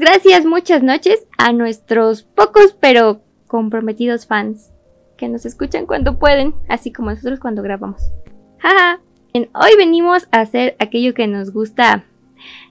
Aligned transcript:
Gracias, 0.00 0.46
muchas 0.46 0.82
noches 0.82 1.26
a 1.36 1.52
nuestros 1.52 2.22
pocos 2.22 2.74
pero 2.80 3.20
comprometidos 3.46 4.26
fans 4.26 4.72
que 5.18 5.28
nos 5.28 5.44
escuchan 5.44 5.86
cuando 5.86 6.18
pueden, 6.18 6.54
así 6.68 6.92
como 6.92 7.10
nosotros 7.10 7.40
cuando 7.40 7.62
grabamos. 7.62 8.10
Jaja. 8.58 9.00
Hoy 9.34 9.76
venimos 9.76 10.28
a 10.30 10.40
hacer 10.40 10.76
aquello 10.78 11.14
que 11.14 11.26
nos 11.26 11.52
gusta 11.52 12.04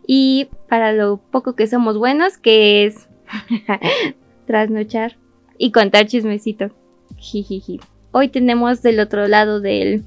y 0.06 0.50
para 0.68 0.94
lo 0.94 1.18
poco 1.18 1.56
que 1.56 1.68
somos 1.68 1.98
buenos, 1.98 2.38
que 2.38 2.86
es 2.86 3.08
trasnochar 4.48 5.18
y 5.58 5.72
contar 5.72 6.08
chismecito. 6.08 6.72
Jijiji. 7.18 7.80
Hoy 8.12 8.30
tenemos 8.30 8.82
del 8.82 9.00
otro 9.00 9.28
lado 9.28 9.60
del, 9.60 10.06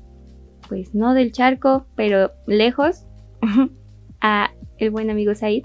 pues 0.69 0.95
no 0.95 1.15
del 1.15 1.33
charco, 1.33 1.87
pero 1.97 2.33
lejos, 2.47 3.05
a 4.21 4.51
el 4.79 4.91
buen 4.91 5.11
amigo 5.11 5.35
Said. 5.35 5.65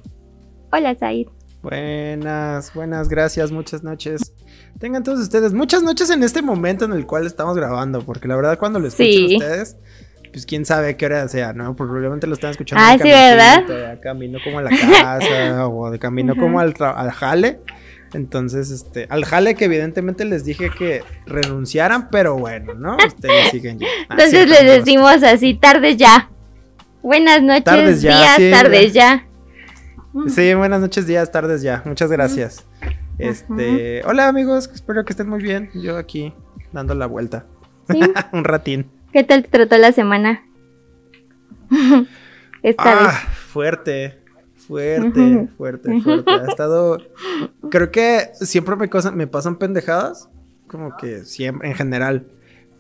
Hola 0.71 0.95
Said. 0.95 1.27
Buenas, 1.61 2.73
buenas, 2.73 3.09
gracias, 3.09 3.51
muchas 3.51 3.83
noches. 3.83 4.33
Tengan 4.79 5.03
todos 5.03 5.19
ustedes 5.19 5.53
muchas 5.53 5.83
noches 5.83 6.09
en 6.09 6.23
este 6.23 6.41
momento 6.41 6.85
en 6.85 6.93
el 6.93 7.05
cual 7.05 7.25
estamos 7.25 7.57
grabando, 7.57 8.01
porque 8.01 8.27
la 8.27 8.37
verdad 8.37 8.57
cuando 8.57 8.79
lo 8.79 8.87
escuchen 8.87 9.35
ustedes, 9.35 9.75
pues 10.31 10.45
quién 10.45 10.65
sabe 10.65 10.95
qué 10.95 11.05
hora 11.07 11.27
sea, 11.27 11.51
¿no? 11.51 11.75
Probablemente 11.75 12.27
lo 12.27 12.33
están 12.33 12.51
escuchando. 12.51 12.83
Ah, 12.85 12.97
sí, 12.97 13.09
¿verdad? 13.09 13.99
Camino 14.01 14.39
como 14.43 14.59
a 14.59 14.61
la 14.61 14.69
casa 14.69 15.67
o 15.69 15.91
de 15.91 15.99
camino 15.99 16.35
como 16.35 16.59
al, 16.59 16.73
al 16.79 17.11
jale. 17.11 17.59
Entonces, 18.13 18.71
este, 18.71 19.05
al 19.09 19.25
jale 19.25 19.55
que 19.55 19.65
evidentemente 19.65 20.25
les 20.25 20.43
dije 20.43 20.71
que 20.75 21.03
renunciaran, 21.25 22.09
pero 22.09 22.37
bueno, 22.37 22.73
¿no? 22.73 22.97
Ustedes 23.05 23.49
siguen 23.51 23.79
ya. 23.79 23.87
Ah, 24.07 24.15
Entonces 24.17 24.47
les 24.47 24.63
decimos 24.63 25.21
así, 25.23 25.55
tarde 25.55 25.97
ya. 25.97 26.29
Buenas 27.01 27.41
noches, 27.41 28.01
días, 28.01 28.37
tardes 28.51 28.93
ya. 28.93 29.28
Sí, 30.27 30.53
buenas 30.55 30.81
noches, 30.81 31.05
días, 31.05 31.31
tardes 31.31 31.61
ya. 31.61 31.83
Muchas 31.85 32.11
gracias. 32.11 32.65
Este, 33.19 34.01
hola 34.05 34.27
amigos, 34.27 34.69
espero 34.73 35.05
que 35.05 35.13
estén 35.13 35.29
muy 35.29 35.41
bien. 35.41 35.69
Yo 35.75 35.97
aquí 35.97 36.33
dando 36.71 36.95
la 36.95 37.05
vuelta. 37.05 37.45
Un 38.33 38.43
ratín. 38.43 38.89
¿Qué 39.13 39.23
tal 39.23 39.43
te 39.43 39.49
trató 39.49 39.77
la 39.77 39.91
semana? 39.91 40.43
Esta 42.63 43.09
ah, 43.09 43.11
fuerte. 43.11 44.19
Fuerte, 44.55 45.47
fuerte, 45.57 46.01
fuerte. 46.01 46.31
Ha 46.31 46.45
estado. 46.47 46.97
Creo 47.69 47.91
que 47.91 48.29
siempre 48.33 48.75
me, 48.75 48.89
me 49.13 49.27
pasan 49.27 49.57
pendejadas. 49.57 50.29
Como 50.67 50.95
que 50.97 51.23
siempre, 51.25 51.69
en 51.69 51.75
general 51.75 52.27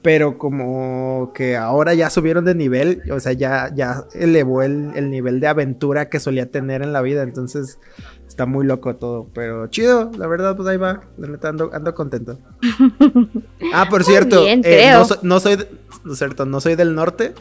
pero 0.01 0.37
como 0.37 1.31
que 1.33 1.57
ahora 1.57 1.93
ya 1.93 2.09
subieron 2.09 2.45
de 2.45 2.55
nivel, 2.55 3.01
o 3.11 3.19
sea, 3.19 3.33
ya, 3.33 3.69
ya 3.75 4.05
elevó 4.13 4.61
el, 4.61 5.09
nivel 5.09 5.39
de 5.39 5.47
aventura 5.47 6.09
que 6.09 6.19
solía 6.19 6.49
tener 6.49 6.81
en 6.81 6.93
la 6.93 7.01
vida, 7.01 7.23
entonces 7.23 7.79
está 8.25 8.45
muy 8.45 8.65
loco 8.65 8.95
todo, 8.95 9.27
pero 9.33 9.67
chido, 9.67 10.09
la 10.17 10.27
verdad, 10.27 10.55
pues 10.55 10.69
ahí 10.69 10.77
va, 10.77 11.01
ando, 11.43 11.71
ando 11.73 11.93
contento. 11.93 12.39
Ah, 13.73 13.87
por 13.87 14.03
cierto, 14.03 14.45
eh, 14.47 14.93
no, 15.21 15.39
soy, 15.39 15.57
cierto, 16.15 16.45
no 16.45 16.59
soy 16.59 16.75
del 16.75 16.95
norte, 16.95 17.33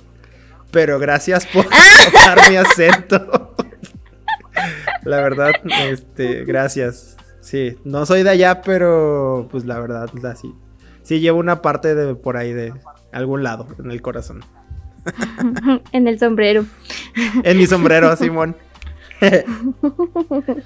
pero 0.70 0.98
gracias 0.98 1.46
por 1.46 1.64
tocar 2.04 2.50
mi 2.50 2.56
acento. 2.56 3.54
la 5.04 5.20
verdad, 5.22 5.52
este, 5.88 6.44
gracias. 6.44 7.16
Sí, 7.40 7.78
no 7.84 8.04
soy 8.04 8.24
de 8.24 8.30
allá, 8.30 8.60
pero 8.60 9.48
pues 9.50 9.64
la 9.64 9.80
verdad, 9.80 10.10
así 10.24 10.52
sí 11.08 11.20
llevo 11.20 11.38
una 11.38 11.62
parte 11.62 11.94
de 11.94 12.14
por 12.14 12.36
ahí 12.36 12.52
de 12.52 12.74
algún 13.12 13.42
lado, 13.42 13.66
en 13.78 13.90
el 13.90 14.02
corazón. 14.02 14.44
en 15.92 16.06
el 16.06 16.18
sombrero. 16.18 16.66
en 17.42 17.56
mi 17.56 17.66
sombrero, 17.66 18.14
Simón. 18.14 18.54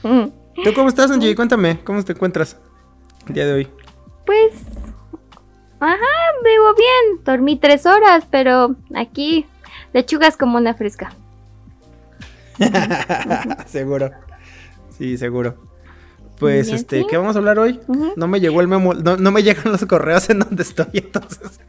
¿Tú 0.03 0.75
cómo 0.75 0.89
estás, 0.89 1.13
Angie? 1.13 1.37
Cuéntame, 1.37 1.79
¿cómo 1.85 2.03
te 2.03 2.11
encuentras 2.13 2.57
el 3.29 3.35
día 3.35 3.47
de 3.47 3.53
hoy? 3.53 3.69
Pues, 4.27 4.53
ajá, 5.79 5.97
vivo 6.43 6.75
bien. 6.75 7.25
Dormí 7.25 7.57
tres 7.57 7.87
horas, 7.87 8.25
pero 8.29 8.75
aquí 8.97 9.47
lechugas 9.93 10.37
como 10.37 10.59
una 10.59 10.75
fresca. 10.75 11.15
seguro. 13.67 14.11
Sí, 14.99 15.17
seguro. 15.17 15.72
Pues, 16.39 16.71
este, 16.71 17.07
¿qué 17.09 17.17
vamos 17.17 17.37
a 17.37 17.39
hablar 17.39 17.59
hoy? 17.59 17.79
No 18.17 18.27
me 18.27 18.41
llegó 18.41 18.61
el 18.61 18.69
memo, 18.69 18.95
no, 18.95 19.31
me 19.31 19.43
llegan 19.43 19.71
los 19.71 19.85
correos 19.87 20.29
en 20.31 20.41
donde 20.41 20.63
estoy, 20.63 20.87
entonces, 20.93 21.61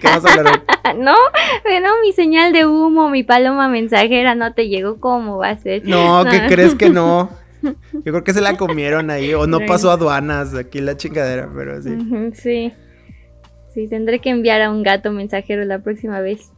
qué 0.00 0.08
vamos 0.08 0.24
a 0.24 0.32
hablar 0.32 0.54
hoy? 0.54 0.94
no, 0.98 1.14
no, 1.14 2.00
mi 2.02 2.12
señal 2.12 2.52
de 2.52 2.66
humo, 2.66 3.10
mi 3.10 3.22
paloma 3.22 3.68
mensajera 3.68 4.34
no 4.34 4.54
te 4.54 4.68
llegó, 4.68 4.98
¿cómo 4.98 5.38
va 5.38 5.50
a 5.50 5.58
ser? 5.58 5.86
No, 5.86 6.24
¿qué 6.30 6.42
crees 6.48 6.74
que 6.74 6.90
no? 6.90 7.30
Yo 7.62 8.02
creo 8.02 8.24
que 8.24 8.32
se 8.32 8.40
la 8.40 8.56
comieron 8.56 9.10
ahí, 9.10 9.34
o 9.34 9.46
no 9.46 9.60
pasó 9.66 9.90
aduanas, 9.90 10.54
aquí 10.54 10.80
la 10.80 10.96
chingadera, 10.96 11.48
pero 11.54 11.80
sí. 11.82 11.96
sí, 12.34 12.72
sí, 13.72 13.88
tendré 13.88 14.20
que 14.20 14.30
enviar 14.30 14.62
a 14.62 14.70
un 14.70 14.82
gato 14.82 15.12
mensajero 15.12 15.64
la 15.64 15.78
próxima 15.80 16.20
vez. 16.20 16.50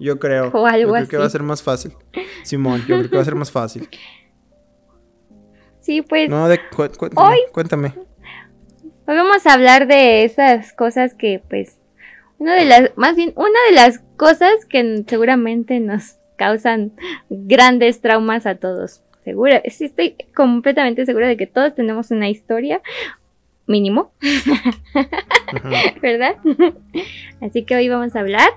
Yo 0.00 0.18
creo. 0.18 0.48
O 0.52 0.66
algo 0.66 0.88
yo 0.88 0.94
creo 0.94 1.08
que 1.08 1.16
va 1.16 1.26
a 1.26 1.30
ser 1.30 1.42
más 1.42 1.62
fácil. 1.62 1.92
Simón, 2.42 2.80
yo 2.88 2.98
creo 2.98 3.10
que 3.10 3.16
va 3.16 3.22
a 3.22 3.24
ser 3.24 3.36
más 3.36 3.50
fácil. 3.50 3.88
Sí, 5.82 6.00
pues. 6.00 6.30
No, 6.30 6.48
de, 6.48 6.60
hoy, 7.16 7.38
cuéntame. 7.52 7.92
Hoy 9.06 9.16
vamos 9.16 9.46
a 9.46 9.52
hablar 9.52 9.88
de 9.88 10.24
esas 10.24 10.72
cosas 10.72 11.14
que, 11.14 11.42
pues. 11.50 11.78
Una 12.38 12.54
de 12.54 12.64
las. 12.64 12.96
Más 12.96 13.16
bien, 13.16 13.32
una 13.36 13.58
de 13.68 13.74
las 13.74 13.98
cosas 14.16 14.64
que 14.64 15.04
seguramente 15.06 15.80
nos 15.80 16.16
causan 16.36 16.92
grandes 17.28 18.00
traumas 18.00 18.46
a 18.46 18.54
todos. 18.54 19.02
Segura, 19.24 19.62
sí 19.68 19.84
estoy 19.84 20.16
completamente 20.34 21.06
segura 21.06 21.28
de 21.28 21.36
que 21.36 21.46
todos 21.46 21.74
tenemos 21.74 22.10
una 22.10 22.28
historia 22.28 22.80
mínimo. 23.66 24.12
¿Verdad? 26.02 26.36
Así 27.40 27.64
que 27.64 27.76
hoy 27.76 27.88
vamos 27.88 28.16
a 28.16 28.20
hablar 28.20 28.50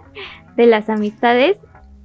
de 0.56 0.66
las 0.66 0.90
amistades 0.90 1.58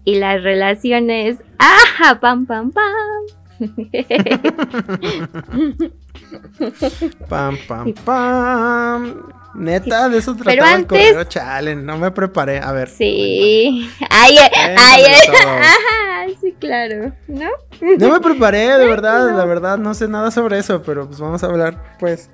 y 0.05 0.17
las 0.17 0.43
relaciones. 0.43 1.39
¡Ah! 1.59 2.19
¡Pam, 2.21 2.47
pam, 2.47 2.71
pam! 2.71 3.40
pam, 7.29 7.59
pam, 7.69 7.93
pam. 8.05 9.23
Neta, 9.55 10.09
de 10.09 10.19
eso 10.19 10.35
trataba 10.35 10.55
Pero 10.55 10.65
antes... 10.65 10.99
el 10.99 11.09
correo 11.09 11.25
chale, 11.25 11.77
no 11.77 11.99
me 11.99 12.11
preparé. 12.11 12.61
A 12.61 12.73
ver. 12.73 12.89
Sí. 12.89 13.87
Ay, 14.09 14.39
ay, 14.39 14.75
ay, 14.79 15.03
sí, 16.41 16.55
claro. 16.59 17.13
¿No? 17.29 17.51
No 17.99 18.13
me 18.13 18.21
preparé, 18.21 18.79
de 18.79 18.87
verdad, 18.87 19.37
la 19.37 19.45
verdad, 19.45 19.77
no 19.79 19.93
sé 19.95 20.09
nada 20.09 20.31
sobre 20.31 20.59
eso, 20.59 20.83
pero 20.83 21.07
pues 21.07 21.21
vamos 21.21 21.43
a 21.43 21.47
hablar, 21.47 21.97
pues. 21.99 22.31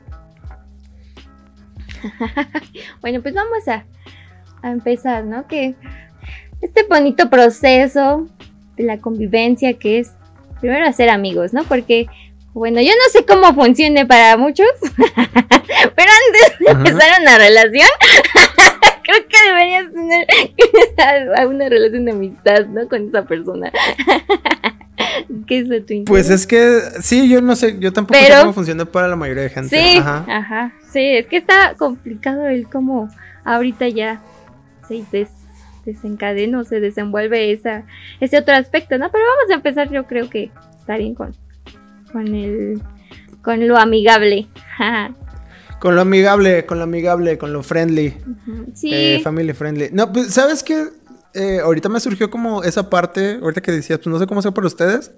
bueno, 3.01 3.21
pues 3.23 3.35
vamos 3.35 3.67
a, 3.67 3.85
a 4.63 4.71
empezar, 4.71 5.25
¿no? 5.25 5.49
Que 5.49 5.75
este 6.61 6.85
bonito 6.85 7.29
proceso 7.31 8.29
de 8.77 8.85
la 8.85 8.99
convivencia 8.99 9.75
que 9.75 9.99
es 10.01 10.13
primero 10.67 10.87
hacer 10.89 11.11
amigos, 11.11 11.53
¿no? 11.53 11.63
Porque, 11.65 12.07
bueno, 12.53 12.81
yo 12.81 12.91
no 12.91 13.11
sé 13.13 13.25
cómo 13.25 13.55
funcione 13.55 14.05
para 14.05 14.37
muchos, 14.37 14.67
pero 14.97 16.11
antes 16.27 16.59
de 16.59 16.71
empezar 16.73 17.21
una 17.21 17.39
relación, 17.39 17.89
creo 19.05 19.29
que 19.29 19.49
deberías 19.49 19.93
tener 20.97 21.47
una 21.47 21.69
relación 21.69 22.05
de 22.05 22.11
amistad, 22.11 22.67
¿no? 22.67 22.89
Con 22.89 23.09
esa 23.09 23.25
persona. 23.25 23.71
¿Qué 25.47 25.59
es 25.61 25.69
de 25.69 25.83
tu 25.83 26.05
Pues 26.05 26.31
es 26.31 26.47
que, 26.49 26.81
sí, 27.01 27.29
yo 27.29 27.41
no 27.41 27.55
sé, 27.55 27.77
yo 27.79 27.93
tampoco 27.93 28.19
sé 28.19 28.33
cómo 28.41 28.53
funciona 28.53 28.85
para 28.87 29.07
la 29.07 29.15
mayoría 29.15 29.45
de 29.45 29.51
gente. 29.51 29.69
Sí, 29.69 29.99
ajá. 29.99 30.25
ajá. 30.27 30.73
Sí, 30.93 31.01
es 31.01 31.27
que 31.27 31.37
está 31.37 31.75
complicado 31.77 32.47
el 32.49 32.69
cómo 32.69 33.09
ahorita 33.45 33.89
ya 33.89 34.21
se 34.89 34.95
desencadena 35.87 36.61
o 36.61 36.65
se 36.65 36.81
desenvuelve 36.81 37.53
esa, 37.53 37.85
ese 38.21 38.39
otro 38.39 38.55
aspecto, 38.55 38.99
¿no? 38.99 39.11
Pero 39.11 39.25
vamos 39.25 39.51
a 39.51 39.55
empezar, 39.55 39.91
yo 39.91 40.07
creo 40.07 40.29
que 40.29 40.51
está 40.79 40.99
bien 40.99 41.15
con, 41.15 41.35
con 42.13 42.27
el 42.35 42.83
con 43.41 43.67
lo 43.67 43.79
amigable. 43.79 44.47
con 45.81 45.95
lo 45.95 46.03
amigable, 46.03 46.67
con 46.67 46.79
lo 46.79 46.85
amigable, 46.85 47.39
con 47.39 47.53
lo 47.53 47.63
friendly. 47.63 48.15
Sí. 48.75 48.91
Eh, 48.93 49.21
family 49.23 49.55
friendly. 49.55 49.89
No, 49.93 50.13
pues, 50.13 50.35
¿sabes 50.35 50.63
qué? 50.63 50.89
eh, 51.37 51.61
ahorita 51.61 51.91
me 51.91 52.01
surgió 52.01 52.31
como 52.31 52.63
esa 52.63 52.89
parte, 52.89 53.39
ahorita 53.43 53.61
que 53.61 53.71
decías, 53.71 53.99
pues 53.99 54.09
no 54.09 54.19
sé 54.19 54.27
cómo 54.27 54.41
sea 54.41 54.53
para 54.53 54.67
ustedes, 54.67 55.13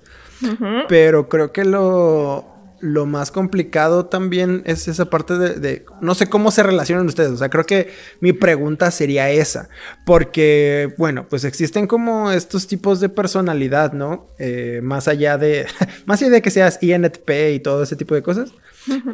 pero 0.88 1.28
creo 1.28 1.52
que 1.52 1.64
lo, 1.64 2.44
lo 2.80 3.06
más 3.06 3.30
complicado 3.30 4.06
también 4.06 4.62
es 4.66 4.88
esa 4.88 5.10
parte 5.10 5.36
de, 5.38 5.84
no 6.00 6.14
sé 6.14 6.28
cómo 6.28 6.50
se 6.50 6.62
relacionan 6.62 7.06
ustedes, 7.06 7.30
o 7.30 7.36
sea, 7.36 7.48
creo 7.48 7.64
que 7.64 7.92
mi 8.20 8.32
pregunta 8.32 8.90
sería 8.90 9.30
esa, 9.30 9.68
porque, 10.04 10.94
bueno, 10.98 11.26
pues 11.28 11.44
existen 11.44 11.86
como 11.86 12.30
estos 12.30 12.66
tipos 12.66 13.00
de 13.00 13.08
personalidad, 13.08 13.92
¿no? 13.92 14.26
Eh, 14.38 14.80
más 14.82 15.08
allá 15.08 15.38
de, 15.38 15.66
más 16.06 16.22
allá 16.22 16.30
de 16.30 16.42
que 16.42 16.50
seas 16.50 16.78
INTP 16.82 17.30
y 17.54 17.60
todo 17.60 17.82
ese 17.82 17.96
tipo 17.96 18.14
de 18.14 18.22
cosas. 18.22 18.52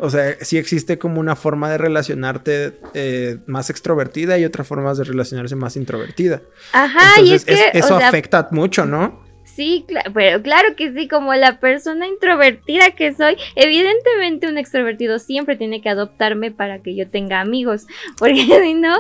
O 0.00 0.08
sea, 0.08 0.36
sí 0.40 0.56
existe 0.56 0.98
como 0.98 1.18
una 1.18 1.34
forma 1.34 1.68
de 1.68 1.78
relacionarte 1.78 2.78
eh, 2.94 3.38
más 3.46 3.70
extrovertida 3.70 4.38
y 4.38 4.44
otra 4.44 4.62
forma 4.62 4.94
de 4.94 5.02
relacionarse 5.02 5.56
más 5.56 5.76
introvertida. 5.76 6.42
Ajá, 6.72 7.20
y 7.20 7.32
es 7.32 7.44
que... 7.44 7.70
eso 7.72 7.96
afecta 7.96 8.48
mucho, 8.52 8.86
¿no? 8.86 9.23
Sí, 9.54 9.86
pero 10.12 10.42
claro 10.42 10.74
que 10.74 10.92
sí, 10.92 11.06
como 11.06 11.32
la 11.34 11.60
persona 11.60 12.08
introvertida 12.08 12.90
que 12.90 13.14
soy, 13.14 13.36
evidentemente 13.54 14.48
un 14.48 14.58
extrovertido 14.58 15.20
siempre 15.20 15.56
tiene 15.56 15.80
que 15.80 15.88
adoptarme 15.88 16.50
para 16.50 16.82
que 16.82 16.96
yo 16.96 17.08
tenga 17.08 17.40
amigos, 17.40 17.86
porque 18.18 18.46
si 18.62 18.74
no, 18.74 18.96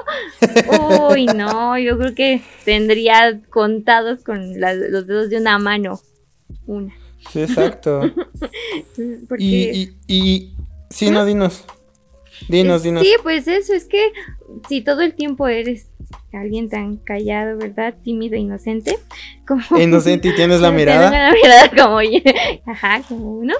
uy, 1.10 1.26
no, 1.26 1.76
yo 1.78 1.98
creo 1.98 2.14
que 2.14 2.40
tendría 2.64 3.40
contados 3.50 4.22
con 4.22 4.60
los 4.60 5.06
dedos 5.08 5.28
de 5.28 5.38
una 5.38 5.58
mano, 5.58 6.00
una. 6.66 6.94
Sí, 7.32 7.42
exacto. 7.42 8.02
y, 9.38 9.56
y, 9.56 9.96
y, 10.06 10.52
sí, 10.90 11.10
no, 11.10 11.24
dinos. 11.24 11.64
Dinos, 12.48 12.82
dinos. 12.82 13.02
Sí, 13.02 13.14
pues 13.22 13.48
eso, 13.48 13.72
es 13.72 13.86
que 13.86 14.12
si 14.68 14.82
todo 14.82 15.00
el 15.00 15.14
tiempo 15.14 15.48
eres 15.48 15.88
alguien 16.34 16.68
tan 16.68 16.96
callado, 16.96 17.58
¿verdad? 17.58 17.94
Tímido, 18.02 18.36
inocente. 18.36 18.96
Como... 19.46 19.62
Inocente 19.80 20.28
y 20.28 20.34
tienes 20.34 20.60
la 20.60 20.70
mirada. 20.72 21.10
la 21.10 21.32
mirada 21.32 21.70
como 21.70 21.98
Ajá, 22.66 23.02
como 23.08 23.38
uno. 23.38 23.54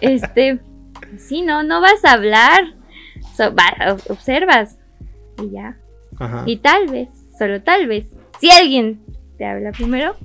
Este, 0.00 0.58
sí, 1.18 1.42
no, 1.42 1.62
no 1.62 1.80
vas 1.80 2.04
a 2.04 2.12
hablar. 2.12 2.64
observas. 4.08 4.78
Y 5.42 5.50
ya. 5.50 5.76
Ajá. 6.18 6.44
Y 6.46 6.58
tal 6.58 6.88
vez, 6.88 7.10
solo 7.38 7.62
tal 7.62 7.86
vez, 7.86 8.06
si 8.40 8.50
alguien 8.50 9.00
te 9.36 9.44
habla 9.44 9.72
primero, 9.72 10.16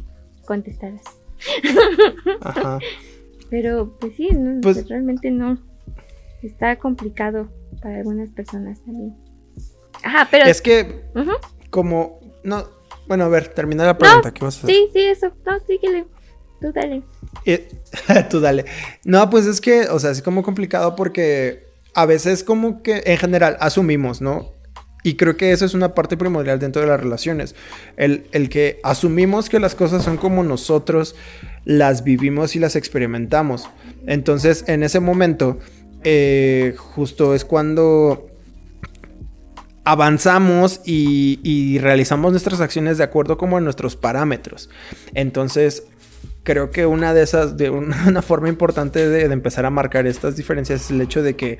contestarás. 0.45 1.01
Ajá. 2.41 2.79
Pero, 3.49 3.97
pues 3.99 4.15
sí, 4.15 4.29
pues 4.61 4.87
realmente 4.87 5.29
no. 5.29 5.57
Está 6.41 6.77
complicado 6.77 7.49
para 7.81 7.97
algunas 7.97 8.29
personas 8.29 8.79
también. 8.85 9.13
Ajá, 10.03 10.27
pero. 10.31 10.45
Es 10.45 10.61
que, 10.61 11.01
como. 11.71 12.19
No. 12.43 12.65
Bueno, 13.07 13.25
a 13.25 13.29
ver, 13.29 13.47
termina 13.47 13.83
la 13.85 13.97
pregunta. 13.97 14.31
¿Qué 14.31 14.45
vas 14.45 14.57
a 14.57 14.59
hacer? 14.59 14.69
Sí, 14.69 14.89
sí, 14.93 14.99
eso. 14.99 15.31
No, 15.45 15.59
síguele. 15.65 16.05
Tú 16.61 16.71
dale. 16.71 17.01
tú 18.29 18.39
dale. 18.39 18.65
No, 19.03 19.29
pues 19.31 19.47
es 19.47 19.59
que, 19.59 19.87
o 19.89 19.97
sea, 19.97 20.11
es 20.11 20.21
como 20.21 20.43
complicado 20.43 20.95
porque 20.95 21.65
a 21.95 22.05
veces, 22.05 22.43
como 22.43 22.83
que 22.83 23.01
en 23.05 23.17
general 23.17 23.57
asumimos, 23.59 24.21
¿no? 24.21 24.53
Y 25.03 25.15
creo 25.15 25.35
que 25.35 25.51
eso 25.51 25.65
es 25.65 25.73
una 25.73 25.95
parte 25.95 26.15
primordial 26.15 26.59
dentro 26.59 26.83
de 26.83 26.87
las 26.87 26.99
relaciones. 26.99 27.55
El, 27.97 28.27
el, 28.31 28.49
que 28.49 28.79
asumimos 28.83 29.49
que 29.49 29.59
las 29.59 29.73
cosas 29.73 30.03
son 30.03 30.17
como 30.17 30.43
nosotros 30.43 31.15
las 31.65 32.03
vivimos 32.03 32.55
y 32.55 32.59
las 32.59 32.75
experimentamos. 32.75 33.67
Entonces, 34.05 34.63
en 34.67 34.83
ese 34.83 34.99
momento, 34.99 35.57
eh, 36.03 36.75
justo 36.77 37.35
es 37.35 37.45
cuando 37.45 38.30
avanzamos 39.91 40.79
y, 40.85 41.77
realizamos 41.79 42.31
nuestras 42.31 42.61
acciones 42.61 42.97
de 42.97 43.03
acuerdo 43.03 43.37
como 43.37 43.57
a 43.57 43.61
nuestros 43.61 43.97
parámetros. 43.97 44.69
Entonces, 45.13 45.83
creo 46.43 46.71
que 46.71 46.85
una 46.85 47.13
de 47.13 47.23
esas, 47.23 47.57
de 47.57 47.69
una, 47.69 48.21
forma 48.21 48.47
importante 48.47 49.09
de, 49.09 49.23
empezar 49.25 49.65
a 49.65 49.69
marcar 49.69 50.07
estas 50.07 50.37
diferencias 50.37 50.83
es 50.85 50.91
el 50.91 51.01
hecho 51.01 51.21
de 51.21 51.35
que, 51.35 51.57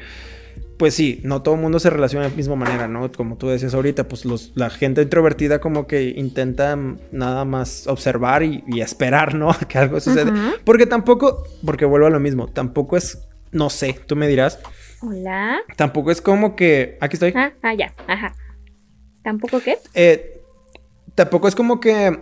pues 0.78 0.94
sí, 0.94 1.20
no 1.26 1.42
todo 1.42 1.56
el 1.56 1.62
mundo 1.62 1.78
se 1.80 1.90
relaciona 1.90 2.24
de 2.24 2.32
la 2.32 2.38
misma 2.38 2.56
manera, 2.56 2.88
¿no? 2.88 3.12
Como 3.12 3.36
tú 3.36 3.50
decías 3.50 3.74
ahorita, 3.74 4.08
pues 4.08 4.24
la 4.56 4.70
gente 4.70 5.02
introvertida 5.02 5.60
como 5.60 5.86
que 5.86 6.14
intenta 6.16 6.78
nada 7.12 7.44
más 7.44 7.86
observar 7.88 8.44
y, 8.44 8.64
esperar, 8.80 9.36
¿no? 9.36 9.54
que 9.68 9.78
algo 9.78 10.00
suceda. 10.00 10.32
Porque 10.64 10.86
tampoco, 10.86 11.44
porque 11.66 11.84
vuelvo 11.84 12.08
a 12.08 12.12
lo 12.12 12.22
mismo, 12.22 12.48
tampoco 12.48 12.96
es, 12.96 13.28
no 13.52 13.70
sé, 13.70 14.00
tú 14.08 14.16
me 14.16 14.30
dirás 14.30 14.60
Hola. 15.02 15.60
Tampoco 15.76 16.12
es 16.12 16.22
como 16.22 16.56
que. 16.56 16.98
Aquí 17.02 17.16
estoy. 17.16 17.34
Ah, 17.36 17.54
ah 17.64 17.74
ya. 17.74 17.94
Ajá. 18.08 18.36
¿Tampoco 19.24 19.60
qué? 19.60 19.78
Eh, 19.94 20.42
tampoco 21.16 21.48
es 21.48 21.56
como 21.56 21.80
que 21.80 22.20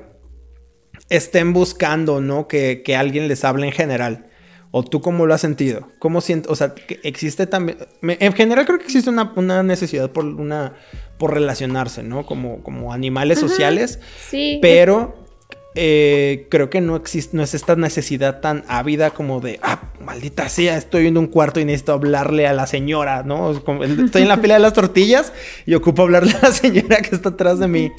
estén 1.10 1.54
buscando, 1.54 2.22
¿no? 2.22 2.48
Que, 2.48 2.84
alguien 2.98 3.28
les 3.28 3.44
hable 3.44 3.66
en 3.66 3.74
general. 3.74 4.28
¿O 4.72 4.84
tú 4.84 5.02
cómo 5.02 5.26
lo 5.26 5.34
has 5.34 5.42
sentido? 5.42 5.90
¿Cómo 5.98 6.22
sientes? 6.22 6.52
O 6.52 6.56
sea, 6.56 6.76
que 6.76 7.00
existe 7.04 7.48
también... 7.48 7.80
en 8.04 8.34
general 8.34 8.68
creo 8.68 8.78
que 8.78 8.86
existe 8.86 9.10
una, 9.10 9.64
necesidad 9.64 10.12
por 10.12 10.25
una... 10.25 10.75
por 11.18 11.34
relacionarse, 11.34 12.04
¿no? 12.04 12.25
Como, 12.25 12.62
como 12.62 12.94
animales 12.94 13.40
sociales. 13.40 14.00
Sí. 14.30 14.60
Pero 14.62 15.25
eh, 15.74 16.48
creo 16.52 16.70
que 16.70 16.82
no 16.82 16.96
existe, 16.96 17.36
no 17.36 17.42
es 17.42 17.56
esta 17.56 17.75
necesidad 17.75 18.42
tan 18.42 18.64
ávida 18.68 19.10
como 19.10 19.40
de, 19.40 19.60
ah, 19.64 19.88
maldita 20.10 20.50
sea, 20.50 20.78
estoy 20.78 21.08
en 21.08 21.18
un 21.18 21.28
cuarto 21.28 21.60
y 21.60 21.66
necesito 21.66 21.94
hablarle 21.94 22.48
a 22.48 22.54
la 22.54 22.68
señora, 22.68 23.24
¿no? 23.24 23.52
Estoy 23.52 24.24
en 24.24 24.28
la 24.28 24.38
fila 24.38 24.56
de 24.56 24.60
las 24.60 24.74
tortillas 24.74 25.34
y 25.66 25.74
ocupo 25.76 26.02
hablarle 26.02 26.32
a 26.34 26.48
la 26.48 26.52
señora 26.52 26.98
que 26.98 27.16
está 27.16 27.30
atrás 27.30 27.60
de 27.60 27.68
mí. 27.68 27.92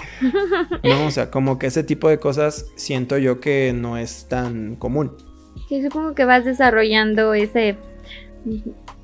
No, 0.83 1.07
o 1.07 1.11
sea, 1.11 1.31
como 1.31 1.59
que 1.59 1.67
ese 1.67 1.85
tipo 1.85 2.09
de 2.09 2.19
cosas 2.19 2.67
siento 2.77 3.19
yo 3.19 3.41
que 3.41 3.73
no 3.75 3.97
es 3.97 4.27
tan 4.29 4.77
común. 4.77 5.12
Sí, 5.69 5.83
supongo 5.83 6.15
que 6.15 6.25
vas 6.25 6.45
desarrollando 6.45 7.35
ese 7.35 7.77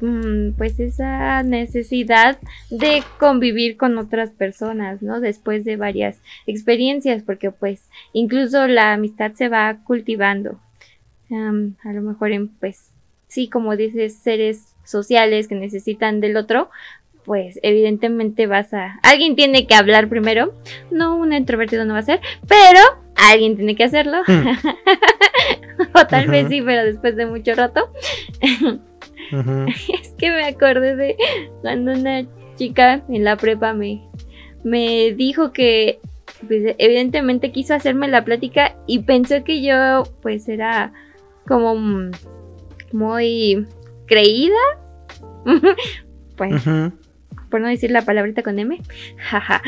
Mm, 0.00 0.53
pues 0.58 0.79
esa 0.79 1.43
necesidad 1.43 2.38
de 2.70 3.03
convivir 3.19 3.79
con 3.79 3.97
otras 3.97 4.31
personas, 4.31 5.00
¿no? 5.00 5.20
Después 5.20 5.64
de 5.64 5.76
varias 5.76 6.20
experiencias, 6.47 7.23
porque 7.23 7.50
pues 7.50 7.88
incluso 8.12 8.67
la 8.67 8.93
amistad 8.93 9.32
se 9.32 9.49
va 9.49 9.79
cultivando. 9.85 10.61
a 11.31 11.93
lo 11.93 12.03
mejor 12.03 12.31
en, 12.32 12.49
pues, 12.49 12.93
sí, 13.28 13.49
como 13.49 13.76
dices, 13.76 14.17
seres 14.17 14.75
sociales 14.84 15.49
que 15.49 15.55
necesitan 15.55 16.20
del 16.20 16.37
otro, 16.37 16.70
pues 17.25 17.58
evidentemente 17.62 18.46
vas 18.46 18.73
a... 18.73 18.99
Alguien 19.02 19.34
tiene 19.34 19.67
que 19.67 19.75
hablar 19.75 20.08
primero, 20.08 20.55
no 20.90 21.17
un 21.17 21.32
introvertido 21.32 21.84
no 21.84 21.94
va 21.94 22.00
a 22.00 22.02
ser, 22.02 22.20
pero 22.46 22.81
alguien 23.17 23.56
tiene 23.56 23.74
que 23.74 23.84
hacerlo. 23.84 24.19
Hmm. 24.27 24.46
o 25.94 26.06
tal 26.06 26.29
vez 26.29 26.48
sí, 26.48 26.62
pero 26.62 26.84
después 26.84 27.17
de 27.17 27.27
mucho 27.27 27.55
rato. 27.55 27.91
Es 29.29 30.15
que 30.19 30.31
me 30.31 30.44
acordé 30.44 30.94
de 30.94 31.17
cuando 31.60 31.91
una 31.91 32.24
chica 32.55 33.03
en 33.08 33.24
la 33.24 33.36
prepa 33.36 33.72
me, 33.72 34.00
me 34.62 35.12
dijo 35.15 35.53
que 35.53 35.98
pues, 36.46 36.77
evidentemente 36.79 37.50
quiso 37.50 37.74
hacerme 37.74 38.06
la 38.06 38.24
plática 38.24 38.77
y 38.86 39.00
pensó 39.00 39.43
que 39.43 39.62
yo 39.62 40.05
pues 40.22 40.48
era 40.48 40.93
como 41.46 41.74
muy 42.93 43.66
creída. 44.06 44.56
pues, 46.36 46.64
por 47.50 47.60
no 47.60 47.69
decir 47.69 47.90
la 47.90 48.02
palabrita 48.02 48.43
con 48.43 48.58
M. 48.58 48.81
Jaja. 49.16 49.62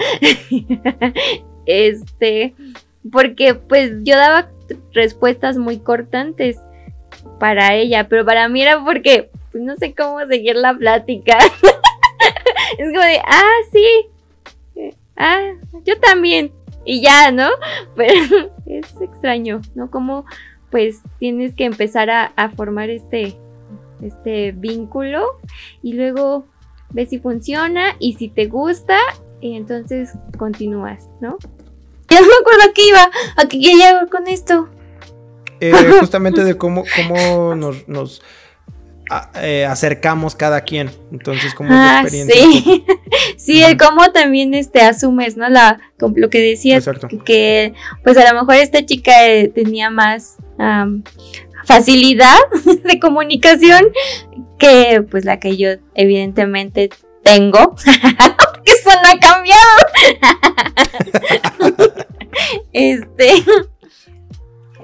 este, 1.67 2.55
porque 3.11 3.55
pues 3.55 3.93
yo 4.03 4.17
daba 4.17 4.51
respuestas 4.93 5.57
muy 5.57 5.79
cortantes 5.79 6.59
para 7.39 7.75
ella, 7.75 8.09
pero 8.09 8.25
para 8.25 8.49
mí 8.49 8.63
era 8.63 8.85
porque 8.85 9.31
pues 9.53 9.63
no 9.63 9.77
sé 9.77 9.95
cómo 9.95 10.25
seguir 10.27 10.57
la 10.57 10.75
plática. 10.75 11.39
es 12.79 12.89
como 12.89 13.01
de, 13.01 13.21
ah, 13.25 13.57
sí, 13.73 14.93
ah, 15.17 15.53
yo 15.85 15.99
también, 16.01 16.53
y 16.85 17.01
ya, 17.01 17.31
¿no? 17.31 17.49
Pero 17.97 18.51
es 18.67 19.01
extraño, 19.01 19.61
¿no? 19.75 19.91
Como 19.91 20.27
pues 20.71 21.01
tienes 21.19 21.55
que 21.55 21.65
empezar 21.65 22.11
a, 22.11 22.51
formar 22.55 22.91
este, 22.91 23.37
este 24.03 24.53
vínculo 24.53 25.25
y 25.83 25.95
luego 25.95 26.47
ves 26.91 27.11
si 27.11 27.19
funciona 27.19 27.97
y 27.99 28.15
si 28.15 28.29
te 28.29 28.47
gusta, 28.47 28.97
y 29.41 29.57
entonces 29.57 30.11
continúas, 30.37 31.09
¿no? 31.21 31.39
Ya 32.09 32.21
no 32.21 32.27
me 32.27 32.35
acuerdo 32.41 32.71
a 32.71 32.75
qué 32.75 32.89
iba, 32.89 33.11
a 33.37 33.49
qué 33.49 33.59
llego 33.59 34.11
con 34.11 34.27
esto. 34.29 34.69
Eh, 35.61 35.73
justamente 36.01 36.45
de 36.45 36.57
cómo, 36.57 36.85
cómo 36.97 37.55
nos 37.55 38.23
eh, 39.37 39.65
acercamos 39.65 40.35
cada 40.35 40.61
quien. 40.63 40.91
Entonces, 41.13 41.55
como 41.55 41.71
ah, 41.73 42.05
Sí, 42.09 42.85
sí, 43.37 43.63
el 43.63 43.77
cómo 43.77 44.11
también 44.13 44.55
este, 44.55 44.81
asumes, 44.81 45.37
¿no? 45.37 45.49
La, 45.49 45.81
lo 45.99 46.31
que 46.31 46.41
decías, 46.41 46.89
que, 47.25 47.75
pues 48.05 48.17
a 48.19 48.33
lo 48.33 48.41
mejor 48.41 48.57
esta 48.57 48.85
chica 48.85 49.27
eh, 49.27 49.49
tenía 49.49 49.91
más 49.91 50.37
facilidad 51.65 52.39
de 52.85 52.99
comunicación 52.99 53.93
que 54.59 55.05
pues 55.09 55.25
la 55.25 55.39
que 55.39 55.57
yo 55.57 55.71
evidentemente 55.95 56.91
tengo, 57.23 57.77
que 58.65 58.73
eso 58.73 58.91
no 59.03 59.11
ha 59.11 59.19
cambiado. 59.19 59.79
este, 62.73 63.45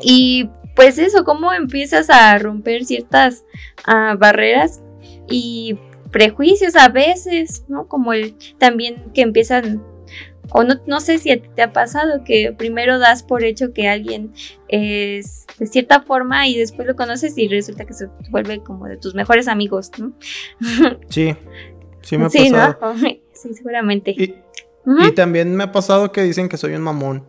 y 0.00 0.48
pues 0.76 0.98
eso, 0.98 1.24
cómo 1.24 1.52
empiezas 1.52 2.10
a 2.10 2.36
romper 2.38 2.84
ciertas 2.84 3.44
ah, 3.86 4.16
barreras 4.18 4.82
y 5.28 5.78
prejuicios 6.10 6.76
a 6.76 6.88
veces, 6.88 7.64
¿no? 7.68 7.88
Como 7.88 8.12
el 8.12 8.36
también 8.58 9.10
que 9.14 9.22
empiezan 9.22 9.82
o 10.50 10.62
no, 10.62 10.74
no 10.86 11.00
sé 11.00 11.18
si 11.18 11.36
te 11.36 11.62
ha 11.62 11.72
pasado 11.72 12.22
que 12.24 12.54
primero 12.56 12.98
das 12.98 13.22
por 13.22 13.44
hecho 13.44 13.72
que 13.72 13.88
alguien 13.88 14.32
es 14.68 15.46
de 15.58 15.66
cierta 15.66 16.02
forma 16.02 16.46
y 16.48 16.58
después 16.58 16.86
lo 16.86 16.96
conoces 16.96 17.36
y 17.38 17.48
resulta 17.48 17.84
que 17.84 17.94
se 17.94 18.08
vuelve 18.30 18.62
como 18.62 18.86
de 18.86 18.96
tus 18.96 19.14
mejores 19.14 19.48
amigos, 19.48 19.90
¿no? 19.98 20.12
Sí, 21.08 21.34
sí 22.02 22.18
me 22.18 22.26
ha 22.26 22.28
pasado. 22.28 22.94
¿no? 22.94 23.08
Sí, 23.32 23.52
seguramente. 23.52 24.14
Y, 24.16 24.32
también 25.16 25.56
me 25.56 25.64
ha 25.64 25.72
pasado 25.72 26.12
que 26.12 26.22
dicen 26.22 26.48
que 26.48 26.56
soy 26.56 26.74
un 26.74 26.82
mamón. 26.82 27.26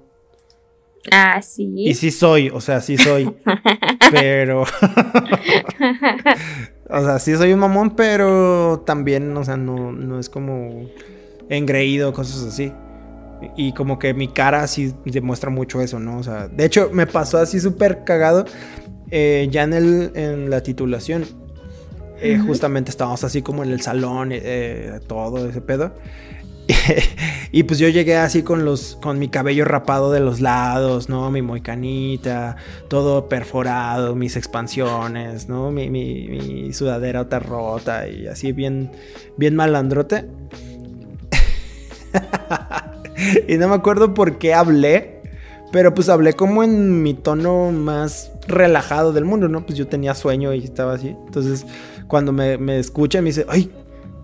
Ah, 1.12 1.42
sí. 1.42 1.74
Y 1.76 1.96
sí 1.96 2.12
soy, 2.12 2.50
o 2.50 2.62
sea, 2.62 2.80
sí 2.82 2.98
soy. 2.98 3.34
pero. 4.12 4.62
o 6.90 7.04
sea, 7.04 7.18
sí 7.20 7.36
soy 7.36 7.54
un 7.54 7.60
mamón, 7.60 7.96
pero 7.96 8.84
también, 8.86 9.36
o 9.36 9.44
sea, 9.44 9.58
no, 9.58 9.92
no 9.92 10.20
es 10.20 10.30
como 10.30 10.88
engreído, 11.50 12.14
cosas 12.14 12.44
así. 12.44 12.72
Y 13.56 13.74
como 13.74 14.00
que 14.00 14.14
mi 14.14 14.28
cara 14.28 14.68
sí 14.68 14.94
demuestra 15.06 15.50
mucho 15.50 15.82
eso, 15.82 16.00
¿no? 16.00 16.18
O 16.20 16.24
sea, 16.24 16.48
de 16.48 16.66
hecho, 16.66 16.90
me 16.92 17.08
pasó 17.08 17.38
así 17.38 17.60
súper 17.60 18.04
cagado 18.04 18.46
eh, 19.12 19.48
ya 19.52 19.64
en, 19.64 19.74
el, 19.74 20.12
en 20.16 20.50
la 20.50 20.62
titulación. 20.62 21.26
Eh, 22.22 22.40
justamente 22.40 22.92
estábamos 22.92 23.24
así 23.24 23.42
como 23.42 23.64
en 23.64 23.72
el 23.72 23.82
salón, 23.82 24.30
eh, 24.32 25.00
todo 25.08 25.48
ese 25.48 25.62
pedo. 25.62 25.94
y 27.52 27.64
pues 27.64 27.78
yo 27.80 27.90
llegué 27.90 28.18
así 28.18 28.42
con 28.42 28.66
los 28.66 28.98
con 29.02 29.20
mi 29.20 29.28
cabello 29.30 29.66
rapado 29.66 30.12
de 30.12 30.20
los 30.20 30.42
lados, 30.42 31.10
¿no? 31.10 31.30
Mi 31.30 31.42
moicanita, 31.42 32.56
todo 32.88 33.30
perforado, 33.30 34.16
mis 34.16 34.36
expansiones, 34.36 35.48
¿no? 35.48 35.72
Mi, 35.72 35.90
mi, 35.90 36.28
mi 36.28 36.74
sudadera 36.74 37.22
otra 37.22 37.40
rota 37.40 38.08
y 38.08 38.28
así 38.28 38.52
bien, 38.52 38.92
bien 39.38 39.56
malandrote. 39.56 40.26
y 43.48 43.58
no 43.58 43.68
me 43.68 43.76
acuerdo 43.76 44.14
por 44.14 44.38
qué 44.38 44.54
hablé, 44.54 45.22
pero 45.72 45.94
pues 45.94 46.10
hablé 46.10 46.34
como 46.34 46.64
en 46.64 47.04
mi 47.04 47.14
tono 47.14 47.72
más 47.72 48.32
relajado 48.48 49.14
del 49.14 49.26
mundo, 49.26 49.48
¿no? 49.48 49.66
Pues 49.66 49.78
yo 49.78 49.88
tenía 49.88 50.14
sueño 50.14 50.54
y 50.54 50.64
estaba 50.64 50.94
así. 50.94 51.16
Entonces, 51.26 51.66
cuando 52.08 52.32
me, 52.32 52.58
me 52.58 52.80
escucha, 52.80 53.22
me 53.22 53.30
dice, 53.30 53.46
ay, 53.50 53.72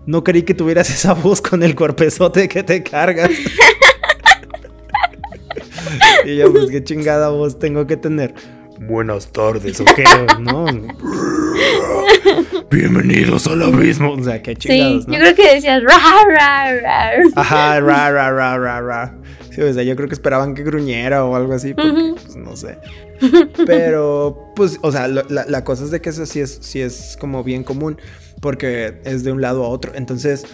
no 0.06 0.24
creí 0.24 0.42
que 0.42 0.54
tuvieras 0.54 0.90
esa 0.90 1.14
voz 1.14 1.40
con 1.40 1.62
el 1.62 1.74
cuerpezote 1.74 2.48
que 2.48 2.62
te 2.62 2.82
cargas. 2.82 3.30
y 6.24 6.36
yo, 6.36 6.52
pues 6.52 6.70
qué 6.70 6.82
chingada 6.82 7.30
voz 7.30 7.58
tengo 7.58 7.86
que 7.86 7.96
tener. 7.96 8.34
Buenas 8.80 9.28
tardes, 9.28 9.80
¿o? 9.80 9.86
¿No? 10.40 10.66
Bienvenidos 12.70 13.46
al 13.46 13.62
abismo. 13.62 14.12
O 14.12 14.22
sea, 14.22 14.42
qué 14.42 14.56
chingados, 14.56 15.04
sí, 15.04 15.12
yo 15.12 15.18
creo 15.18 15.34
que 15.34 15.54
decías 15.54 15.82
ra, 15.82 15.98
ra, 16.28 16.74
ra. 16.80 17.10
Ajá, 17.36 17.80
ra, 17.80 18.10
ra, 18.10 18.30
ra, 18.30 18.58
ra, 18.58 18.80
ra. 18.80 19.14
Sí, 19.50 19.60
o 19.60 19.72
sea, 19.72 19.82
yo 19.82 19.94
creo 19.96 20.08
que 20.08 20.14
esperaban 20.14 20.54
que 20.54 20.62
gruñera 20.62 21.24
o 21.24 21.36
algo 21.36 21.52
así, 21.52 21.74
porque, 21.74 22.14
pues 22.22 22.36
no 22.36 22.56
sé. 22.56 22.78
Pero, 23.66 24.52
pues, 24.56 24.78
o 24.82 24.90
sea, 24.90 25.08
la, 25.08 25.24
la, 25.28 25.64
cosa 25.64 25.84
es 25.84 25.90
de 25.90 26.00
que 26.00 26.10
eso 26.10 26.24
sí 26.26 26.40
es, 26.40 26.58
sí 26.62 26.80
es 26.80 27.16
como 27.20 27.44
bien 27.44 27.62
común, 27.62 27.98
porque 28.40 29.00
es 29.04 29.24
de 29.24 29.32
un 29.32 29.42
lado 29.42 29.64
a 29.64 29.68
otro. 29.68 29.92
Entonces, 29.94 30.44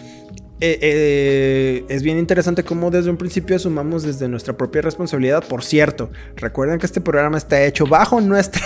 eh, 0.60 0.78
eh, 0.82 1.84
es 1.88 2.02
bien 2.02 2.18
interesante 2.18 2.64
cómo 2.64 2.90
desde 2.90 3.10
un 3.10 3.16
principio 3.16 3.54
asumamos 3.54 4.02
desde 4.02 4.26
nuestra 4.26 4.56
propia 4.56 4.82
responsabilidad. 4.82 5.44
Por 5.44 5.62
cierto, 5.62 6.10
recuerden 6.34 6.80
que 6.80 6.86
este 6.86 7.00
programa 7.00 7.38
está 7.38 7.64
hecho 7.64 7.86
bajo 7.86 8.20
nuestra 8.20 8.62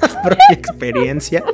propia 0.22 0.52
experiencia 0.52 1.44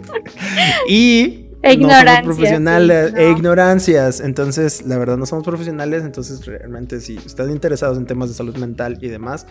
y 0.88 1.48
no 1.78 1.90
somos 1.90 2.20
profesionales 2.22 3.14
e 3.16 3.30
ignorancias. 3.30 4.20
Entonces, 4.20 4.84
la 4.86 4.98
verdad, 4.98 5.16
no 5.16 5.26
somos 5.26 5.44
profesionales. 5.44 6.02
Entonces, 6.04 6.44
realmente, 6.44 7.00
si 7.00 7.16
están 7.16 7.50
interesados 7.50 7.98
en 7.98 8.06
temas 8.06 8.28
de 8.28 8.34
salud 8.34 8.56
mental 8.56 8.98
y 9.00 9.08
demás, 9.08 9.46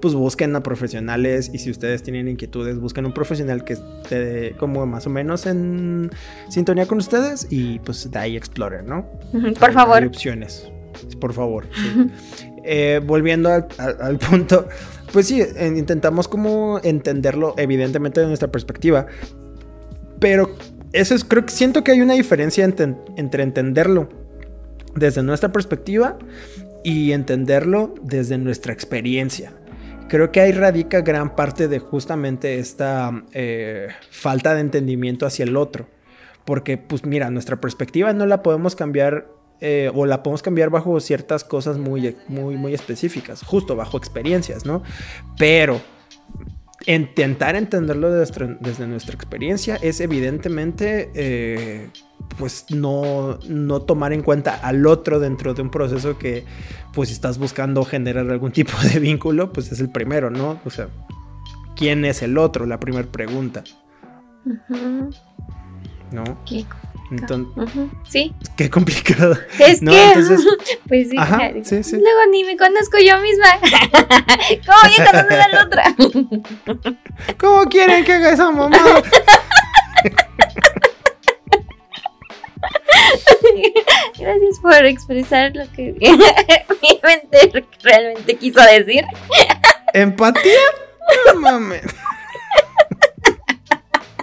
pues 0.00 0.14
busquen 0.14 0.56
a 0.56 0.62
profesionales. 0.62 1.50
Y 1.52 1.58
si 1.58 1.70
ustedes 1.70 2.02
tienen 2.02 2.28
inquietudes, 2.28 2.78
busquen 2.78 3.06
un 3.06 3.12
profesional 3.12 3.64
que 3.64 3.74
esté 3.74 4.54
como 4.58 4.86
más 4.86 5.06
o 5.06 5.10
menos 5.10 5.46
en 5.46 6.10
sintonía 6.48 6.86
con 6.86 6.98
ustedes. 6.98 7.46
Y 7.50 7.78
pues 7.80 8.10
de 8.10 8.18
ahí 8.18 8.36
exploren, 8.36 8.86
¿no? 8.86 9.06
Por 9.58 9.72
favor. 9.72 9.98
Hay 9.98 10.06
opciones. 10.06 10.70
Por 11.20 11.32
favor. 11.32 11.66
Eh, 12.62 13.00
volviendo 13.02 13.50
al, 13.50 14.18
punto, 14.18 14.68
pues 15.12 15.26
sí, 15.26 15.42
intentamos 15.60 16.28
como 16.28 16.80
entenderlo, 16.82 17.54
evidentemente, 17.56 18.20
de 18.20 18.26
nuestra 18.26 18.50
perspectiva. 18.50 19.06
Pero 20.18 20.54
eso 20.92 21.14
es, 21.14 21.24
creo 21.24 21.44
que 21.44 21.52
siento 21.52 21.82
que 21.82 21.92
hay 21.92 22.00
una 22.00 22.14
diferencia 22.14 22.64
entre, 22.64 23.42
entenderlo 23.42 24.08
desde 24.94 25.22
nuestra 25.22 25.52
perspectiva 25.52 26.18
y 26.84 27.12
entenderlo 27.12 27.94
desde 28.02 28.38
nuestra 28.38 28.72
experiencia. 28.72 29.52
Creo 30.08 30.32
que 30.32 30.40
ahí 30.40 30.52
radica 30.52 31.02
gran 31.02 31.36
parte 31.36 31.68
de 31.68 31.78
justamente 31.78 32.58
esta 32.58 33.24
eh, 33.32 33.88
falta 34.10 34.54
de 34.54 34.60
entendimiento 34.60 35.26
hacia 35.26 35.44
el 35.44 35.56
otro. 35.56 35.86
Porque, 36.44 36.78
pues 36.78 37.04
mira, 37.04 37.30
nuestra 37.30 37.60
perspectiva 37.60 38.12
no 38.12 38.26
la 38.26 38.42
podemos 38.42 38.74
cambiar 38.74 39.28
eh, 39.60 39.90
o 39.94 40.06
la 40.06 40.22
podemos 40.22 40.42
cambiar 40.42 40.70
bajo 40.70 40.98
ciertas 41.00 41.44
cosas 41.44 41.78
muy, 41.78 42.16
muy, 42.28 42.56
muy 42.56 42.74
específicas, 42.74 43.42
justo 43.42 43.76
bajo 43.76 43.98
experiencias, 43.98 44.64
¿no? 44.64 44.82
Pero 45.38 45.80
intentar 46.86 47.56
entenderlo 47.56 48.10
desde, 48.10 48.86
nuestra 48.86 49.14
experiencia 49.14 49.76
es 49.82 50.00
evidentemente 50.00 51.10
eh, 51.14 51.90
pues 52.38 52.66
no, 52.70 53.38
no 53.48 53.82
tomar 53.82 54.12
en 54.12 54.22
cuenta 54.22 54.54
al 54.54 54.86
otro 54.86 55.20
dentro 55.20 55.52
de 55.52 55.60
un 55.60 55.70
proceso 55.70 56.16
que 56.16 56.44
pues 56.94 57.10
si 57.10 57.14
estás 57.14 57.38
buscando 57.38 57.84
generar 57.84 58.30
algún 58.30 58.52
tipo 58.52 58.72
de 58.92 58.98
vínculo 58.98 59.52
pues 59.52 59.70
es 59.72 59.80
el 59.80 59.90
primero, 59.90 60.30
¿no? 60.30 60.60
O 60.64 60.70
sea, 60.70 60.88
¿quién 61.76 62.04
es 62.04 62.22
el 62.22 62.38
otro? 62.38 62.64
La 62.66 62.80
primera 62.80 63.06
pregunta. 63.06 63.62
¿No? 66.10 66.24
Entonces, 67.10 67.64
sí. 68.08 68.32
Qué 68.56 68.70
complicado. 68.70 69.36
Es 69.58 69.80
que, 69.80 69.86
pues 70.88 71.08
sí, 71.10 71.16
sí, 71.64 71.82
sí, 71.82 71.96
Luego 71.96 72.26
ni 72.30 72.44
me 72.44 72.56
conozco 72.56 72.98
yo 72.98 73.18
misma. 73.20 73.58
¿Cómo 74.66 74.78
voy 74.82 74.94
a 74.98 75.10
conocer 75.10 75.40
a 75.40 75.48
la 75.48 75.64
otra? 75.64 75.84
¿Cómo 77.38 77.64
quieren 77.64 78.04
que 78.04 78.12
haga 78.12 78.32
esa 78.32 78.50
mamá? 78.50 78.78
Gracias 84.18 84.58
por 84.60 84.84
expresar 84.84 85.54
lo 85.54 85.70
que 85.72 85.94
mi 86.00 87.00
mente 87.02 87.64
realmente 87.82 88.36
quiso 88.36 88.60
decir. 88.62 89.04
¿Empatía? 89.94 90.60
No 91.26 91.40
mames. 91.40 91.82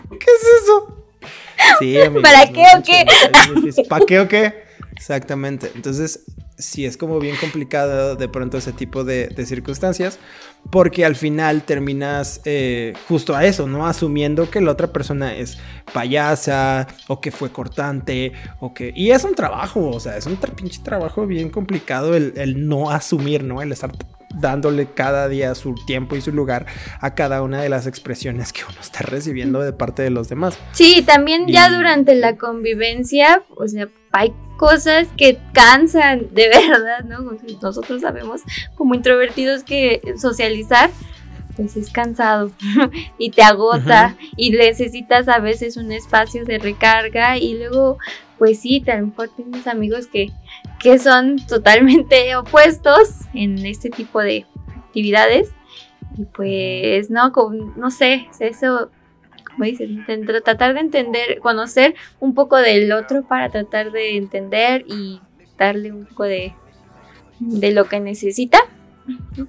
¿Qué 0.10 0.32
es 0.36 0.64
eso? 0.64 0.97
Sí, 1.80 1.98
¿Para 2.22 2.48
qué 2.48 2.64
o 2.76 2.84
qué? 2.84 3.06
¿Para 3.90 4.06
qué 4.06 4.20
o 4.20 4.28
qué? 4.28 4.54
Exactamente. 4.96 5.72
Entonces, 5.76 6.26
sí 6.58 6.86
es 6.86 6.98
como 6.98 7.20
bien 7.20 7.36
complicado 7.36 8.16
de 8.16 8.28
pronto 8.28 8.58
ese 8.58 8.74
tipo 8.74 9.04
de, 9.04 9.32
circunstancias, 9.46 10.18
porque 10.72 11.06
al 11.06 11.16
final 11.16 11.64
terminas 11.64 12.42
eh, 12.46 12.94
justo 13.08 13.36
a 13.36 13.46
eso, 13.46 13.68
¿no? 13.68 13.86
Asumiendo 13.86 14.50
que 14.50 14.60
la 14.60 14.72
otra 14.72 14.92
persona 14.92 15.36
es 15.36 15.58
payasa, 15.94 16.88
o 17.08 17.22
que 17.22 17.32
fue 17.32 17.52
cortante, 17.52 18.34
o 18.60 18.74
que... 18.74 18.92
Y 18.96 19.12
es 19.12 19.24
un 19.24 19.36
trabajo, 19.36 19.90
o 19.90 20.00
sea, 20.00 20.18
es 20.18 20.26
un 20.26 20.38
pinche 20.38 20.82
trabajo 20.82 21.28
bien 21.28 21.50
complicado 21.50 22.16
el, 22.16 22.34
el 22.36 22.68
no 22.68 22.90
asumir, 22.90 23.44
¿no? 23.44 23.62
El 23.62 23.72
estar 23.72 23.92
dándole 24.40 24.88
cada 24.88 25.28
día 25.28 25.56
su 25.56 25.76
tiempo 25.86 26.16
y 26.16 26.22
su 26.22 26.32
lugar 26.32 26.66
a 27.00 27.16
cada 27.16 27.42
una 27.42 27.62
de 27.62 27.70
las 27.70 27.88
expresiones 27.88 28.54
que 28.54 28.62
uno 28.70 28.80
está 28.82 29.00
recibiendo 29.00 29.62
de 29.62 29.74
parte 29.74 30.04
de 30.04 30.10
los 30.10 30.30
demás. 30.30 30.58
Sí, 30.72 31.04
también 31.06 31.48
ya 31.48 31.70
durante 31.70 32.16
la 32.16 32.38
convivencia, 32.38 33.44
o 33.56 33.68
sea, 33.68 33.88
hay 34.12 34.34
cosas 34.58 35.08
que 35.18 35.40
cansan 35.54 36.28
de 36.34 36.50
verdad, 36.50 37.04
¿no? 37.06 37.38
Nosotros 37.62 38.02
sabemos 38.02 38.42
como 38.76 38.96
introvertidos 38.96 39.64
que 39.64 40.02
socializar 40.20 40.90
pues 41.56 41.76
es 41.76 41.90
cansado 41.90 42.52
y 43.18 43.32
te 43.32 43.42
agota 43.42 44.16
y 44.36 44.52
necesitas 44.52 45.28
a 45.28 45.40
veces 45.40 45.76
un 45.76 45.92
espacio 45.92 46.46
de 46.46 46.60
recarga 46.60 47.38
y 47.40 47.58
luego 47.58 47.98
pues 48.38 48.60
sí, 48.60 48.84
a 48.88 48.98
lo 48.98 49.08
mejor 49.08 49.30
tienes 49.36 49.66
amigos 49.66 50.08
que 50.08 50.32
que 50.80 51.00
son 51.00 51.38
totalmente 51.48 52.36
opuestos 52.38 53.10
en 53.34 53.66
este 53.66 53.90
tipo 53.90 54.20
de 54.20 54.46
actividades. 54.76 55.52
Y 56.18 56.26
pues, 56.26 57.10
no, 57.10 57.32
no 57.76 57.92
sé, 57.92 58.28
eso, 58.40 58.90
como 59.46 59.66
dices, 59.66 59.90
tratar 60.44 60.74
de 60.74 60.80
entender, 60.80 61.40
conocer 61.40 61.96
un 62.20 62.34
poco 62.34 62.58
del 62.58 62.92
otro 62.92 63.28
para 63.28 63.50
tratar 63.50 63.92
de 63.92 64.18
entender 64.18 64.86
y 64.88 65.22
darle 65.58 65.92
un 65.92 66.06
poco 66.06 66.24
de, 66.24 66.54
de 67.40 67.72
lo 67.72 67.86
que 67.86 68.00
necesita. 68.00 68.60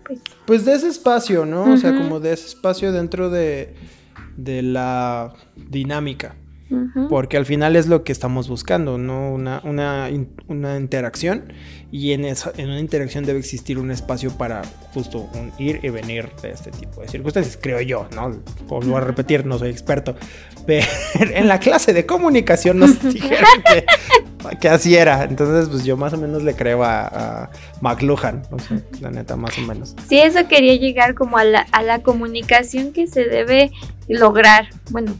Pues, 0.05 0.21
Pues 0.47 0.65
de 0.65 0.75
ese 0.75 0.89
espacio, 0.89 1.47
¿no? 1.47 1.73
O 1.73 1.77
sea, 1.77 1.97
como 1.97 2.21
de 2.21 2.33
ese 2.33 2.47
espacio 2.47 2.93
dentro 2.93 3.31
de, 3.31 3.75
de 4.37 4.63
la 4.63 5.35
dinámica. 5.57 6.37
Porque 7.09 7.37
al 7.37 7.47
final 7.47 7.77
es 7.77 7.87
lo 7.87 8.05
que 8.05 8.13
estamos 8.13 8.49
buscando, 8.49 8.99
¿no? 8.99 9.33
Una, 9.33 9.61
una, 9.65 10.09
una 10.49 10.77
interacción. 10.77 11.53
Y 11.91 12.13
en, 12.13 12.27
esa, 12.27 12.53
en 12.57 12.69
una 12.69 12.81
interacción 12.81 13.25
debe 13.25 13.39
existir 13.39 13.79
un 13.79 13.91
espacio 13.91 14.31
para 14.37 14.63
justo 14.93 15.31
un 15.35 15.53
ir 15.59 15.81
y 15.83 15.89
venir 15.89 16.31
de 16.43 16.51
este 16.51 16.71
tipo 16.71 17.01
de 17.01 17.09
circunstancias, 17.09 17.59
creo 17.61 17.81
yo, 17.81 18.07
¿no? 18.15 18.39
Vuelvo 18.67 18.99
a 18.99 19.01
repetir, 19.01 19.47
no 19.47 19.59
soy 19.59 19.71
experto. 19.71 20.15
Pero 20.67 20.87
en 21.19 21.49
la 21.49 21.59
clase 21.61 21.95
de 21.95 22.05
comunicación 22.05 22.79
nos 22.79 23.03
dijeron 23.13 23.49
que, 23.65 23.87
que 24.61 24.69
así 24.69 24.95
era. 24.95 25.25
Entonces, 25.25 25.71
pues 25.71 25.85
yo 25.85 25.97
más 25.97 26.13
o 26.13 26.19
menos 26.19 26.43
le 26.43 26.55
creo 26.55 26.85
a, 26.85 27.07
a 27.07 27.51
McLuhan, 27.81 28.43
no 28.51 28.59
sé, 28.59 28.83
la 29.01 29.11
neta, 29.11 29.37
más 29.37 29.57
o 29.57 29.63
menos. 29.63 29.97
Sí, 30.07 30.19
eso 30.19 30.47
quería 30.47 30.77
llegar 30.77 31.15
como 31.15 31.39
a 31.39 31.45
la, 31.45 31.61
a 31.73 31.83
la 31.83 32.03
comunicación 32.03 32.93
que 32.93 33.07
se 33.07 33.25
debe 33.25 33.71
lograr. 34.09 34.69
Bueno, 34.91 35.15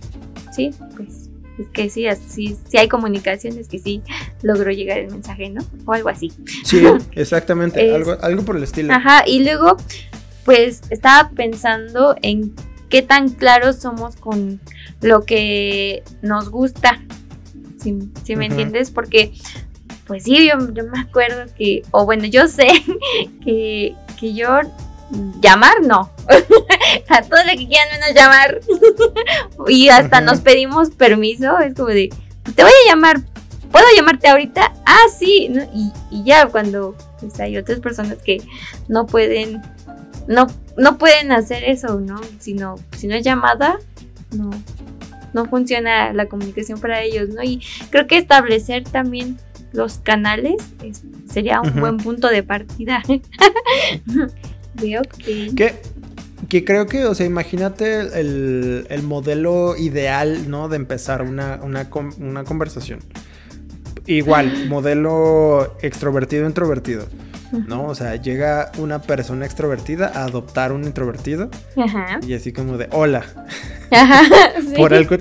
sí, 0.53 0.71
pues 0.95 1.18
es 1.59 1.69
que 1.69 1.91
sí, 1.91 2.07
así, 2.07 2.57
sí 2.69 2.77
hay 2.79 2.89
comunicaciones 2.89 3.69
que 3.69 3.79
sí 3.79 4.03
logró 4.43 4.71
llegar 4.71 4.99
el 4.99 5.11
mensaje, 5.11 5.51
¿no? 5.51 5.63
O 5.87 5.93
algo 5.93 6.09
así. 6.09 6.33
Sí, 6.65 6.83
exactamente, 7.13 7.87
Es- 7.87 7.95
algo, 7.95 8.17
algo 8.23 8.45
por 8.45 8.57
el 8.57 8.63
estilo. 8.63 8.93
Ajá, 8.93 9.25
y 9.27 9.43
luego, 9.45 9.77
pues 10.45 10.83
estaba 10.91 11.31
pensando 11.31 12.17
en 12.23 12.55
qué 12.89 13.03
tan 13.03 13.29
claros 13.31 13.77
somos 13.77 14.17
con 14.17 14.61
lo 15.03 15.23
que 15.25 16.03
nos 16.23 16.49
gusta. 16.51 17.03
Si, 17.83 17.97
si 18.25 18.35
me 18.37 18.47
entiendes, 18.47 18.91
porque, 18.91 19.33
pues 20.07 20.25
sí, 20.25 20.49
yo, 20.49 20.73
yo 20.73 20.85
me 20.85 21.01
acuerdo 21.01 21.45
que, 21.57 21.83
o 21.91 22.05
bueno, 22.07 22.25
yo 22.25 22.49
sé 22.49 22.67
que, 23.45 23.95
que 24.19 24.35
yo 24.35 24.49
llamar 25.41 25.83
no. 25.83 26.11
A 27.09 27.23
todo 27.23 27.41
lo 27.45 27.51
que 27.59 27.67
quieran 27.69 27.89
menos 27.93 28.15
llamar. 28.15 28.61
y 29.69 29.89
hasta 29.89 30.21
nos 30.21 30.41
pedimos 30.41 30.91
permiso. 30.91 31.59
Es 31.59 31.75
como 31.75 31.89
de, 31.89 32.11
te 32.55 32.63
voy 32.63 32.73
a 32.87 32.91
llamar. 32.91 33.21
¿Puedo 33.71 33.85
llamarte 33.97 34.29
ahorita? 34.29 34.73
Ah, 34.87 35.07
sí. 35.19 35.49
¿no? 35.51 35.63
Y, 35.75 35.93
y 36.11 36.25
ya 36.25 36.47
cuando 36.47 36.95
pues, 37.21 37.39
hay 37.41 37.57
otras 37.59 37.81
personas 37.81 38.17
que 38.25 38.43
no 38.89 39.07
pueden, 39.07 39.61
no, 40.27 40.47
no 40.77 40.97
pueden 40.99 41.33
hacer 41.33 41.65
eso, 41.65 42.01
¿no? 42.01 42.21
Si 42.39 42.55
no, 42.55 42.77
si 42.97 43.07
no 43.07 43.15
es 43.15 43.25
llamada, 43.25 43.79
no, 44.35 44.51
no 45.35 45.45
funciona 45.47 46.13
la 46.15 46.27
comunicación 46.27 46.81
para 46.81 47.03
ellos, 47.03 47.29
¿no? 47.31 47.43
Y 47.43 47.63
creo 47.91 48.07
que 48.07 48.17
establecer 48.17 48.85
también 48.85 49.39
los 49.73 49.99
canales 49.99 50.57
es- 50.83 51.03
sería 51.31 51.61
un 51.61 51.79
buen 51.79 51.99
punto 51.99 52.29
de 52.29 52.43
partida. 52.43 53.03
Que... 55.57 55.75
Que, 56.49 56.65
creo 56.65 56.87
que, 56.87 57.05
o 57.05 57.15
sea, 57.15 57.27
imagínate 57.27 57.99
el, 58.21 58.87
el 58.89 59.03
modelo 59.03 59.77
ideal, 59.77 60.49
¿no? 60.49 60.69
De 60.69 60.77
empezar 60.77 61.21
una, 61.23 61.61
una, 61.63 61.89
una 62.21 62.45
conversación. 62.45 63.01
Igual, 64.09 64.69
modelo 64.69 65.77
extrovertido-introvertido, 65.83 67.07
¿no? 67.67 67.85
O 67.85 67.95
sea, 67.95 68.17
llega 68.17 68.73
una 68.79 69.03
persona 69.03 69.45
extrovertida 69.45 70.11
a 70.15 70.25
adoptar 70.25 70.73
un 70.73 70.85
introvertido 70.85 71.51
Ajá. 71.77 72.19
y 72.27 72.33
así 72.33 72.53
como 72.53 72.79
de, 72.79 72.89
hola, 72.93 73.25
Ajá. 73.91 74.23
sí. 74.63 74.75
por 74.77 74.95
algo... 74.95 75.17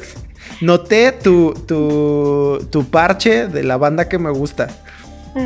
Noté 0.62 1.12
tu, 1.12 1.54
tu, 1.68 2.66
tu 2.72 2.86
parche 2.86 3.48
de 3.48 3.64
la 3.64 3.76
banda 3.76 4.08
que 4.08 4.18
me 4.18 4.32
gusta. 4.32 4.70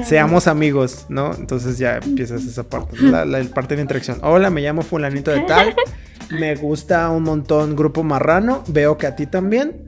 Seamos 0.06 0.48
amigos, 0.48 1.06
¿no? 1.10 1.34
Entonces 1.34 1.78
ya 1.78 1.98
empiezas 1.98 2.44
esa 2.44 2.64
parte, 2.64 2.98
la, 3.02 3.26
la 3.26 3.44
parte 3.44 3.76
de 3.76 3.82
interacción. 3.82 4.20
Hola, 4.24 4.50
me 4.50 4.62
llamo 4.62 4.82
fulanito 4.82 5.32
de 5.32 5.42
tal. 5.42 5.76
Me 6.32 6.56
gusta 6.56 7.10
un 7.10 7.24
montón 7.24 7.76
Grupo 7.76 8.04
Marrano. 8.04 8.64
Veo 8.68 8.98
que 8.98 9.06
a 9.06 9.16
ti 9.18 9.26
también. 9.26 9.86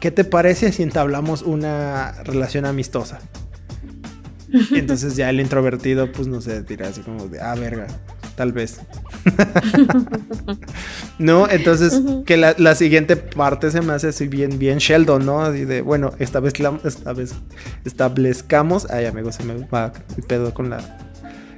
¿Qué 0.00 0.10
te 0.10 0.24
parece 0.24 0.72
si 0.72 0.82
entablamos 0.82 1.42
una 1.42 2.12
relación 2.24 2.66
amistosa? 2.66 3.20
Y 4.48 4.78
entonces 4.78 5.16
ya 5.16 5.30
el 5.30 5.40
introvertido, 5.40 6.10
pues 6.10 6.26
no 6.26 6.40
sé, 6.40 6.62
dirá 6.62 6.88
así 6.88 7.00
como 7.00 7.28
de, 7.28 7.40
ah, 7.40 7.54
verga, 7.54 7.86
tal 8.38 8.52
vez. 8.52 8.80
no, 11.18 11.48
entonces 11.50 12.00
que 12.24 12.36
la, 12.36 12.54
la 12.56 12.74
siguiente 12.74 13.16
parte 13.16 13.70
se 13.70 13.80
me 13.80 13.92
hace 13.92 14.08
así 14.08 14.28
bien, 14.28 14.58
bien 14.58 14.78
Sheldon, 14.78 15.26
¿no? 15.26 15.42
Así 15.42 15.64
de, 15.64 15.82
bueno, 15.82 16.12
esta 16.18 16.40
vez, 16.40 16.58
la- 16.60 16.78
esta 16.84 17.12
vez 17.12 17.34
establezcamos. 17.84 18.88
Ay, 18.90 19.06
amigos, 19.06 19.34
se 19.34 19.44
me 19.44 19.54
va 19.66 19.92
el 20.16 20.22
pedo 20.22 20.54
con 20.54 20.70
la. 20.70 20.78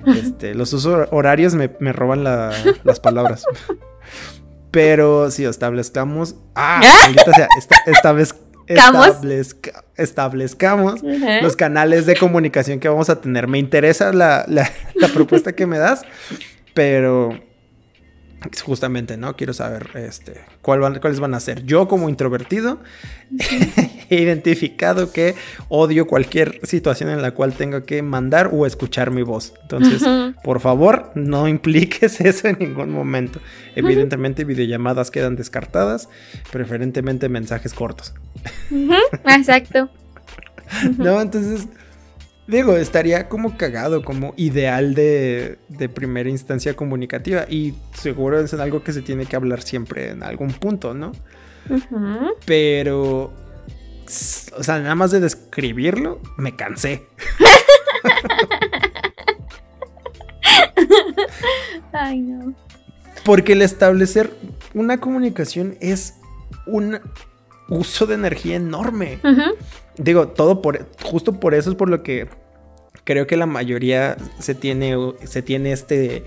Este, 0.06 0.54
los 0.54 0.72
usos 0.72 1.08
horarios 1.10 1.54
me, 1.54 1.70
me 1.78 1.92
roban 1.92 2.24
la- 2.24 2.52
las 2.84 3.00
palabras. 3.00 3.44
Pero 4.70 5.30
si 5.30 5.44
establezcamos. 5.44 6.36
Ah, 6.54 6.80
maldita 7.02 7.32
sea, 7.34 7.48
esta, 7.86 8.12
vez 8.12 8.34
¿Camos? 8.74 9.08
establezca- 9.08 9.84
establezcamos 9.96 11.00
los 11.42 11.56
canales 11.56 12.06
de 12.06 12.14
comunicación 12.16 12.78
que 12.78 12.88
vamos 12.88 13.10
a 13.10 13.20
tener. 13.20 13.48
Me 13.48 13.58
interesa 13.58 14.12
la, 14.12 14.44
la- 14.48 14.70
la 14.94 15.08
propuesta 15.08 15.52
que 15.52 15.66
me 15.66 15.76
das, 15.78 16.02
pero 16.74 17.38
justamente, 18.64 19.18
¿no? 19.18 19.36
Quiero 19.36 19.52
saber 19.52 19.90
este, 19.96 20.40
cuál 20.62 20.80
van- 20.80 20.98
cuáles 20.98 21.20
van 21.20 21.34
a 21.34 21.40
ser. 21.40 21.62
Yo 21.66 21.88
como 21.88 22.08
introvertido 22.08 22.80
he 24.08 24.16
identificado 24.22 25.12
que 25.12 25.34
odio 25.68 26.06
cualquier 26.06 26.58
situación 26.66 27.10
en 27.10 27.20
la 27.20 27.32
cual 27.32 27.52
tenga 27.52 27.84
que 27.84 28.00
mandar 28.02 28.48
o 28.52 28.64
escuchar 28.64 29.10
mi 29.10 29.20
voz. 29.22 29.52
Entonces, 29.62 30.02
por 30.42 30.60
favor, 30.60 31.12
no 31.14 31.48
impliques 31.48 32.18
eso 32.22 32.48
en 32.48 32.56
ningún 32.58 32.90
momento. 32.90 33.40
Evidentemente, 33.76 34.44
videollamadas 34.44 35.10
quedan 35.10 35.36
descartadas, 35.36 36.08
preferentemente 36.50 37.28
mensajes 37.28 37.74
cortos. 37.74 38.14
Exacto. 39.26 39.90
No, 40.98 41.20
entonces, 41.20 41.66
digo, 42.50 42.76
estaría 42.76 43.28
como 43.28 43.56
cagado, 43.56 44.02
como 44.02 44.34
ideal 44.36 44.94
de, 44.94 45.58
de 45.68 45.88
primera 45.88 46.28
instancia 46.28 46.74
comunicativa. 46.74 47.46
Y 47.48 47.74
seguro 47.94 48.40
es 48.40 48.52
algo 48.54 48.82
que 48.82 48.92
se 48.92 49.02
tiene 49.02 49.26
que 49.26 49.36
hablar 49.36 49.62
siempre 49.62 50.10
en 50.10 50.22
algún 50.22 50.52
punto, 50.52 50.94
¿no? 50.94 51.12
Pero, 52.44 53.32
o 54.56 54.62
sea, 54.62 54.80
nada 54.80 54.94
más 54.94 55.10
de 55.10 55.20
describirlo, 55.20 56.20
me 56.36 56.56
cansé. 56.56 57.06
Ay, 61.92 62.20
no. 62.20 62.54
Porque 63.24 63.52
el 63.52 63.62
establecer 63.62 64.32
una 64.74 64.98
comunicación 64.98 65.76
es 65.80 66.14
un 66.66 67.00
uso 67.68 68.06
de 68.06 68.14
energía 68.14 68.56
enorme. 68.56 69.20
Digo, 69.96 70.28
todo 70.28 70.62
por 70.62 70.88
justo 71.02 71.38
por 71.38 71.54
eso 71.54 71.70
es 71.70 71.76
por 71.76 71.88
lo 71.88 72.02
que 72.02 72.28
creo 73.10 73.26
que 73.26 73.36
la 73.36 73.46
mayoría 73.46 74.16
se 74.38 74.54
tiene 74.54 74.94
se 75.24 75.42
tiene 75.42 75.72
este 75.72 76.22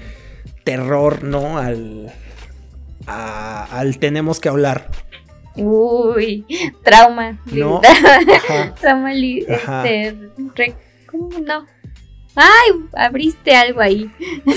terror, 0.66 1.24
¿no? 1.24 1.58
Al 1.58 2.12
a- 3.08 3.64
al 3.80 4.00
tenemos 4.00 4.42
que 4.42 4.50
hablar. 4.50 4.90
Uy, 5.56 6.46
trauma. 6.84 7.40
No. 7.46 7.80
li- 7.86 8.34
Ajá. 8.34 8.76
trauma, 8.82 9.46
Ajá. 9.50 9.88
este, 9.88 10.14
re- 10.58 10.76
¿cómo 11.10 11.30
no? 11.40 11.66
Ay, 12.36 12.72
abriste 12.98 13.56
algo 13.56 13.80
ahí. 13.80 14.12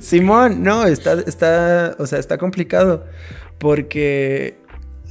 Simón, 0.00 0.62
no, 0.62 0.86
está, 0.86 1.14
está, 1.26 1.96
o 1.98 2.06
sea, 2.06 2.18
está 2.18 2.38
complicado 2.38 3.06
porque 3.58 4.58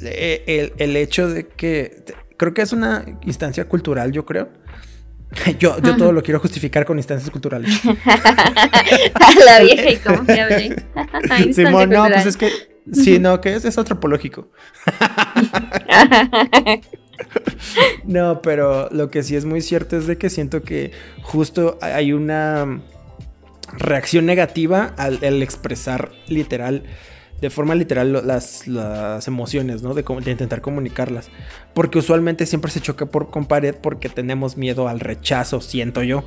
eh, 0.01 0.43
el, 0.47 0.73
el 0.77 0.97
hecho 0.97 1.29
de 1.29 1.47
que 1.47 2.03
creo 2.41 2.55
que 2.55 2.63
es 2.63 2.73
una 2.73 3.05
instancia 3.21 3.69
cultural, 3.69 4.11
yo 4.11 4.25
creo. 4.25 4.49
Yo, 5.59 5.79
yo 5.79 5.95
todo 5.95 6.11
lo 6.11 6.23
quiero 6.23 6.41
justificar 6.41 6.85
con 6.85 6.97
instancias 6.97 7.29
culturales. 7.29 7.69
La 9.45 9.59
vieja 9.61 9.91
y 9.91 9.95
confiable. 9.95 10.75
Simón, 11.53 11.89
no, 11.89 12.01
cultural. 12.01 12.11
pues 12.13 12.25
es 12.25 12.35
que 12.35 12.51
sí, 12.91 13.17
no, 13.17 13.39
que 13.39 13.55
es, 13.55 13.63
es 13.63 13.77
antropológico. 13.77 14.51
No, 18.03 18.41
pero 18.41 18.89
lo 18.91 19.09
que 19.09 19.23
sí 19.23 19.37
es 19.37 19.45
muy 19.45 19.61
cierto 19.61 19.95
es 19.95 20.05
de 20.05 20.17
que 20.17 20.29
siento 20.29 20.63
que 20.63 20.91
justo 21.21 21.77
hay 21.79 22.11
una 22.11 22.81
reacción 23.71 24.25
negativa 24.25 24.93
al, 24.97 25.23
al 25.23 25.41
expresar 25.43 26.11
literal, 26.27 26.83
de 27.41 27.49
forma 27.49 27.73
literal, 27.75 28.25
las, 28.27 28.67
las 28.67 29.27
emociones, 29.27 29.81
¿no? 29.81 29.93
De, 29.93 30.03
de 30.03 30.31
intentar 30.31 30.61
comunicarlas. 30.61 31.29
Porque 31.73 31.97
usualmente 31.99 32.45
siempre 32.45 32.71
se 32.71 32.79
choca 32.81 33.07
por, 33.07 33.31
con 33.31 33.45
pared 33.45 33.75
porque 33.75 34.07
tenemos 34.09 34.57
miedo 34.57 34.87
al 34.87 34.99
rechazo, 34.99 35.59
siento 35.59 36.03
yo. 36.03 36.23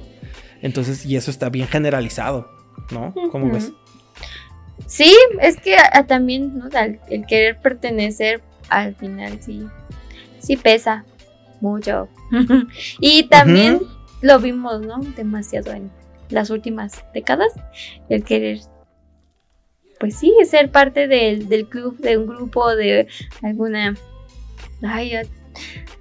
Entonces, 0.60 1.06
y 1.06 1.16
eso 1.16 1.30
está 1.30 1.48
bien 1.50 1.68
generalizado, 1.68 2.50
¿no? 2.90 3.14
¿Cómo 3.30 3.50
ves? 3.52 3.70
Sí, 4.86 5.14
es 5.40 5.56
que 5.60 5.76
a- 5.76 5.90
a 5.92 6.06
también 6.06 6.58
¿no? 6.58 6.68
Al- 6.76 7.00
el 7.08 7.24
querer 7.26 7.58
pertenecer 7.60 8.42
al 8.68 8.94
final 8.96 9.38
sí, 9.40 9.66
sí 10.40 10.56
pesa 10.56 11.04
mucho. 11.60 12.08
y 13.00 13.24
también 13.28 13.80
lo 14.20 14.40
vimos, 14.40 14.80
¿no? 14.80 14.98
Demasiado 15.16 15.72
en 15.72 15.90
las 16.30 16.50
últimas 16.50 17.04
décadas, 17.14 17.52
el 18.08 18.24
querer, 18.24 18.58
pues 19.98 20.16
sí, 20.16 20.34
ser 20.48 20.70
parte 20.70 21.08
del, 21.08 21.48
del 21.48 21.68
club, 21.68 21.98
de 21.98 22.18
un 22.18 22.26
grupo, 22.26 22.74
de 22.74 23.06
alguna, 23.42 23.94
ay, 24.82 25.12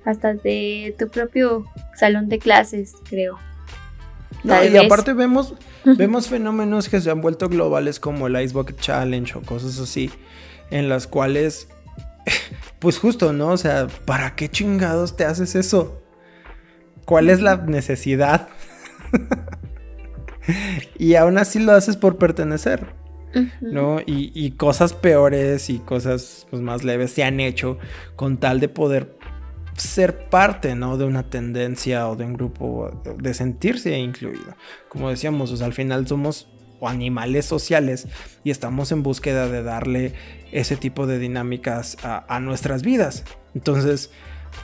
hasta 0.05 0.33
de 0.33 0.95
tu 0.97 1.09
propio 1.09 1.65
salón 1.95 2.29
de 2.29 2.39
clases, 2.39 2.93
creo. 3.07 3.39
y 4.43 4.77
aparte 4.77 5.13
vemos, 5.13 5.53
vemos 5.85 6.27
fenómenos 6.27 6.89
que 6.89 6.99
se 6.99 7.09
han 7.09 7.21
vuelto 7.21 7.49
globales 7.49 7.99
como 7.99 8.27
el 8.27 8.41
Ice 8.41 8.53
Bucket 8.53 8.79
Challenge 8.79 9.37
o 9.37 9.41
cosas 9.41 9.79
así, 9.79 10.11
en 10.71 10.89
las 10.89 11.07
cuales, 11.07 11.67
pues 12.79 12.97
justo, 12.97 13.31
¿no? 13.33 13.49
O 13.49 13.57
sea, 13.57 13.87
¿para 14.05 14.35
qué 14.35 14.49
chingados 14.49 15.15
te 15.15 15.25
haces 15.25 15.55
eso? 15.55 16.01
¿Cuál 17.05 17.29
es 17.29 17.41
la 17.41 17.57
necesidad? 17.57 18.47
y 20.97 21.15
aún 21.15 21.37
así 21.37 21.59
lo 21.59 21.73
haces 21.73 21.95
por 21.95 22.17
pertenecer. 22.17 23.02
¿No? 23.61 23.99
Y, 24.05 24.51
cosas 24.51 24.93
peores 24.93 25.69
y 25.69 25.79
cosas 25.79 26.47
pues, 26.49 26.61
más 26.61 26.83
leves 26.83 27.11
se 27.11 27.23
han 27.23 27.39
hecho 27.39 27.77
con 28.15 28.37
tal 28.37 28.59
de 28.59 28.69
poder 28.69 29.17
ser 29.75 30.29
parte, 30.29 30.75
¿no? 30.75 30.97
De 30.97 31.05
una 31.05 31.29
tendencia 31.29 32.07
o 32.07 32.15
de 32.15 32.25
un 32.25 32.33
grupo, 32.33 32.91
de 33.17 33.33
sentirse 33.33 33.97
incluido. 33.97 34.55
Como 34.89 35.09
decíamos, 35.09 35.61
al 35.61 35.73
final 35.73 36.07
somos 36.07 36.47
animales 36.81 37.45
sociales 37.45 38.07
y 38.43 38.51
estamos 38.51 38.91
en 38.91 39.03
búsqueda 39.03 39.47
de 39.47 39.63
darle 39.63 40.13
ese 40.51 40.75
tipo 40.75 41.07
de 41.07 41.17
dinámicas 41.17 41.97
a, 42.03 42.25
a 42.33 42.39
nuestras 42.39 42.83
vidas. 42.83 43.23
Entonces, 43.55 44.11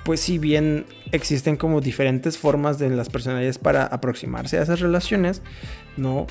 pues 0.03 0.19
si 0.19 0.37
bien 0.37 0.85
existen 1.11 1.57
como 1.57 1.81
diferentes 1.81 2.37
formas 2.37 2.77
de 2.79 2.89
las 2.89 3.09
personalidades 3.09 3.57
para 3.57 3.85
aproximarse 3.85 4.57
a 4.57 4.63
esas 4.63 4.79
relaciones, 4.79 5.41
no 5.97 6.27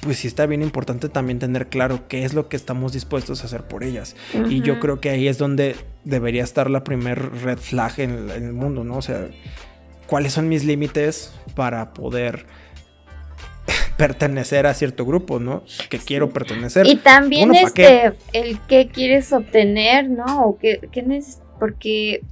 pues 0.00 0.18
sí 0.18 0.28
está 0.28 0.46
bien 0.46 0.62
importante 0.62 1.08
también 1.08 1.38
tener 1.38 1.68
claro 1.68 2.08
qué 2.08 2.24
es 2.24 2.34
lo 2.34 2.48
que 2.48 2.56
estamos 2.56 2.92
dispuestos 2.92 3.42
a 3.42 3.46
hacer 3.46 3.64
por 3.64 3.84
ellas. 3.84 4.16
Y 4.48 4.60
yo 4.62 4.78
creo 4.80 5.00
que 5.00 5.10
ahí 5.10 5.28
es 5.28 5.38
donde 5.38 5.76
debería 6.04 6.44
estar 6.44 6.70
la 6.70 6.84
primer 6.84 7.42
red 7.42 7.58
flag 7.58 8.00
en, 8.00 8.30
el 8.30 8.52
mundo, 8.52 8.84
¿no? 8.84 8.98
O 8.98 9.02
sea, 9.02 9.28
¿cuáles 10.06 10.32
son 10.32 10.48
mis 10.48 10.64
límites 10.64 11.32
para 11.54 11.92
poder 11.94 12.46
pertenecer 13.96 14.66
a 14.66 14.74
cierto 14.74 15.04
grupo, 15.04 15.40
¿no? 15.40 15.64
Que 15.88 15.98
quiero 15.98 16.30
pertenecer. 16.30 16.86
Y 16.86 16.96
también 16.96 17.54
este, 17.54 18.12
el 18.32 18.60
que 18.66 18.88
quieres 18.88 19.32
obtener, 19.32 20.08
¿no? 20.08 20.44
O 20.44 20.58
que, 20.58 20.88
porque 21.58 22.22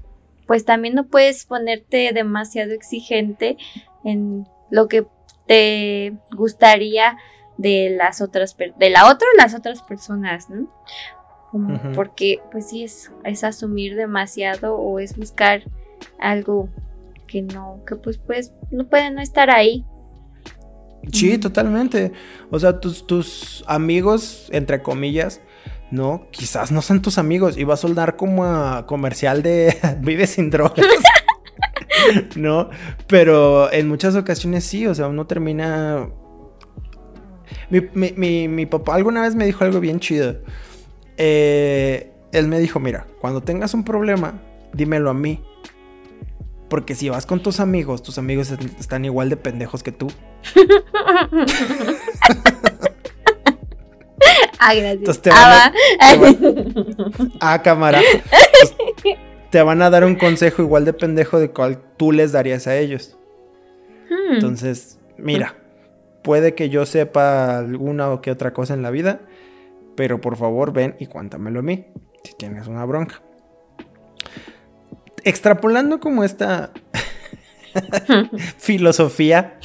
pues 0.46 0.64
también 0.64 0.94
no 0.94 1.07
puedes 1.07 1.46
ponerte 1.46 2.12
demasiado 2.12 2.72
exigente 2.72 3.57
en 4.05 4.46
lo 4.70 4.88
que 4.88 5.07
te 5.46 6.14
gustaría 6.37 7.16
de 7.57 7.95
las 7.97 8.21
otras, 8.21 8.57
de 8.57 8.90
la 8.90 9.11
otra 9.11 9.27
o 9.33 9.37
las 9.37 9.55
otras 9.55 9.83
personas, 9.83 10.49
¿no? 10.51 10.69
Porque 11.95 12.40
pues 12.51 12.71
sí 12.71 12.83
es, 12.83 13.12
es 13.23 13.45
asumir 13.45 13.95
demasiado 13.95 14.77
o 14.77 14.99
es 14.99 15.17
buscar 15.17 15.62
algo 16.19 16.69
que 17.29 17.43
no, 17.43 17.81
que 17.87 17.95
pues, 17.95 18.19
pues 18.19 18.53
no 18.73 18.88
puede 18.88 19.12
no 19.12 19.21
estar 19.21 19.51
ahí. 19.51 19.85
Sí, 21.12 21.38
totalmente. 21.38 22.11
O 22.51 22.59
sea, 22.59 22.81
tus, 22.81 23.07
tus 23.07 23.62
amigos, 23.69 24.49
entre 24.51 24.83
comillas, 24.83 25.43
¿no? 25.93 26.27
Quizás 26.33 26.73
no 26.73 26.83
son 26.83 27.03
tus 27.03 27.19
amigos. 27.19 27.57
Iba 27.57 27.75
a 27.75 27.77
soldar 27.77 28.17
como 28.17 28.45
a 28.45 28.85
comercial 28.87 29.43
de 29.45 29.77
Vive 30.01 30.27
sin 30.27 30.51
drogas. 30.51 30.85
¿No? 32.37 32.71
Pero 33.07 33.73
en 33.73 33.88
muchas 33.88 34.17
ocasiones 34.17 34.64
sí, 34.64 34.87
o 34.87 34.95
sea, 34.95 35.09
uno 35.09 35.27
termina 35.27 36.09
mi, 37.70 38.66
papá 38.66 38.94
alguna 38.94 39.22
vez 39.22 39.35
me 39.35 39.46
dijo 39.46 39.64
algo 39.64 39.81
bien 39.81 40.00
chido. 40.00 40.37
Eh, 41.16 42.11
él 42.33 42.48
me 42.48 42.59
dijo, 42.59 42.81
mira, 42.81 43.07
cuando 43.20 43.42
tengas 43.42 43.74
un 43.74 43.85
problema, 43.85 44.40
dímelo 44.72 45.11
a 45.11 45.14
mí. 45.14 45.40
Porque 46.68 46.94
si 46.94 47.09
vas 47.09 47.27
con 47.27 47.40
tus 47.40 47.61
amigos, 47.61 48.03
tus 48.03 48.18
amigos 48.18 48.50
están 48.81 49.05
igual 49.05 49.29
de 49.29 49.37
pendejos 49.37 49.83
que 49.83 49.92
tú. 49.92 50.11
ah, 54.59 54.74
gracias. 54.74 55.20
te 55.20 55.31
van 55.31 55.38
a, 55.38 55.72
ah, 57.40 57.62
cámara. 57.62 58.00
te 59.50 59.62
van 59.62 59.83
a 59.83 59.90
dar 59.90 60.05
un 60.05 60.16
consejo 60.16 60.62
igual 60.62 60.85
de 60.85 60.92
pendejo 60.94 61.38
de 61.38 61.50
cual 61.50 61.81
tú 61.96 62.11
les 62.11 62.33
darías 62.33 62.66
a 62.66 62.77
ellos. 62.77 63.16
Hmm. 64.11 64.35
Entonces, 64.35 64.98
mira, 65.16 65.55
Puede 66.25 66.55
que 66.55 66.71
yo 66.71 66.87
sepa 66.87 67.59
alguna 67.59 68.11
o 68.11 68.23
que 68.23 68.31
otra 68.31 68.55
cosa 68.55 68.73
en 68.73 68.81
la 68.81 68.91
vida, 68.91 69.21
pero 69.95 70.23
por 70.23 70.37
favor 70.39 70.73
ven 70.73 70.97
y 70.99 71.07
cuéntamelo 71.07 71.61
a 71.61 71.63
mí, 71.63 71.87
si 72.25 72.33
tienes 72.33 72.67
una 72.67 72.87
bronca. 72.87 73.21
Extrapolando 75.23 76.01
como 76.01 76.25
esta 76.25 76.73
filosofía 78.59 79.59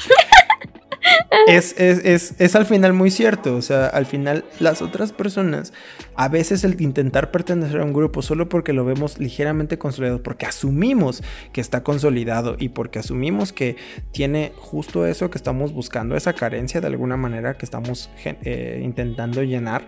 es, 1.48 2.56
al 2.56 2.66
final 2.66 2.94
muy 2.94 3.12
cierto. 3.12 3.56
O 3.56 3.62
sea, 3.62 3.88
al 3.88 4.06
final 4.06 4.46
las 4.60 4.82
otras 4.82 5.12
personas, 5.12 5.74
a 6.16 6.28
veces 6.28 6.64
el 6.64 6.80
intentar 6.82 7.32
pertenecer 7.32 7.82
a 7.82 7.86
un 7.86 7.94
grupo 7.94 8.22
solo 8.22 8.50
porque 8.50 8.74
lo 8.74 8.86
vemos 8.86 9.20
ligeramente 9.20 9.78
consolidado, 9.78 10.24
porque 10.24 10.46
asumimos 10.46 11.24
que 11.52 11.62
está 11.62 11.84
consolidado 11.84 12.56
y 12.60 12.70
porque 12.70 13.00
asumimos 13.00 13.54
que 13.54 13.76
tiene 14.12 14.54
justo 14.58 15.06
eso 15.06 15.30
que 15.30 15.38
estamos 15.38 15.74
buscando, 15.74 16.16
esa 16.16 16.34
carencia 16.34 16.82
de 16.82 16.88
alguna 16.88 17.18
manera 17.18 17.58
que 17.58 17.66
estamos 17.66 18.10
eh, 18.26 18.82
intentando 18.84 19.44
llenar. 19.44 19.88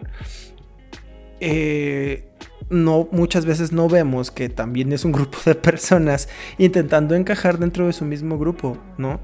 Eh, 1.44 2.28
no, 2.70 3.10
muchas 3.12 3.46
veces 3.46 3.72
no 3.72 3.90
vemos 3.90 4.30
que 4.32 4.48
también 4.48 4.94
es 4.94 5.04
un 5.04 5.12
grupo 5.12 5.38
de 5.46 5.56
personas 5.56 6.30
intentando 6.58 7.16
encajar 7.16 7.58
dentro 7.58 7.88
de 7.88 7.94
su 7.94 8.06
mismo 8.06 8.38
grupo, 8.38 8.78
¿no? 8.98 9.20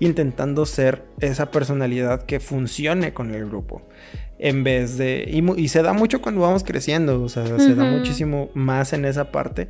Intentando 0.00 0.66
ser 0.66 1.04
esa 1.20 1.50
personalidad 1.50 2.24
que 2.24 2.40
funcione 2.40 3.12
con 3.12 3.34
el 3.34 3.46
grupo. 3.46 3.82
En 4.38 4.64
vez 4.64 4.98
de... 4.98 5.24
Y, 5.56 5.68
se 5.68 5.82
da 5.82 5.92
mucho 5.92 6.20
cuando 6.20 6.40
vamos 6.40 6.64
creciendo, 6.64 7.22
o 7.22 7.28
sea, 7.28 7.46
se 7.58 7.74
da 7.74 7.84
muchísimo 7.84 8.50
más 8.54 8.92
en 8.92 9.04
esa 9.04 9.30
parte, 9.30 9.68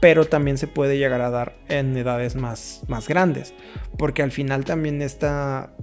pero 0.00 0.24
también 0.24 0.56
se 0.56 0.68
puede 0.68 0.98
llegar 0.98 1.20
a 1.20 1.30
dar 1.30 1.56
en 1.68 1.96
edades 1.96 2.36
más, 2.36 2.82
más 2.86 3.08
grandes, 3.08 3.54
porque 3.98 4.22
al 4.22 4.30
final 4.30 4.64
también 4.64 5.02
está 5.02 5.74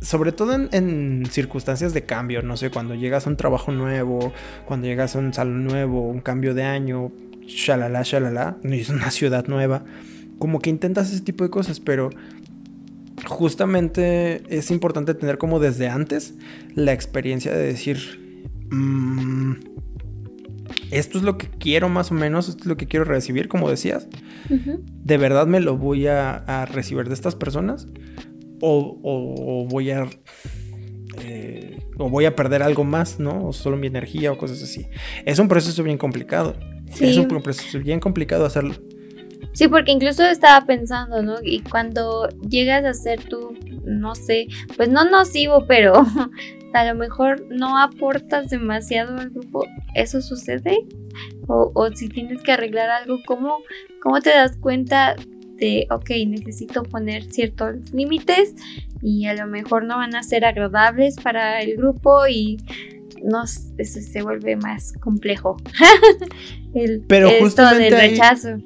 sobre 0.00 0.32
todo 0.32 0.54
en, 0.54 1.24
circunstancias 1.30 1.94
de 1.94 2.04
cambio, 2.04 2.42
no 2.42 2.56
sé, 2.56 2.70
cuando 2.70 2.94
llegas 2.94 3.26
a 3.26 3.30
un 3.30 3.36
trabajo 3.36 3.72
nuevo, 3.72 4.32
cuando 4.66 4.86
llegas 4.86 5.16
a 5.16 5.18
un 5.18 5.32
salón 5.32 5.64
nuevo, 5.64 6.08
un 6.08 6.20
cambio 6.20 6.54
de 6.54 6.64
año, 6.64 7.12
shalala, 7.46 8.02
shalala, 8.02 8.56
es 8.62 8.88
una 8.88 9.10
ciudad 9.10 9.46
nueva, 9.46 9.84
como 10.38 10.60
que 10.60 10.70
intentas 10.70 11.12
ese 11.12 11.22
tipo 11.22 11.44
de 11.44 11.50
cosas, 11.50 11.80
pero 11.80 12.10
justamente 13.26 14.42
es 14.48 14.70
importante 14.70 15.14
tener 15.14 15.38
como 15.38 15.58
desde 15.58 15.88
antes 15.88 16.34
la 16.74 16.92
experiencia 16.92 17.52
de 17.52 17.66
decir, 17.66 17.98
mm, 18.70 19.52
esto 20.90 21.18
es 21.18 21.24
lo 21.24 21.36
que 21.36 21.48
quiero 21.48 21.88
más 21.88 22.10
o 22.10 22.14
menos, 22.14 22.48
esto 22.48 22.62
es 22.62 22.66
lo 22.66 22.76
que 22.76 22.86
quiero 22.86 23.04
recibir, 23.04 23.48
como 23.48 23.68
decías. 23.68 24.08
¿De 24.48 25.18
verdad 25.18 25.46
me 25.46 25.60
lo 25.60 25.76
voy 25.76 26.06
a, 26.06 26.66
recibir 26.72 27.08
de 27.08 27.14
estas 27.14 27.34
personas? 27.34 27.88
¿O, 28.60 29.66
voy 29.68 29.90
a... 29.90 30.08
Eh, 31.22 31.78
o 31.98 32.10
voy 32.10 32.26
a 32.26 32.36
perder 32.36 32.62
algo 32.62 32.84
más, 32.84 33.18
¿no? 33.18 33.48
O 33.48 33.52
solo 33.52 33.76
mi 33.76 33.86
energía 33.86 34.30
o 34.30 34.38
cosas 34.38 34.62
así. 34.62 34.86
Es 35.24 35.38
un 35.38 35.48
proceso 35.48 35.82
bien 35.82 35.98
complicado. 35.98 36.54
Es 37.00 37.16
un 37.16 37.26
proceso 37.26 37.78
bien 37.80 38.00
complicado 38.00 38.44
hacerlo. 38.44 38.74
Sí, 39.52 39.68
porque 39.68 39.92
incluso 39.92 40.22
estaba 40.24 40.66
pensando, 40.66 41.22
¿no? 41.22 41.36
Y 41.42 41.60
cuando 41.60 42.28
llegas 42.48 42.84
a 42.84 42.92
ser 42.92 43.24
tú, 43.24 43.54
no 43.84 44.14
sé, 44.14 44.48
pues 44.76 44.88
no 44.88 45.08
nocivo, 45.08 45.66
pero 45.66 45.94
a 46.74 46.84
lo 46.84 46.94
mejor 46.94 47.46
no 47.50 47.78
aportas 47.78 48.50
demasiado 48.50 49.16
al 49.16 49.30
grupo, 49.30 49.64
¿eso 49.94 50.20
sucede? 50.20 50.76
O, 51.46 51.72
o 51.74 51.90
si 51.92 52.08
tienes 52.08 52.42
que 52.42 52.52
arreglar 52.52 52.90
algo, 52.90 53.18
¿cómo, 53.26 53.58
¿cómo 54.02 54.20
te 54.20 54.30
das 54.30 54.56
cuenta 54.58 55.16
de, 55.56 55.86
ok, 55.90 56.10
necesito 56.26 56.82
poner 56.82 57.24
ciertos 57.32 57.92
límites 57.92 58.54
y 59.02 59.26
a 59.26 59.34
lo 59.34 59.46
mejor 59.46 59.84
no 59.84 59.96
van 59.96 60.14
a 60.14 60.22
ser 60.22 60.44
agradables 60.44 61.16
para 61.16 61.60
el 61.60 61.76
grupo 61.76 62.26
y 62.26 62.58
no, 63.22 63.44
eso 63.44 64.00
se 64.00 64.22
vuelve 64.22 64.56
más 64.56 64.92
complejo. 65.00 65.56
el, 66.74 67.02
Pero 67.08 67.28
esto 67.28 67.66
del 67.74 67.92
rechazo. 67.92 68.58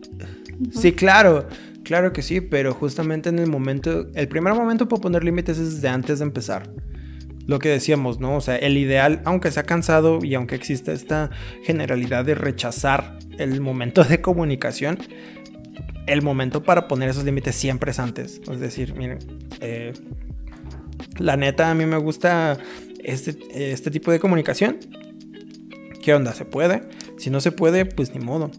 Sí, 0.72 0.92
claro, 0.92 1.48
claro 1.82 2.12
que 2.12 2.22
sí, 2.22 2.40
pero 2.40 2.74
justamente 2.74 3.28
en 3.28 3.38
el 3.38 3.48
momento, 3.48 4.06
el 4.14 4.28
primer 4.28 4.54
momento 4.54 4.88
para 4.88 5.00
poner 5.00 5.24
límites 5.24 5.58
es 5.58 5.76
desde 5.76 5.88
antes 5.88 6.18
de 6.18 6.24
empezar. 6.24 6.70
Lo 7.46 7.58
que 7.58 7.68
decíamos, 7.68 8.20
¿no? 8.20 8.36
O 8.36 8.40
sea, 8.40 8.56
el 8.56 8.76
ideal, 8.76 9.22
aunque 9.24 9.50
sea 9.50 9.64
cansado 9.64 10.20
y 10.22 10.34
aunque 10.34 10.54
exista 10.54 10.92
esta 10.92 11.30
generalidad 11.64 12.24
de 12.24 12.34
rechazar 12.34 13.18
el 13.38 13.60
momento 13.60 14.04
de 14.04 14.20
comunicación, 14.20 14.98
el 16.06 16.22
momento 16.22 16.62
para 16.62 16.86
poner 16.88 17.08
esos 17.08 17.24
límites 17.24 17.54
siempre 17.54 17.90
es 17.90 17.98
antes. 17.98 18.40
Es 18.50 18.60
decir, 18.60 18.94
miren, 18.94 19.18
eh, 19.60 19.92
la 21.18 21.36
neta 21.36 21.70
a 21.70 21.74
mí 21.74 21.86
me 21.86 21.96
gusta 21.96 22.58
este, 23.02 23.72
este 23.72 23.90
tipo 23.90 24.10
de 24.12 24.20
comunicación. 24.20 24.78
¿Qué 26.02 26.14
onda? 26.14 26.32
¿Se 26.32 26.44
puede? 26.44 26.82
Si 27.18 27.30
no 27.30 27.40
se 27.40 27.52
puede, 27.52 27.84
pues 27.84 28.14
ni 28.14 28.24
modo. 28.24 28.50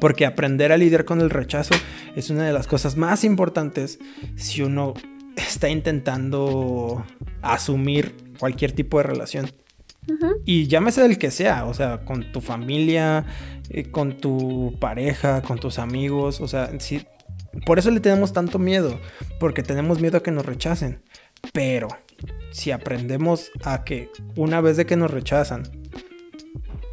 Porque 0.00 0.26
aprender 0.26 0.72
a 0.72 0.76
lidiar 0.76 1.04
con 1.04 1.20
el 1.20 1.30
rechazo 1.30 1.74
es 2.16 2.30
una 2.30 2.44
de 2.44 2.52
las 2.52 2.66
cosas 2.66 2.96
más 2.96 3.24
importantes 3.24 3.98
si 4.36 4.62
uno 4.62 4.94
está 5.36 5.68
intentando 5.68 7.04
asumir 7.42 8.14
cualquier 8.38 8.72
tipo 8.72 8.98
de 8.98 9.04
relación. 9.04 9.50
Y 10.44 10.66
llámese 10.66 11.00
del 11.02 11.16
que 11.16 11.30
sea, 11.30 11.64
o 11.64 11.72
sea, 11.72 12.04
con 12.04 12.30
tu 12.30 12.42
familia, 12.42 13.24
eh, 13.70 13.90
con 13.90 14.18
tu 14.18 14.76
pareja, 14.78 15.40
con 15.40 15.58
tus 15.58 15.78
amigos, 15.78 16.42
o 16.42 16.48
sea, 16.48 16.70
sí, 16.78 17.06
por 17.64 17.78
eso 17.78 17.90
le 17.90 18.00
tenemos 18.00 18.32
tanto 18.32 18.58
miedo, 18.58 19.00
porque 19.40 19.62
tenemos 19.62 20.00
miedo 20.00 20.18
a 20.18 20.22
que 20.22 20.30
nos 20.30 20.44
rechacen. 20.44 21.02
Pero 21.52 21.88
si 22.50 22.70
aprendemos 22.70 23.50
a 23.64 23.84
que 23.84 24.10
una 24.36 24.60
vez 24.60 24.76
de 24.76 24.86
que 24.86 24.96
nos 24.96 25.10
rechazan, 25.10 25.62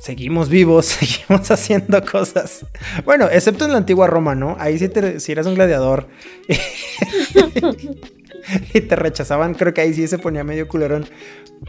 seguimos 0.02 0.50
vivos, 0.50 0.86
seguimos 0.88 1.50
haciendo 1.52 2.04
cosas. 2.04 2.66
Bueno, 3.06 3.30
excepto 3.32 3.66
en 3.66 3.72
la 3.72 3.78
antigua 3.78 4.08
Roma, 4.08 4.36
¿no? 4.36 4.58
Ahí 4.60 4.78
sí 4.78 4.90
si 5.20 5.32
eras 5.32 5.46
un 5.46 5.56
gladiador 5.56 6.08
y 8.74 8.82
te 8.82 8.96
rechazaban, 8.96 9.54
creo 9.54 9.74
que 9.74 9.82
ahí 9.82 9.94
sí 9.94 10.08
se 10.08 10.18
ponía 10.18 10.44
medio 10.44 10.68
culerón. 10.68 11.06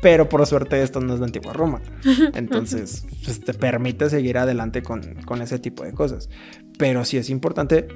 Pero 0.00 0.26
por 0.26 0.44
suerte 0.46 0.82
esto 0.82 1.00
no 1.00 1.12
es 1.12 1.20
la 1.20 1.26
antigua 1.26 1.52
Roma. 1.52 1.82
Entonces, 2.34 3.04
pues, 3.26 3.40
te 3.40 3.52
permite 3.52 4.08
seguir 4.08 4.38
adelante 4.38 4.82
con, 4.82 5.02
ese 5.42 5.58
tipo 5.58 5.84
de 5.84 5.92
cosas. 5.92 6.30
Pero 6.78 7.04
sí 7.04 7.18
es 7.18 7.28
importante 7.28 7.88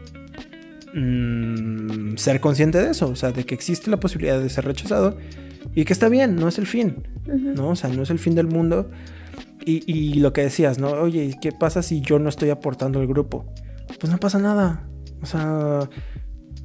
mm, 0.92 2.16
ser 2.16 2.40
consciente 2.40 2.82
de 2.82 2.90
eso, 2.90 3.08
o 3.08 3.16
sea, 3.16 3.32
de 3.32 3.44
que 3.44 3.54
existe 3.54 3.90
la 3.90 3.98
posibilidad 3.98 4.38
de 4.38 4.50
ser 4.50 4.66
rechazado 4.66 5.16
y 5.74 5.86
que 5.86 5.94
está 5.94 6.10
bien, 6.10 6.36
no 6.36 6.48
es 6.48 6.58
el 6.58 6.66
fin, 6.66 7.08
¿no? 7.26 7.70
O 7.70 7.76
sea, 7.76 7.88
no 7.88 8.02
es 8.02 8.10
el 8.10 8.18
fin 8.18 8.34
del 8.34 8.46
mundo. 8.46 8.90
Y, 9.68 9.82
y, 9.92 10.14
lo 10.20 10.32
que 10.32 10.42
decías, 10.42 10.78
¿no? 10.78 10.92
Oye, 10.92 11.36
¿qué 11.42 11.50
pasa 11.50 11.82
si 11.82 12.00
yo 12.00 12.20
no 12.20 12.28
estoy 12.28 12.50
aportando 12.50 13.00
al 13.00 13.08
grupo? 13.08 13.52
Pues 13.98 14.10
no 14.12 14.18
pasa 14.18 14.38
nada. 14.38 14.88
O 15.20 15.26
sea, 15.26 15.90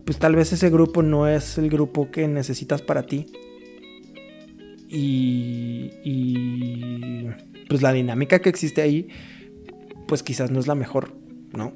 pues 0.06 0.20
tal 0.20 0.36
vez 0.36 0.54
ese 0.54 0.70
grupo 0.70 1.02
no 1.02 1.28
es 1.28 1.58
el 1.58 1.70
grupo 1.70 2.12
que 2.12 2.28
necesitas 2.28 2.84
para 2.84 3.04
ti. 3.04 3.26
Y, 4.88 5.92
y 6.04 7.28
pues 7.68 7.82
la 7.82 7.92
dinámica 7.92 8.40
que 8.40 8.50
existe 8.50 8.84
ahí, 8.84 9.08
pues 10.08 10.22
quizás 10.22 10.52
no 10.52 10.60
es 10.60 10.68
la 10.68 10.76
mejor, 10.76 11.14
¿no? 11.54 11.74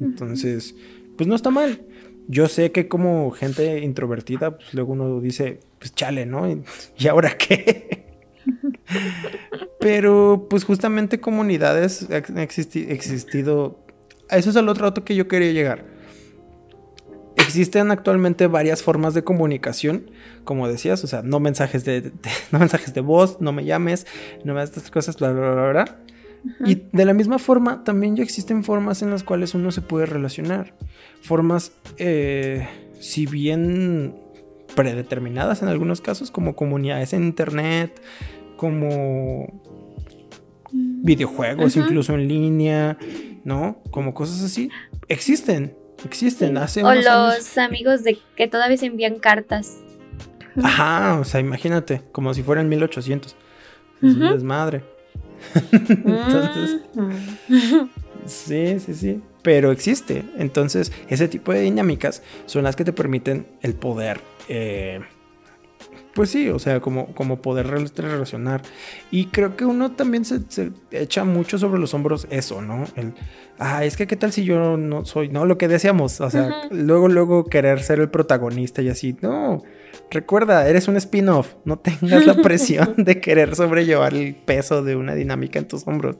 Entonces, 0.00 0.76
pues 1.16 1.26
no 1.26 1.34
está 1.34 1.50
mal. 1.50 1.82
Yo 2.28 2.46
sé 2.46 2.70
que 2.72 2.88
como 2.88 3.30
gente 3.30 3.80
introvertida, 3.80 4.56
pues 4.56 4.74
luego 4.74 4.92
uno 4.92 5.20
dice, 5.20 5.60
pues 5.78 5.94
chale, 5.94 6.26
¿no? 6.26 6.46
¿Y 6.98 7.08
ahora 7.08 7.36
qué? 7.36 8.07
Pero 9.80 10.46
pues 10.50 10.64
justamente 10.64 11.20
comunidades 11.20 12.08
han 12.10 12.38
existido... 12.38 13.78
Eso 14.30 14.50
es 14.50 14.56
el 14.56 14.68
otro 14.68 14.86
dato 14.86 15.04
que 15.04 15.14
yo 15.14 15.26
quería 15.26 15.52
llegar 15.52 15.98
Existen 17.38 17.90
actualmente 17.92 18.46
varias 18.48 18.82
formas 18.82 19.14
de 19.14 19.22
comunicación, 19.22 20.10
como 20.44 20.66
decías, 20.66 21.02
o 21.04 21.06
sea, 21.06 21.22
no 21.22 21.38
mensajes 21.38 21.84
de, 21.84 22.12
no 22.52 22.58
mensajes 22.58 22.94
de 22.94 23.00
voz, 23.00 23.40
no 23.40 23.52
me 23.52 23.64
llames, 23.64 24.06
no 24.44 24.54
me 24.54 24.60
das 24.60 24.70
estas 24.70 24.90
cosas, 24.90 25.16
bla, 25.16 25.32
bla, 25.32 25.52
bla, 25.52 25.70
bla. 25.70 25.98
Y 26.66 26.82
de 26.92 27.04
la 27.04 27.14
misma 27.14 27.38
forma, 27.38 27.84
también 27.84 28.16
ya 28.16 28.22
existen 28.22 28.64
formas 28.64 29.02
en 29.02 29.10
las 29.10 29.22
cuales 29.22 29.54
uno 29.54 29.70
se 29.70 29.82
puede 29.82 30.06
relacionar. 30.06 30.74
Formas, 31.22 31.72
eh, 31.96 32.68
si 33.00 33.26
bien 33.26 34.14
predeterminadas 34.74 35.62
en 35.62 35.68
algunos 35.68 36.00
casos, 36.00 36.30
como 36.30 36.54
comunidades 36.54 37.12
en 37.12 37.24
internet, 37.24 38.00
como 38.58 39.62
videojuegos, 40.72 41.76
incluso 41.76 42.14
en 42.14 42.28
línea, 42.28 42.98
¿no? 43.44 43.80
Como 43.90 44.12
cosas 44.12 44.42
así, 44.42 44.70
existen. 45.08 45.74
Existen, 46.04 46.58
hace 46.58 46.84
O 46.84 46.94
los 46.94 47.58
amigos 47.58 48.04
de 48.04 48.18
que 48.36 48.46
todavía 48.46 48.76
se 48.76 48.86
envían 48.86 49.18
cartas. 49.18 49.78
Ajá, 50.62 51.18
o 51.20 51.24
sea, 51.24 51.40
imagínate, 51.40 52.02
como 52.12 52.34
si 52.34 52.42
fueran 52.42 52.68
1800. 52.68 53.34
Es 54.02 54.14
un 54.14 54.20
desmadre. 54.20 54.82
Entonces, 55.72 56.80
sí, 58.26 58.80
sí, 58.80 58.94
sí. 58.94 59.20
Pero 59.42 59.72
existe. 59.72 60.24
Entonces, 60.36 60.92
ese 61.08 61.28
tipo 61.28 61.52
de 61.52 61.60
dinámicas 61.60 62.22
son 62.46 62.64
las 62.64 62.76
que 62.76 62.84
te 62.84 62.92
permiten 62.92 63.46
el 63.62 63.74
poder. 63.74 64.20
Eh, 64.48 65.00
pues 66.18 66.30
sí, 66.30 66.48
o 66.48 66.58
sea, 66.58 66.80
como, 66.80 67.14
como 67.14 67.40
poder 67.40 67.68
relacionar. 67.68 68.62
Y 69.12 69.26
creo 69.26 69.54
que 69.56 69.64
uno 69.64 69.92
también 69.92 70.24
se, 70.24 70.40
se, 70.48 70.72
echa 70.90 71.22
mucho 71.22 71.58
sobre 71.58 71.78
los 71.78 71.94
hombros 71.94 72.26
eso, 72.28 72.60
¿no? 72.60 72.86
El, 72.96 73.12
ah, 73.60 73.84
es 73.84 73.96
que 73.96 74.08
qué 74.08 74.16
tal 74.16 74.32
si 74.32 74.42
yo 74.42 74.76
no 74.76 75.04
soy, 75.04 75.28
no, 75.28 75.46
lo 75.46 75.56
que 75.58 75.68
decíamos, 75.68 76.20
o 76.20 76.28
sea, 76.28 76.62
luego, 76.72 77.06
luego 77.06 77.44
querer 77.44 77.84
ser 77.84 78.00
el 78.00 78.10
protagonista 78.10 78.82
y 78.82 78.88
así, 78.88 79.16
no, 79.20 79.62
recuerda, 80.10 80.68
eres 80.68 80.88
un 80.88 80.96
spin-off, 80.96 81.54
no 81.64 81.78
tengas 81.78 82.26
la 82.26 82.34
presión 82.42 82.96
de 82.96 83.20
querer 83.20 83.54
sobrellevar 83.54 84.12
el 84.12 84.34
peso 84.34 84.82
de 84.82 84.96
una 84.96 85.14
dinámica 85.14 85.60
en 85.60 85.68
tus 85.68 85.86
hombros, 85.86 86.16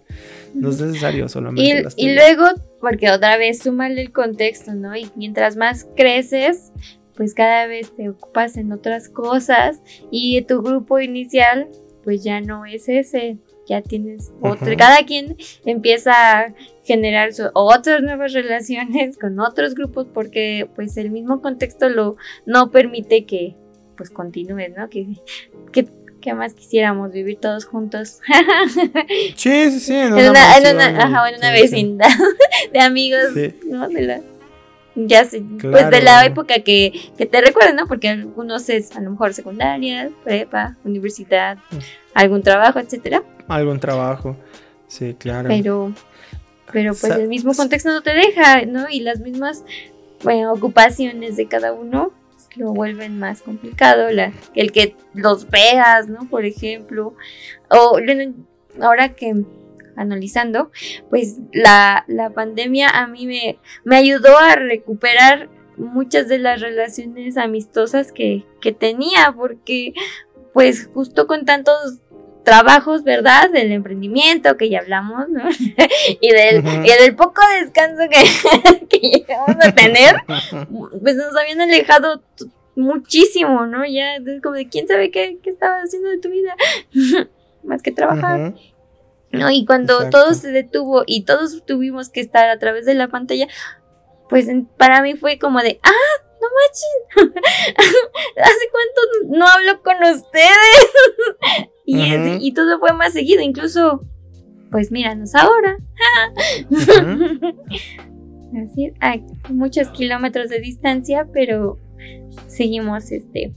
no 0.54 0.70
es 0.70 0.80
necesario 0.80 1.28
solamente. 1.28 1.88
Y, 1.96 2.06
y 2.06 2.14
luego, 2.14 2.44
porque 2.80 3.10
otra 3.10 3.36
vez 3.36 3.58
súmale 3.58 4.00
el 4.00 4.12
contexto, 4.12 4.74
¿no? 4.74 4.94
Y 4.94 5.10
mientras 5.16 5.56
más 5.56 5.88
creces, 5.96 6.70
pues 7.18 7.34
cada 7.34 7.66
vez 7.66 7.90
te 7.96 8.08
ocupas 8.08 8.56
en 8.56 8.70
otras 8.70 9.08
cosas 9.08 9.82
y 10.12 10.40
tu 10.42 10.62
grupo 10.62 11.00
inicial 11.00 11.68
pues 12.04 12.22
ya 12.22 12.40
no 12.40 12.64
es 12.64 12.88
ese, 12.88 13.38
ya 13.66 13.82
tienes 13.82 14.32
otro, 14.40 14.72
cada 14.78 15.04
quien 15.04 15.36
empieza 15.66 16.12
a 16.12 16.54
generar 16.84 17.30
otras 17.54 18.02
nuevas 18.02 18.32
relaciones 18.32 19.18
con 19.18 19.40
otros 19.40 19.74
grupos 19.74 20.06
porque 20.14 20.70
pues 20.76 20.96
el 20.96 21.10
mismo 21.10 21.42
contexto 21.42 21.88
lo 21.88 22.16
no 22.46 22.70
permite 22.70 23.26
que 23.26 23.56
pues 23.96 24.10
continúes, 24.10 24.70
¿no? 24.76 24.88
Que, 24.88 25.08
que, 25.72 25.88
más 26.34 26.54
quisiéramos 26.54 27.10
vivir 27.10 27.38
todos 27.40 27.64
juntos. 27.64 28.20
sí, 29.34 29.70
sí, 29.70 29.80
sí. 29.80 29.94
En 29.94 30.12
una, 30.12 30.56
en 30.56 30.76
una, 30.76 31.28
en 31.28 31.36
una 31.36 31.52
vecindad 31.52 32.10
de 32.72 32.80
amigos, 32.80 33.30
¿no? 33.66 33.88
De 33.88 34.02
la, 34.02 34.20
ya 35.06 35.24
sé, 35.24 35.42
pues 35.60 35.90
de 35.90 36.02
la 36.02 36.24
época 36.26 36.60
que, 36.60 36.92
que 37.16 37.26
te 37.26 37.40
recuerdan, 37.40 37.76
¿no? 37.76 37.86
Porque 37.86 38.08
algunos 38.08 38.68
es 38.68 38.94
a 38.96 39.00
lo 39.00 39.10
mejor 39.12 39.34
secundaria, 39.34 40.10
prepa, 40.24 40.76
universidad, 40.84 41.58
mm. 41.70 41.78
algún 42.14 42.42
trabajo, 42.42 42.78
etcétera. 42.80 43.22
Algún 43.46 43.78
trabajo, 43.78 44.36
sí, 44.88 45.14
claro. 45.18 45.48
Pero, 45.48 45.92
pero 46.72 46.94
pues 46.94 47.12
el 47.16 47.28
mismo 47.28 47.54
contexto 47.54 47.90
no 47.90 48.02
te 48.02 48.14
deja, 48.14 48.64
¿no? 48.66 48.86
Y 48.90 49.00
las 49.00 49.20
mismas 49.20 49.64
bueno, 50.22 50.52
ocupaciones 50.52 51.36
de 51.36 51.46
cada 51.46 51.72
uno 51.72 52.12
lo 52.56 52.72
vuelven 52.72 53.18
más 53.18 53.42
complicado, 53.42 54.10
la, 54.10 54.32
el 54.54 54.72
que 54.72 54.96
los 55.14 55.48
veas, 55.48 56.08
¿no? 56.08 56.28
Por 56.28 56.44
ejemplo, 56.44 57.14
o 57.70 57.98
ahora 58.80 59.10
que 59.10 59.44
analizando, 59.98 60.70
pues 61.10 61.38
la, 61.52 62.04
pandemia 62.34 62.88
a 62.88 63.06
mí 63.06 63.26
me, 63.26 63.58
me, 63.84 63.96
ayudó 63.96 64.38
a 64.38 64.54
recuperar 64.54 65.48
muchas 65.76 66.28
de 66.28 66.38
las 66.38 66.60
relaciones 66.60 67.36
amistosas 67.36 68.12
que, 68.12 68.44
tenía, 68.78 69.32
porque 69.36 69.92
pues 70.52 70.90
justo 70.92 71.26
con 71.26 71.44
tantos 71.44 71.98
trabajos, 72.44 73.04
¿verdad? 73.04 73.50
Del 73.50 73.72
emprendimiento 73.72 74.56
que 74.56 74.70
ya 74.70 74.80
hablamos, 74.80 75.28
¿no? 75.28 75.42
y, 76.20 76.30
del, 76.30 76.64
y 76.84 77.02
del 77.02 77.14
poco 77.14 77.42
descanso 77.60 78.02
que, 78.08 78.86
que 78.88 78.98
llegamos 78.98 79.56
a 79.62 79.72
tener, 79.72 80.16
pues 81.02 81.16
nos 81.16 81.36
habían 81.36 81.60
alejado 81.60 82.22
muchísimo, 82.74 83.66
¿no? 83.66 83.84
Ya, 83.84 84.16
como 84.42 84.54
de 84.54 84.68
quién 84.68 84.86
sabe 84.88 85.10
qué, 85.10 85.38
qué 85.42 85.50
estabas 85.50 85.84
haciendo 85.84 86.08
de 86.08 86.18
tu 86.18 86.30
vida, 86.30 86.54
más 87.64 87.82
que 87.82 87.92
trabajar. 87.92 88.54
¿No? 89.32 89.50
Y 89.50 89.64
cuando 89.66 90.10
todo 90.10 90.34
se 90.34 90.50
detuvo 90.50 91.04
y 91.06 91.24
todos 91.24 91.64
tuvimos 91.66 92.08
que 92.08 92.20
estar 92.20 92.48
a 92.48 92.58
través 92.58 92.86
de 92.86 92.94
la 92.94 93.08
pantalla, 93.08 93.48
pues 94.28 94.48
para 94.76 95.02
mí 95.02 95.14
fue 95.14 95.38
como 95.38 95.60
de, 95.60 95.80
ah, 95.82 96.22
no 96.40 96.48
manches, 96.58 97.34
¿hace 98.36 98.70
cuánto 98.70 99.00
no 99.38 99.46
hablo 99.46 99.82
con 99.82 99.96
ustedes? 100.02 101.68
y, 101.86 102.46
y 102.46 102.52
todo 102.52 102.78
fue 102.78 102.92
más 102.92 103.12
seguido, 103.12 103.42
incluso, 103.42 104.02
pues 104.70 104.90
míranos 104.90 105.34
ahora. 105.34 105.78
Así, 108.64 108.92
hay 109.00 109.24
muchos 109.50 109.88
kilómetros 109.88 110.48
de 110.48 110.60
distancia, 110.60 111.28
pero 111.32 111.78
seguimos, 112.46 113.10
este, 113.12 113.52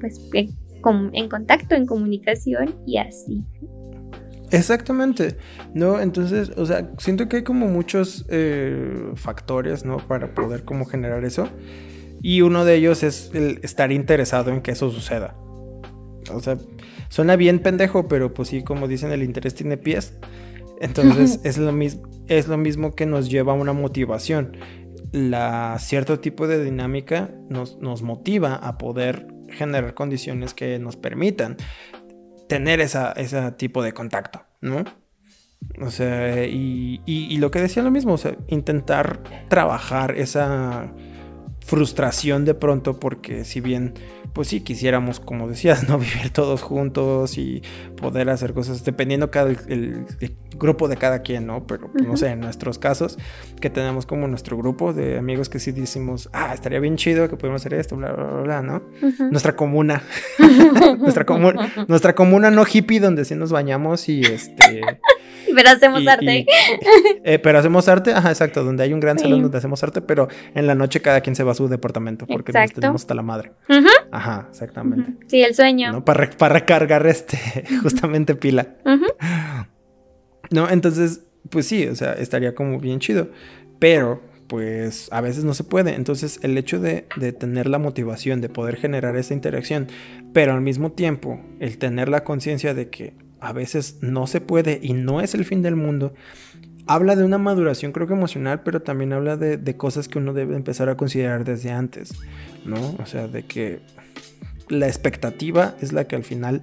pues, 0.00 0.20
en, 0.32 0.54
en 1.12 1.28
contacto, 1.28 1.74
en 1.74 1.86
comunicación 1.86 2.74
y 2.86 2.98
así. 2.98 3.44
Exactamente, 4.50 5.36
¿no? 5.74 6.00
Entonces, 6.00 6.50
o 6.56 6.64
sea, 6.64 6.90
siento 6.98 7.28
que 7.28 7.36
hay 7.36 7.42
como 7.42 7.66
muchos 7.66 8.24
eh, 8.28 9.10
factores, 9.14 9.84
¿no? 9.84 9.98
Para 9.98 10.34
poder 10.34 10.64
como 10.64 10.86
generar 10.86 11.24
eso. 11.24 11.48
Y 12.22 12.40
uno 12.40 12.64
de 12.64 12.76
ellos 12.76 13.02
es 13.02 13.30
el 13.34 13.60
estar 13.62 13.92
interesado 13.92 14.50
en 14.50 14.60
que 14.62 14.72
eso 14.72 14.90
suceda. 14.90 15.36
O 16.32 16.40
sea, 16.40 16.56
suena 17.08 17.36
bien 17.36 17.60
pendejo, 17.60 18.08
pero 18.08 18.34
pues 18.34 18.48
sí, 18.48 18.62
como 18.62 18.88
dicen, 18.88 19.12
el 19.12 19.22
interés 19.22 19.54
tiene 19.54 19.76
pies. 19.76 20.14
Entonces 20.80 21.40
es 21.44 21.58
lo, 21.58 21.72
es 22.26 22.48
lo 22.48 22.56
mismo 22.56 22.94
que 22.94 23.06
nos 23.06 23.30
lleva 23.30 23.52
a 23.52 23.56
una 23.56 23.72
motivación. 23.72 24.56
La 25.12 25.76
cierto 25.78 26.20
tipo 26.20 26.46
de 26.46 26.62
dinámica 26.62 27.30
nos, 27.48 27.78
nos 27.78 28.02
motiva 28.02 28.54
a 28.54 28.78
poder 28.78 29.26
generar 29.48 29.94
condiciones 29.94 30.52
que 30.54 30.78
nos 30.78 30.96
permitan 30.96 31.56
tener 32.48 32.80
esa, 32.80 33.12
ese 33.12 33.52
tipo 33.52 33.82
de 33.82 33.92
contacto, 33.92 34.42
¿no? 34.60 34.84
O 35.80 35.90
sea, 35.90 36.46
y, 36.46 37.00
y, 37.04 37.36
lo 37.38 37.50
que 37.50 37.60
decía 37.60 37.82
lo 37.82 37.90
mismo, 37.90 38.14
o 38.14 38.18
sea, 38.18 38.36
intentar 38.48 39.20
trabajar 39.48 40.16
esa 40.16 40.92
frustración 41.68 42.44
de 42.44 42.54
pronto 42.54 42.98
porque 42.98 43.44
si 43.44 43.60
bien 43.60 43.92
pues 44.32 44.48
sí 44.48 44.62
quisiéramos 44.62 45.20
como 45.20 45.48
decías 45.48 45.86
no 45.88 45.98
vivir 45.98 46.30
todos 46.30 46.62
juntos 46.62 47.36
y 47.36 47.62
poder 47.94 48.30
hacer 48.30 48.54
cosas 48.54 48.84
dependiendo 48.84 49.30
cada 49.30 49.50
el, 49.50 50.06
grupo 50.58 50.88
de 50.88 50.96
cada 50.96 51.22
quien 51.22 51.46
no 51.46 51.66
pero 51.66 51.90
pues, 51.92 52.06
no 52.06 52.16
sé 52.16 52.28
en 52.28 52.40
nuestros 52.40 52.78
casos 52.78 53.18
que 53.60 53.70
tenemos 53.70 54.06
como 54.06 54.28
nuestro 54.28 54.56
grupo 54.56 54.92
de 54.92 55.18
amigos 55.18 55.48
que 55.48 55.58
sí 55.58 55.72
decimos 55.72 56.28
ah 56.32 56.52
estaría 56.52 56.80
bien 56.80 56.96
chido 56.96 57.28
que 57.28 57.36
podemos 57.36 57.62
hacer 57.62 57.74
esto 57.74 57.96
bla 57.96 58.12
bla 58.12 58.42
bla, 58.42 58.62
no 58.62 58.82
nuestra 59.30 59.56
comuna. 59.56 60.02
Nuestra 60.98 61.24
comuna 61.24 61.72
nuestra 61.86 62.14
comuna 62.14 62.50
no 62.50 62.64
hippie 62.64 63.00
donde 63.00 63.24
sí 63.24 63.34
nos 63.34 63.52
bañamos 63.52 64.08
y 64.08 64.20
este 64.22 64.82
pero 65.54 65.70
hacemos 65.70 66.06
arte. 66.06 66.46
Eh, 67.24 67.38
pero 67.38 67.58
hacemos 67.58 67.88
arte, 67.88 68.12
ajá, 68.12 68.30
exacto, 68.30 68.64
donde 68.64 68.82
hay 68.82 68.92
un 68.92 69.00
gran 69.00 69.18
salón 69.18 69.42
donde 69.42 69.58
hacemos 69.58 69.82
arte, 69.82 70.00
pero 70.00 70.28
en 70.54 70.66
la 70.66 70.74
noche 70.74 71.00
cada 71.00 71.20
quien 71.20 71.36
se 71.36 71.42
va 71.42 71.52
a 71.52 71.54
su 71.54 71.68
departamento 71.68 72.26
porque 72.26 72.52
nos 72.52 72.72
tenemos 72.72 73.02
hasta 73.02 73.14
la 73.14 73.22
madre. 73.22 73.52
Ajá, 74.10 74.46
exactamente. 74.50 75.12
Sí, 75.26 75.42
el 75.42 75.54
sueño. 75.54 76.04
Para, 76.04 76.30
para 76.30 76.54
recargar 76.54 77.06
este, 77.06 77.38
justamente 77.82 78.34
pila. 78.34 78.76
No, 80.50 80.68
entonces, 80.68 81.22
pues 81.50 81.66
sí, 81.66 81.86
o 81.86 81.94
sea, 81.94 82.12
estaría 82.14 82.54
como 82.54 82.80
bien 82.80 83.00
chido. 83.00 83.28
Pero, 83.78 84.22
pues 84.48 85.08
a 85.12 85.20
veces 85.20 85.44
no 85.44 85.54
se 85.54 85.64
puede. 85.64 85.94
Entonces 85.94 86.40
el 86.42 86.56
hecho 86.56 86.80
de, 86.80 87.06
de, 87.16 87.32
tener 87.32 87.68
la 87.68 87.78
motivación, 87.78 88.40
de 88.40 88.48
poder 88.48 88.76
generar 88.76 89.16
esa 89.16 89.34
interacción, 89.34 89.88
pero 90.32 90.52
al 90.54 90.62
mismo 90.62 90.92
tiempo 90.92 91.40
el 91.60 91.78
tener 91.78 92.08
la 92.08 92.24
conciencia 92.24 92.74
de 92.74 92.88
que 92.88 93.14
a 93.40 93.52
veces 93.52 93.98
no 94.00 94.26
se 94.26 94.40
puede 94.40 94.80
y 94.82 94.94
no 94.94 95.20
es 95.20 95.34
el 95.34 95.44
fin 95.44 95.62
del 95.62 95.76
mundo, 95.76 96.14
habla 96.88 97.14
de 97.14 97.24
una 97.24 97.38
maduración 97.38 97.92
creo 97.92 98.06
que 98.06 98.14
emocional, 98.14 98.62
pero 98.64 98.80
también 98.80 99.12
habla 99.12 99.36
de, 99.36 99.76
cosas 99.76 100.08
que 100.08 100.18
uno 100.18 100.32
debe 100.32 100.56
empezar 100.56 100.88
a 100.88 100.96
considerar 100.96 101.44
desde 101.44 101.70
antes, 101.70 102.14
¿no? 102.64 102.96
O 102.98 103.06
sea, 103.06 103.28
de 103.28 103.44
que 103.44 103.80
la 104.68 104.86
expectativa 104.86 105.76
es 105.80 105.92
la 105.92 106.08
que 106.08 106.16
al 106.16 106.24
final 106.24 106.62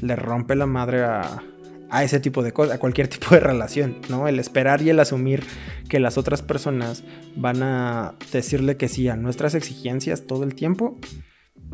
le 0.00 0.16
rompe 0.16 0.56
la 0.56 0.66
madre 0.66 1.04
a, 1.04 1.42
a 1.90 2.04
ese 2.04 2.20
tipo 2.20 2.42
de 2.42 2.52
cosas, 2.52 2.74
a 2.74 2.78
cualquier 2.78 3.08
tipo 3.16 3.34
de 3.34 3.40
relación, 3.40 3.98
¿no? 4.08 4.28
El 4.28 4.38
esperar 4.38 4.82
y 4.82 4.90
el 4.90 5.00
asumir 5.00 5.44
que 5.88 6.00
las 6.00 6.18
otras 6.18 6.42
personas 6.42 7.04
van 7.36 7.62
a 7.62 8.14
decirle 8.32 8.76
que 8.76 8.88
sí 8.88 9.08
a 9.08 9.16
nuestras 9.16 9.54
exigencias 9.54 10.26
todo 10.26 10.44
el 10.44 10.54
tiempo 10.54 10.98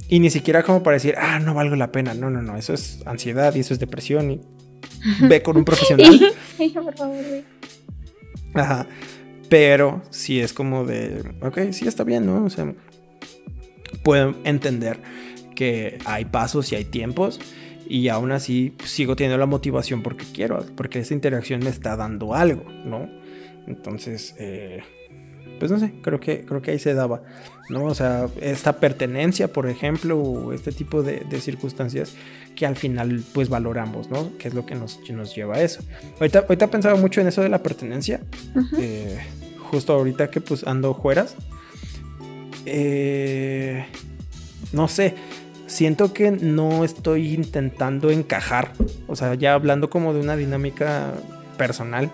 y 0.09 0.21
ni 0.21 0.31
siquiera 0.31 0.63
como 0.63 0.83
para 0.83 0.95
decir, 0.95 1.15
ah, 1.19 1.39
no 1.39 1.55
valgo 1.55 1.77
la 1.77 1.93
pena. 1.93 2.15
No, 2.15 2.31
no, 2.31 2.43
no. 2.43 2.57
Eso 2.57 2.75
es 2.75 3.03
ansiedad 3.07 3.55
y 3.55 3.61
eso 3.61 3.73
es 3.73 3.81
depresión. 3.81 4.31
Y 4.31 4.41
ve 5.23 5.43
con 5.43 5.57
un 5.57 5.65
profesional. 5.67 6.21
Ajá. 8.55 8.87
Pero 9.49 10.03
sí 10.11 10.41
es 10.41 10.53
como 10.53 10.85
de, 10.85 11.23
ok, 11.43 11.73
sí 11.73 11.87
está 11.87 12.05
bien, 12.05 12.27
¿no? 12.27 12.45
O 12.45 12.51
sea, 12.51 12.73
puedo 14.03 14.35
entender 14.45 14.99
que 15.55 15.99
hay 16.05 16.25
pasos 16.25 16.73
y 16.73 16.77
hay 16.77 16.85
tiempos. 16.85 17.39
Y 17.89 18.09
aún 18.09 18.33
así 18.33 18.75
sigo 18.85 19.17
teniendo 19.17 19.39
la 19.39 19.47
motivación 19.47 20.03
porque 20.03 20.25
quiero, 20.33 20.65
porque 20.77 21.01
esa 21.01 21.15
interacción 21.15 21.61
me 21.61 21.71
está 21.71 21.97
dando 21.97 22.35
algo, 22.35 22.65
¿no? 22.85 23.09
Entonces, 23.67 24.35
eh, 24.39 24.83
pues 25.59 25.71
no 25.71 25.79
sé, 25.79 25.93
creo 26.03 26.19
que, 26.19 26.45
creo 26.45 26.61
que 26.61 26.73
ahí 26.73 26.79
se 26.79 26.95
daba, 26.95 27.23
¿no? 27.69 27.85
O 27.85 27.95
sea, 27.95 28.29
esta 28.41 28.79
pertenencia, 28.79 29.53
por 29.53 29.69
ejemplo, 29.69 30.19
o 30.19 30.53
este 30.53 30.73
tipo 30.73 31.03
de, 31.03 31.25
circunstancias 31.41 32.15
que 32.57 32.67
al 32.67 32.77
final 32.77 33.23
pues 33.33 33.49
valoramos, 33.49 34.11
¿no? 34.11 34.37
Que 34.39 34.49
es 34.49 34.55
lo 34.55 34.67
que 34.67 34.75
nos, 34.75 34.99
nos 35.11 35.35
lleva 35.35 35.57
a 35.57 35.63
eso. 35.63 35.83
Ahorita, 36.19 36.41
ahorita 36.41 36.65
he 36.65 36.69
pensado 36.69 36.97
mucho 36.97 37.21
en 37.21 37.29
eso 37.29 37.43
de 37.43 37.49
la 37.49 37.63
pertenencia, 37.63 38.21
eh, 38.79 39.19
justo 39.71 39.93
ahorita 39.93 40.31
que 40.31 40.41
pues 40.41 40.67
ando 40.67 40.95
fueras. 40.95 41.37
Eh, 42.67 43.87
no 44.73 44.89
sé, 44.89 45.15
siento 45.73 46.13
que 46.13 46.31
no 46.31 46.85
estoy 46.85 47.33
intentando 47.33 48.11
encajar, 48.11 48.73
o 49.07 49.17
sea, 49.17 49.35
ya 49.35 49.55
hablando 49.55 49.89
como 49.89 50.13
de 50.13 50.21
una 50.21 50.37
dinámica 50.37 51.15
personal, 51.57 52.11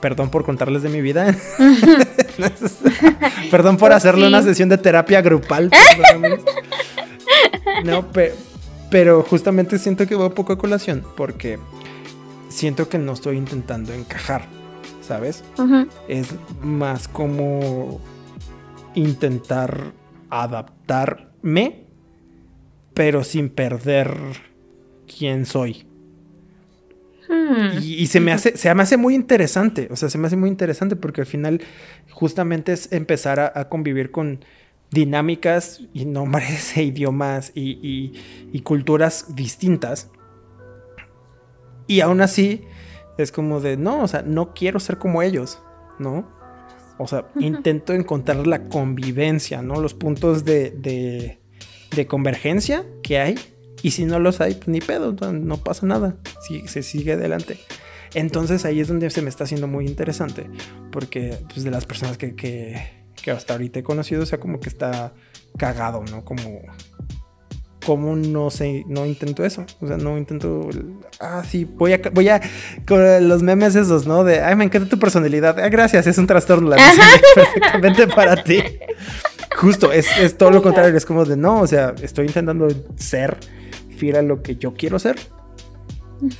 perdón 0.00 0.28
por 0.28 0.44
contarles 0.44 0.82
de 0.82 0.90
mi 0.90 1.00
vida. 1.00 1.34
perdón 3.50 3.78
por 3.78 3.92
hacerle 3.92 4.26
una 4.28 4.42
sesión 4.42 4.68
de 4.68 4.76
terapia 4.76 5.22
grupal. 5.22 5.70
no, 7.84 8.06
pero, 8.90 9.22
justamente 9.22 9.78
siento 9.78 10.06
que 10.06 10.14
va 10.14 10.28
poco 10.28 10.52
a 10.52 10.58
colación 10.58 11.02
porque 11.16 11.58
siento 12.50 12.90
que 12.90 12.98
no 12.98 13.12
estoy 13.14 13.38
intentando 13.38 13.94
encajar, 13.94 14.44
¿sabes? 15.00 15.44
Es 16.08 16.34
más 16.60 17.08
como 17.08 18.02
intentar 18.94 19.92
adaptarme, 20.28 21.81
pero 22.94 23.24
sin 23.24 23.48
perder 23.48 24.14
quién 25.06 25.46
soy. 25.46 25.86
Hmm. 27.28 27.78
Y, 27.80 28.06
se 28.06 28.20
me 28.20 28.32
hace, 28.32 28.56
se 28.56 28.74
me 28.74 28.82
hace 28.82 28.96
muy 28.96 29.14
interesante. 29.14 29.88
O 29.90 29.96
sea, 29.96 30.10
se 30.10 30.18
me 30.18 30.26
hace 30.26 30.36
muy 30.36 30.48
interesante 30.48 30.96
porque 30.96 31.22
al 31.22 31.26
final 31.26 31.60
justamente 32.10 32.72
es 32.72 32.92
empezar 32.92 33.40
a, 33.40 33.68
convivir 33.68 34.10
con 34.10 34.44
dinámicas 34.90 35.80
y 35.94 36.04
nombres 36.04 36.76
e 36.76 36.82
idiomas 36.84 37.52
y, 37.54 38.12
culturas 38.64 39.34
distintas. 39.34 40.10
Y 41.86 42.00
aún 42.00 42.20
así 42.20 42.64
es 43.18 43.32
como 43.32 43.60
de, 43.60 43.76
no, 43.76 44.02
o 44.02 44.08
sea, 44.08 44.22
no 44.22 44.54
quiero 44.54 44.80
ser 44.80 44.98
como 44.98 45.22
ellos, 45.22 45.62
¿no? 45.98 46.28
O 46.98 47.06
sea, 47.06 47.26
intento 47.38 47.92
encontrar 47.92 48.46
la 48.46 48.68
convivencia, 48.68 49.62
¿no? 49.62 49.80
Los 49.80 49.94
puntos 49.94 50.44
de, 50.44 50.70
de 50.70 51.41
convergencia 52.06 52.84
que 53.02 53.18
hay 53.18 53.34
y 53.82 53.90
si 53.90 54.04
no 54.04 54.18
los 54.18 54.40
hay, 54.40 54.54
pues 54.54 54.68
ni 54.68 54.80
pedo, 54.80 55.12
no 55.32 55.56
pasa 55.58 55.86
nada. 55.86 56.16
Si, 56.46 56.66
se 56.68 56.82
sigue 56.82 57.14
adelante. 57.14 57.58
Entonces 58.14 58.64
ahí 58.64 58.80
es 58.80 58.88
donde 58.88 59.10
se 59.10 59.22
me 59.22 59.28
está 59.28 59.44
haciendo 59.44 59.66
muy 59.66 59.86
interesante. 59.86 60.48
Porque 60.90 61.36
pues, 61.48 61.64
de 61.64 61.70
las 61.70 61.84
personas 61.84 62.16
que, 62.16 62.36
que, 62.36 63.30
hasta 63.30 63.54
ahorita 63.54 63.80
he 63.80 63.82
conocido, 63.82 64.22
o 64.22 64.26
sea, 64.26 64.38
como 64.38 64.60
que 64.60 64.68
está 64.68 65.14
cagado, 65.58 66.04
¿no? 66.10 66.24
Como 66.24 66.60
cómo 67.84 68.14
no 68.14 68.50
sé, 68.50 68.84
no 68.86 69.06
intento 69.06 69.44
eso. 69.44 69.64
O 69.80 69.86
sea, 69.86 69.96
no 69.96 70.16
intento. 70.16 70.68
Ah, 71.20 71.42
sí, 71.48 71.64
voy 71.64 71.94
a. 71.94 72.00
Voy 72.12 72.28
a. 72.28 72.40
Con 72.86 73.28
los 73.28 73.42
memes 73.42 73.74
esos, 73.74 74.06
¿no? 74.06 74.22
De. 74.24 74.40
Ay, 74.40 74.54
me 74.54 74.64
encanta 74.64 74.88
tu 74.88 74.98
personalidad. 74.98 75.58
Ah, 75.58 75.68
gracias, 75.68 76.06
es 76.06 76.18
un 76.18 76.26
trastorno. 76.26 76.70
La 76.70 76.76
perfectamente 77.34 78.06
para 78.06 78.42
ti. 78.42 78.62
Justo, 79.56 79.92
es, 79.92 80.06
es 80.18 80.36
todo 80.36 80.50
lo 80.50 80.62
contrario. 80.62 80.96
Es 80.96 81.06
como 81.06 81.24
de 81.24 81.36
no, 81.36 81.60
o 81.60 81.66
sea, 81.66 81.94
estoy 82.00 82.26
intentando 82.26 82.68
ser 82.96 83.38
a 84.10 84.22
lo 84.22 84.42
que 84.42 84.56
yo 84.56 84.74
quiero 84.74 84.98
ser. 84.98 85.16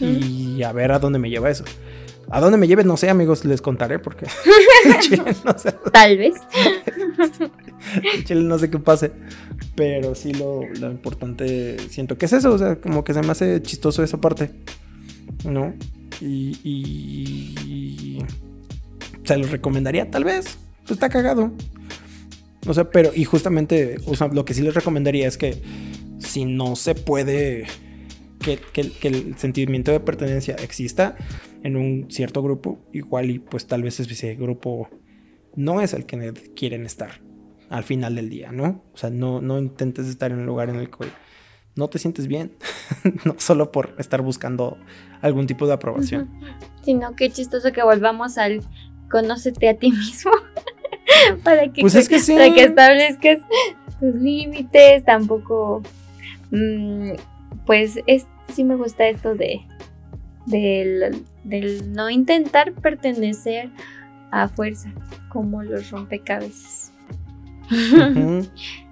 Y 0.00 0.62
a 0.62 0.72
ver 0.72 0.92
a 0.92 0.98
dónde 0.98 1.18
me 1.18 1.30
lleva 1.30 1.50
eso. 1.50 1.64
A 2.30 2.40
dónde 2.40 2.56
me 2.56 2.66
lleve, 2.66 2.84
no 2.84 2.96
sé, 2.96 3.10
amigos, 3.10 3.44
les 3.44 3.60
contaré 3.60 3.98
porque. 3.98 4.26
Tal 5.92 6.18
vez. 6.18 6.34
no 8.34 8.58
sé 8.58 8.70
qué 8.70 8.78
pase. 8.78 9.12
Pero 9.74 10.14
sí, 10.14 10.32
lo, 10.32 10.62
importante 10.90 11.76
siento 11.88 12.16
que 12.18 12.26
es 12.26 12.32
eso. 12.32 12.52
O 12.52 12.58
sea, 12.58 12.76
como 12.76 13.04
que 13.04 13.14
se 13.14 13.22
me 13.22 13.30
hace 13.30 13.62
chistoso 13.62 14.02
esa 14.02 14.20
parte. 14.20 14.50
¿No? 15.44 15.74
Y. 16.20 16.58
y 16.64 18.18
se 19.24 19.36
los 19.36 19.50
recomendaría, 19.50 20.10
tal 20.10 20.24
vez. 20.24 20.58
Pues 20.82 20.92
está 20.92 21.08
cagado. 21.08 21.52
O 22.66 22.74
sea, 22.74 22.90
pero. 22.90 23.10
Y 23.14 23.24
justamente, 23.24 23.96
lo 24.32 24.44
que 24.44 24.54
sí 24.54 24.62
les 24.62 24.74
recomendaría 24.74 25.26
es 25.26 25.36
que 25.36 25.62
si 26.18 26.44
no 26.44 26.76
se 26.76 26.94
puede 26.94 27.66
que, 28.38 28.60
el 29.02 29.36
sentimiento 29.38 29.92
de 29.92 30.00
pertenencia 30.00 30.54
exista 30.56 31.16
en 31.62 31.76
un 31.76 32.10
cierto 32.10 32.42
grupo, 32.42 32.78
igual 32.92 33.30
y 33.30 33.38
pues 33.38 33.66
tal 33.66 33.82
vez 33.82 33.98
ese 34.00 34.34
grupo 34.34 34.88
no 35.54 35.80
es 35.80 35.92
el 35.92 36.06
que 36.06 36.32
quieren 36.56 36.86
estar 36.86 37.20
al 37.68 37.84
final 37.84 38.14
del 38.14 38.28
día, 38.28 38.52
¿no? 38.52 38.84
O 38.92 38.96
sea, 38.96 39.10
no, 39.10 39.40
no 39.40 39.58
intentes 39.58 40.06
estar 40.06 40.30
en 40.30 40.40
un 40.40 40.46
lugar 40.46 40.68
en 40.68 40.76
el 40.76 40.90
que 40.90 41.06
no 41.74 41.88
te 41.88 41.98
sientes 41.98 42.26
bien. 42.26 42.52
no 43.24 43.36
solo 43.38 43.72
por 43.72 43.94
estar 43.98 44.22
buscando 44.22 44.78
algún 45.20 45.46
tipo 45.46 45.66
de 45.66 45.72
aprobación. 45.72 46.30
Sino 46.82 47.14
qué 47.16 47.30
chistoso 47.30 47.72
que 47.72 47.82
volvamos 47.82 48.38
al 48.38 48.60
conócete 49.10 49.68
a 49.68 49.78
ti 49.78 49.90
mismo. 49.90 50.32
para 51.44 51.72
que, 51.72 51.80
Pues 51.82 51.94
es 51.94 52.08
que 52.08 52.18
sí. 52.18 52.34
para 52.34 52.52
que 52.52 52.64
establezcas 52.64 53.38
tus 54.00 54.14
límites, 54.14 55.04
tampoco 55.04 55.82
mm, 56.50 57.12
pues 57.66 57.98
es 58.06 58.26
sí 58.52 58.64
me 58.64 58.76
gusta 58.76 59.08
esto 59.08 59.34
de 59.34 59.60
del, 60.46 61.24
del 61.44 61.92
no 61.92 62.10
intentar 62.10 62.72
pertenecer 62.72 63.70
a 64.30 64.48
fuerza, 64.48 64.92
como 65.28 65.62
los 65.62 65.90
rompecabezas. 65.90 66.92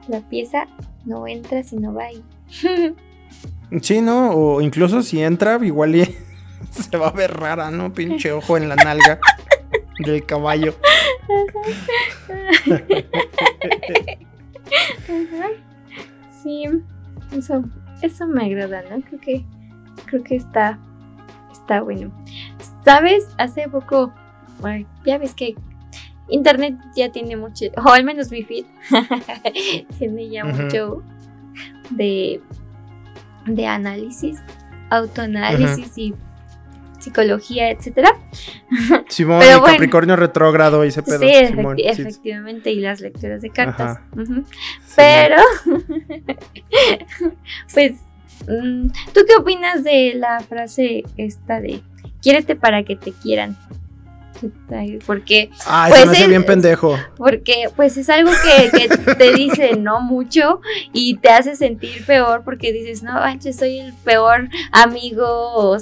La 0.09 0.21
pieza 0.29 0.67
no 1.05 1.27
entra 1.27 1.63
si 1.63 1.77
no 1.77 1.93
va 1.95 2.05
ahí. 2.05 2.23
Sí, 3.83 4.01
¿no? 4.01 4.33
O 4.33 4.61
incluso 4.61 5.01
si 5.01 5.23
entra, 5.23 5.57
igual 5.65 5.95
y 5.95 6.17
se 6.71 6.97
va 6.97 7.07
a 7.07 7.13
ver 7.13 7.33
rara, 7.39 7.71
¿no? 7.71 7.93
Pinche 7.93 8.33
ojo 8.33 8.57
en 8.57 8.69
la 8.69 8.75
nalga 8.75 9.21
del 10.05 10.27
caballo. 10.27 10.75
Sí, 16.43 16.65
eso, 17.33 17.63
eso 18.01 18.27
me 18.27 18.47
agrada, 18.47 18.83
¿no? 18.89 19.03
Creo 19.03 19.21
que, 19.21 19.45
creo 20.07 20.23
que 20.23 20.37
está, 20.37 20.79
está 21.53 21.83
bueno. 21.83 22.11
¿Sabes? 22.85 23.29
Hace 23.37 23.69
poco, 23.69 24.13
ay, 24.63 24.87
ya 25.05 25.19
ves 25.19 25.35
que 25.35 25.55
Internet 26.31 26.79
ya 26.97 27.13
tiene 27.13 27.37
mucho, 27.37 27.67
o 27.85 27.91
al 27.91 28.05
menos 28.05 28.31
feed, 28.31 28.65
tiene 29.99 30.31
ya 30.31 30.45
mucho 30.45 31.03
de, 31.91 32.41
de 33.47 33.67
análisis, 33.67 34.39
autoanálisis 34.89 35.99
y 35.99 36.15
psicología, 37.01 37.71
etcétera. 37.71 38.11
Simón, 39.09 39.41
Pero 39.41 39.61
bueno. 39.61 39.65
Capricornio 39.75 40.17
retrógrado 40.17 40.85
y 40.85 40.89
ese 40.89 41.03
pedo. 41.03 41.21
sí, 41.21 41.47
Simón, 41.49 41.77
efecti- 41.77 41.95
sí. 41.95 42.03
efectivamente, 42.03 42.71
y 42.73 42.81
las 42.81 43.01
lecturas 43.01 43.43
de 43.43 43.51
cartas. 43.51 43.99
Pero, 44.97 45.37
pues, 47.75 47.93
mm, 48.49 48.89
¿tú 49.15 49.21
qué 49.27 49.37
opinas 49.39 49.85
de 49.85 50.15
la 50.17 50.41
frase 50.41 51.05
esta 51.17 51.61
de 51.61 51.83
quiérete 52.23 52.57
para 52.57 52.83
que 52.85 52.97
te 52.97 53.13
quieran? 53.13 53.57
Porque, 55.07 55.51
Ah, 55.67 55.87
Pues 55.91 56.07
me 56.07 56.13
hace 56.13 56.23
es- 56.23 56.29
bien 56.29 56.45
pendejo. 56.47 56.97
porque 57.19 57.69
pues 57.77 57.99
es 57.99 58.09
algo 58.09 58.31
que, 58.43 58.89
que 58.89 59.15
te 59.15 59.35
dice 59.35 59.77
no 59.77 60.01
mucho 60.01 60.63
y 60.95 61.19
te 61.19 61.29
hace 61.29 61.57
sentir 61.57 62.07
peor 62.07 62.43
porque 62.43 62.73
dices, 62.73 63.03
no, 63.03 63.13
manches, 63.13 63.57
soy 63.57 63.81
el 63.81 63.93
peor 64.03 64.49
amigo 64.73 65.27
o 65.29 65.77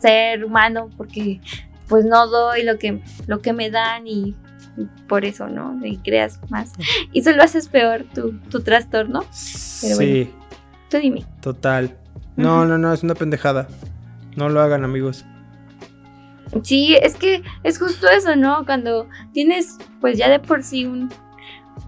ser 0.00 0.44
humano 0.44 0.90
porque 0.96 1.40
pues 1.88 2.04
no 2.04 2.26
doy 2.26 2.62
lo 2.64 2.78
que, 2.78 3.00
lo 3.26 3.40
que 3.40 3.52
me 3.52 3.70
dan 3.70 4.06
y, 4.06 4.34
y 4.76 4.84
por 5.08 5.24
eso, 5.24 5.48
¿no? 5.48 5.78
Y 5.84 5.98
creas 5.98 6.40
más. 6.50 6.72
Y 7.12 7.22
solo 7.22 7.42
haces 7.42 7.68
peor 7.68 8.04
tu, 8.14 8.32
tu 8.50 8.60
trastorno. 8.62 9.20
Pero 9.20 9.96
Sí, 9.96 10.32
Tú 10.90 10.98
dime. 10.98 11.24
total. 11.40 11.96
No, 12.36 12.64
no, 12.64 12.76
no, 12.78 12.92
es 12.92 13.02
una 13.02 13.14
pendejada. 13.14 13.68
No 14.36 14.48
lo 14.48 14.60
hagan, 14.60 14.84
amigos. 14.84 15.24
Sí, 16.62 16.96
es 17.02 17.14
que 17.16 17.42
es 17.64 17.78
justo 17.78 18.08
eso, 18.08 18.36
¿no? 18.36 18.64
Cuando 18.66 19.08
tienes, 19.32 19.78
pues 20.00 20.16
ya 20.18 20.28
de 20.28 20.38
por 20.38 20.62
sí 20.62 20.84
un, 20.86 21.08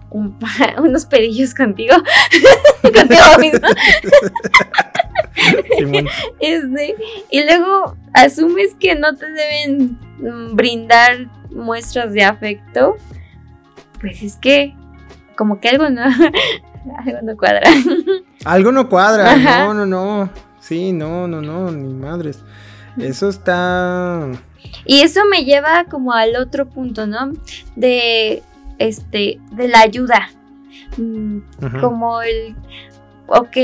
un- 0.09 0.37
unos 0.83 1.05
perillos 1.05 1.53
contigo, 1.53 1.95
contigo 2.81 3.23
mismo. 3.39 3.67
este, 6.39 6.95
y 7.29 7.43
luego 7.43 7.95
asumes 8.13 8.75
que 8.79 8.95
no 8.95 9.15
te 9.15 9.25
deben 9.29 9.99
mm, 10.19 10.55
brindar 10.55 11.27
muestras 11.51 12.13
de 12.13 12.23
afecto, 12.23 12.95
pues 13.99 14.21
es 14.21 14.37
que 14.37 14.75
como 15.35 15.59
que 15.59 15.69
algo 15.69 15.89
no, 15.89 16.03
algo 16.97 17.21
no 17.23 17.37
cuadra. 17.37 17.61
Algo 18.45 18.71
no 18.71 18.89
cuadra. 18.89 19.31
Ajá. 19.31 19.65
No, 19.65 19.73
no, 19.73 19.85
no. 19.85 20.29
Sí, 20.59 20.91
no, 20.91 21.27
no, 21.27 21.41
no, 21.41 21.71
ni 21.71 21.93
madres. 21.93 22.43
Eso 22.97 23.29
está. 23.29 24.27
Y 24.85 25.01
eso 25.01 25.21
me 25.31 25.45
lleva 25.45 25.85
como 25.85 26.13
al 26.13 26.35
otro 26.35 26.67
punto, 26.67 27.07
¿no? 27.07 27.31
De 27.75 28.43
este, 28.77 29.39
de 29.51 29.67
la 29.67 29.81
ayuda. 29.81 30.29
Mm, 30.97 31.39
como 31.79 32.21
el, 32.21 32.55
ok, 33.27 33.55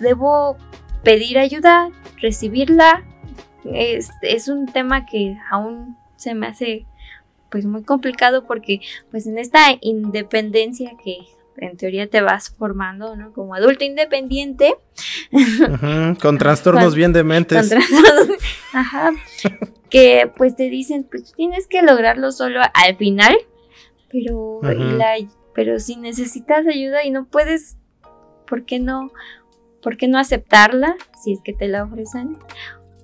debo 0.00 0.56
pedir 1.02 1.38
ayuda, 1.38 1.90
recibirla. 2.20 3.04
Es, 3.64 4.10
es 4.22 4.48
un 4.48 4.66
tema 4.66 5.06
que 5.06 5.36
aún 5.50 5.96
se 6.16 6.34
me 6.34 6.46
hace 6.48 6.86
pues 7.50 7.64
muy 7.66 7.82
complicado 7.84 8.46
porque 8.46 8.80
pues 9.10 9.26
en 9.26 9.38
esta 9.38 9.60
independencia 9.80 10.92
que 11.04 11.18
en 11.58 11.76
teoría 11.76 12.08
te 12.08 12.22
vas 12.22 12.50
formando, 12.50 13.14
¿no? 13.14 13.32
Como 13.32 13.54
adulto 13.54 13.84
independiente, 13.84 14.74
Con 16.20 16.38
trastornos 16.38 16.84
Con- 16.86 16.94
bien 16.94 17.12
dementes. 17.12 17.68
todos, 17.68 18.28
ajá, 18.72 19.10
que 19.90 20.30
pues 20.36 20.56
te 20.56 20.70
dicen, 20.70 21.04
pues 21.08 21.32
tienes 21.34 21.66
que 21.66 21.82
lograrlo 21.82 22.32
solo 22.32 22.60
al 22.72 22.96
final, 22.96 23.36
pero, 24.10 24.60
y 24.62 24.66
Ujú. 24.66 24.96
la- 24.96 25.16
pero 25.54 25.78
si 25.78 25.96
necesitas 25.96 26.66
ayuda 26.66 27.04
y 27.04 27.10
no 27.10 27.26
puedes, 27.26 27.76
¿por 28.46 28.64
qué 28.64 28.78
no? 28.78 29.12
¿Por 29.82 29.96
qué 29.96 30.08
no 30.08 30.18
aceptarla 30.18 30.96
si 31.22 31.32
es 31.32 31.40
que 31.42 31.52
te 31.52 31.68
la 31.68 31.84
ofrecen? 31.84 32.38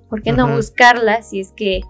¿Por 0.09 0.23
qué 0.23 0.33
no 0.33 0.49
buscarla 0.55 1.23
si 1.23 1.41
es 1.41 1.53
que, 1.53 1.81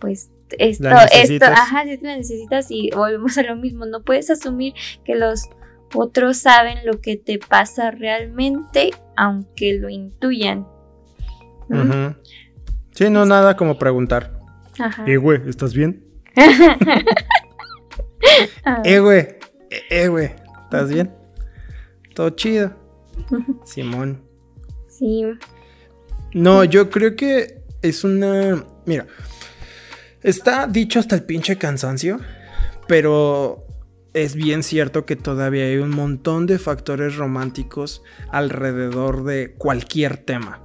pues, 0.00 0.30
esto, 0.58 0.88
esto, 1.12 1.46
ajá, 1.46 1.84
si 1.84 1.98
que 1.98 2.06
la 2.06 2.16
necesitas 2.16 2.70
y 2.70 2.90
volvemos 2.94 3.38
a 3.38 3.42
lo 3.42 3.56
mismo, 3.56 3.86
no 3.86 4.02
puedes 4.02 4.30
asumir 4.30 4.74
que 5.04 5.14
los 5.14 5.48
otros 5.94 6.38
saben 6.38 6.78
lo 6.84 7.00
que 7.00 7.16
te 7.16 7.38
pasa 7.38 7.90
realmente, 7.90 8.90
aunque 9.16 9.74
lo 9.74 9.88
intuyan. 9.88 10.66
Ujú. 11.68 12.14
Sí, 12.90 13.10
no, 13.10 13.24
nada 13.24 13.56
como 13.56 13.78
preguntar. 13.78 14.38
Ajá. 14.78 15.04
Eh, 15.06 15.16
güey, 15.16 15.48
¿estás 15.48 15.74
bien? 15.74 16.04
Eh, 18.84 18.98
güey. 19.00 19.20
Eh, 19.70 19.82
eh, 19.90 20.08
güey. 20.08 20.30
¿Estás 20.64 20.90
bien? 20.90 21.14
Todo 22.14 22.30
chido. 22.30 22.74
Simón. 23.64 24.22
Sí. 24.88 25.24
No, 26.32 26.64
yo 26.64 26.90
creo 26.90 27.16
que 27.16 27.62
es 27.82 28.04
una. 28.04 28.64
Mira. 28.86 29.06
Está 30.22 30.66
dicho 30.66 30.98
hasta 30.98 31.14
el 31.14 31.24
pinche 31.24 31.58
cansancio. 31.58 32.18
Pero 32.86 33.66
es 34.12 34.34
bien 34.34 34.62
cierto 34.62 35.04
que 35.04 35.16
todavía 35.16 35.64
hay 35.64 35.76
un 35.76 35.90
montón 35.90 36.46
de 36.46 36.58
factores 36.58 37.16
románticos 37.16 38.02
alrededor 38.30 39.24
de 39.24 39.54
cualquier 39.54 40.16
tema. 40.18 40.60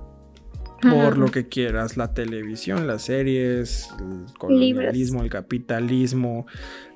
Por 0.81 1.17
lo 1.17 1.29
que 1.29 1.49
quieras, 1.49 1.97
la 1.97 2.13
televisión, 2.13 2.87
las 2.87 3.01
series, 3.01 3.89
el 3.99 4.33
colonialismo, 4.37 5.23
el 5.23 5.29
capitalismo, 5.29 6.45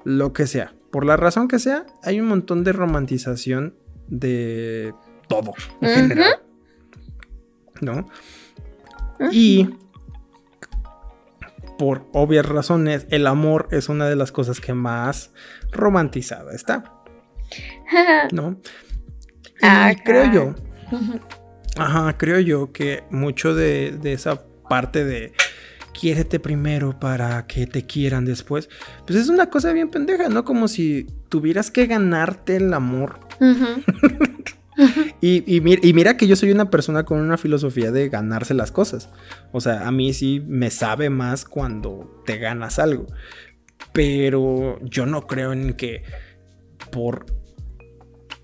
lo 0.05 0.31
que 0.31 0.47
sea. 0.47 0.73
Por 0.89 1.05
la 1.05 1.17
razón 1.17 1.49
que 1.49 1.59
sea, 1.59 1.85
hay 2.01 2.21
un 2.21 2.27
montón 2.27 2.63
de 2.63 2.71
romantización 2.71 3.75
de 4.07 4.93
todo 5.41 5.53
en 5.81 6.09
general. 6.09 6.39
¿No? 7.81 8.07
Y 9.31 9.69
por 11.77 12.07
obvias 12.13 12.45
razones, 12.45 13.07
el 13.09 13.27
amor 13.27 13.67
es 13.71 13.89
una 13.89 14.07
de 14.07 14.15
las 14.15 14.31
cosas 14.31 14.59
que 14.59 14.73
más 14.73 15.31
romantizada 15.71 16.53
está, 16.53 16.83
¿no? 18.31 18.59
Y 19.61 19.65
Ah, 19.65 19.93
creo 20.03 20.31
yo, 20.31 20.55
ajá, 21.77 22.17
creo 22.17 22.39
yo 22.39 22.71
que 22.71 23.03
mucho 23.09 23.55
de, 23.55 23.97
de 24.01 24.13
esa 24.13 24.41
parte 24.69 25.03
de 25.05 25.33
quiérete 25.93 26.39
primero 26.39 26.99
para 26.99 27.45
que 27.47 27.67
te 27.67 27.85
quieran 27.85 28.25
después, 28.25 28.69
pues 29.05 29.19
es 29.19 29.29
una 29.29 29.49
cosa 29.49 29.71
bien 29.71 29.89
pendeja, 29.89 30.27
¿no? 30.27 30.43
Como 30.43 30.67
si 30.67 31.07
tuvieras 31.29 31.71
que 31.71 31.85
ganarte 31.85 32.57
el 32.57 32.73
amor. 32.73 33.19
Y, 35.21 35.43
y 35.55 35.61
mi- 35.61 35.77
y 35.81 35.93
mira 35.93 36.17
que 36.17 36.27
yo 36.27 36.35
soy 36.35 36.51
una 36.51 36.69
persona 36.69 37.03
con 37.03 37.19
una 37.19 37.37
filosofía 37.37 37.91
de 37.91 38.09
ganarse 38.09 38.53
las 38.53 38.71
cosas. 38.71 39.09
O 39.51 39.61
sea, 39.61 39.87
a 39.87 39.91
mí 39.91 40.13
sí 40.13 40.41
me 40.47 40.69
sabe 40.69 41.09
más 41.09 41.45
cuando 41.45 42.21
te 42.25 42.37
ganas 42.37 42.79
algo. 42.79 43.07
Pero 43.93 44.79
yo 44.83 45.05
no 45.05 45.27
creo 45.27 45.53
en 45.53 45.73
que 45.73 46.03
por 46.91 47.25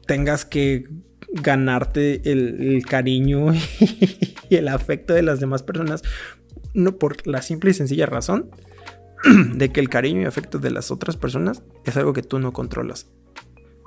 tengas 0.07 0.45
que 0.45 0.85
ganarte 1.31 2.31
el, 2.31 2.75
el 2.75 2.85
cariño 2.85 3.53
y 4.49 4.55
el 4.55 4.67
afecto 4.67 5.13
de 5.13 5.21
las 5.23 5.39
demás 5.39 5.63
personas. 5.63 6.01
No 6.73 6.97
por 6.97 7.25
la 7.27 7.41
simple 7.41 7.71
y 7.71 7.73
sencilla 7.73 8.05
razón 8.05 8.51
de 9.55 9.69
que 9.71 9.79
el 9.79 9.89
cariño 9.89 10.21
y 10.21 10.25
afecto 10.25 10.59
de 10.59 10.71
las 10.71 10.91
otras 10.91 11.17
personas 11.17 11.63
es 11.85 11.97
algo 11.97 12.13
que 12.13 12.21
tú 12.23 12.39
no 12.39 12.53
controlas. 12.53 13.07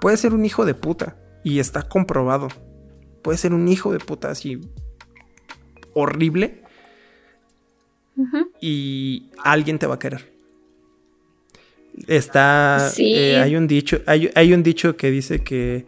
Puedes 0.00 0.20
ser 0.20 0.34
un 0.34 0.44
hijo 0.44 0.64
de 0.64 0.74
puta 0.74 1.16
y 1.42 1.58
está 1.58 1.82
comprobado. 1.82 2.48
Puedes 3.22 3.40
ser 3.40 3.52
un 3.54 3.68
hijo 3.68 3.92
de 3.92 3.98
puta 3.98 4.30
así 4.30 4.60
horrible 5.94 6.62
y 8.60 9.30
alguien 9.42 9.78
te 9.78 9.86
va 9.86 9.94
a 9.94 9.98
querer. 9.98 10.32
Está. 12.06 12.90
Eh, 12.96 13.36
hay 13.36 13.56
un 13.56 13.66
dicho. 13.66 14.00
Hay, 14.06 14.52
un 14.52 14.62
dicho 14.62 14.96
que 14.96 15.10
dice 15.10 15.40
que. 15.40 15.86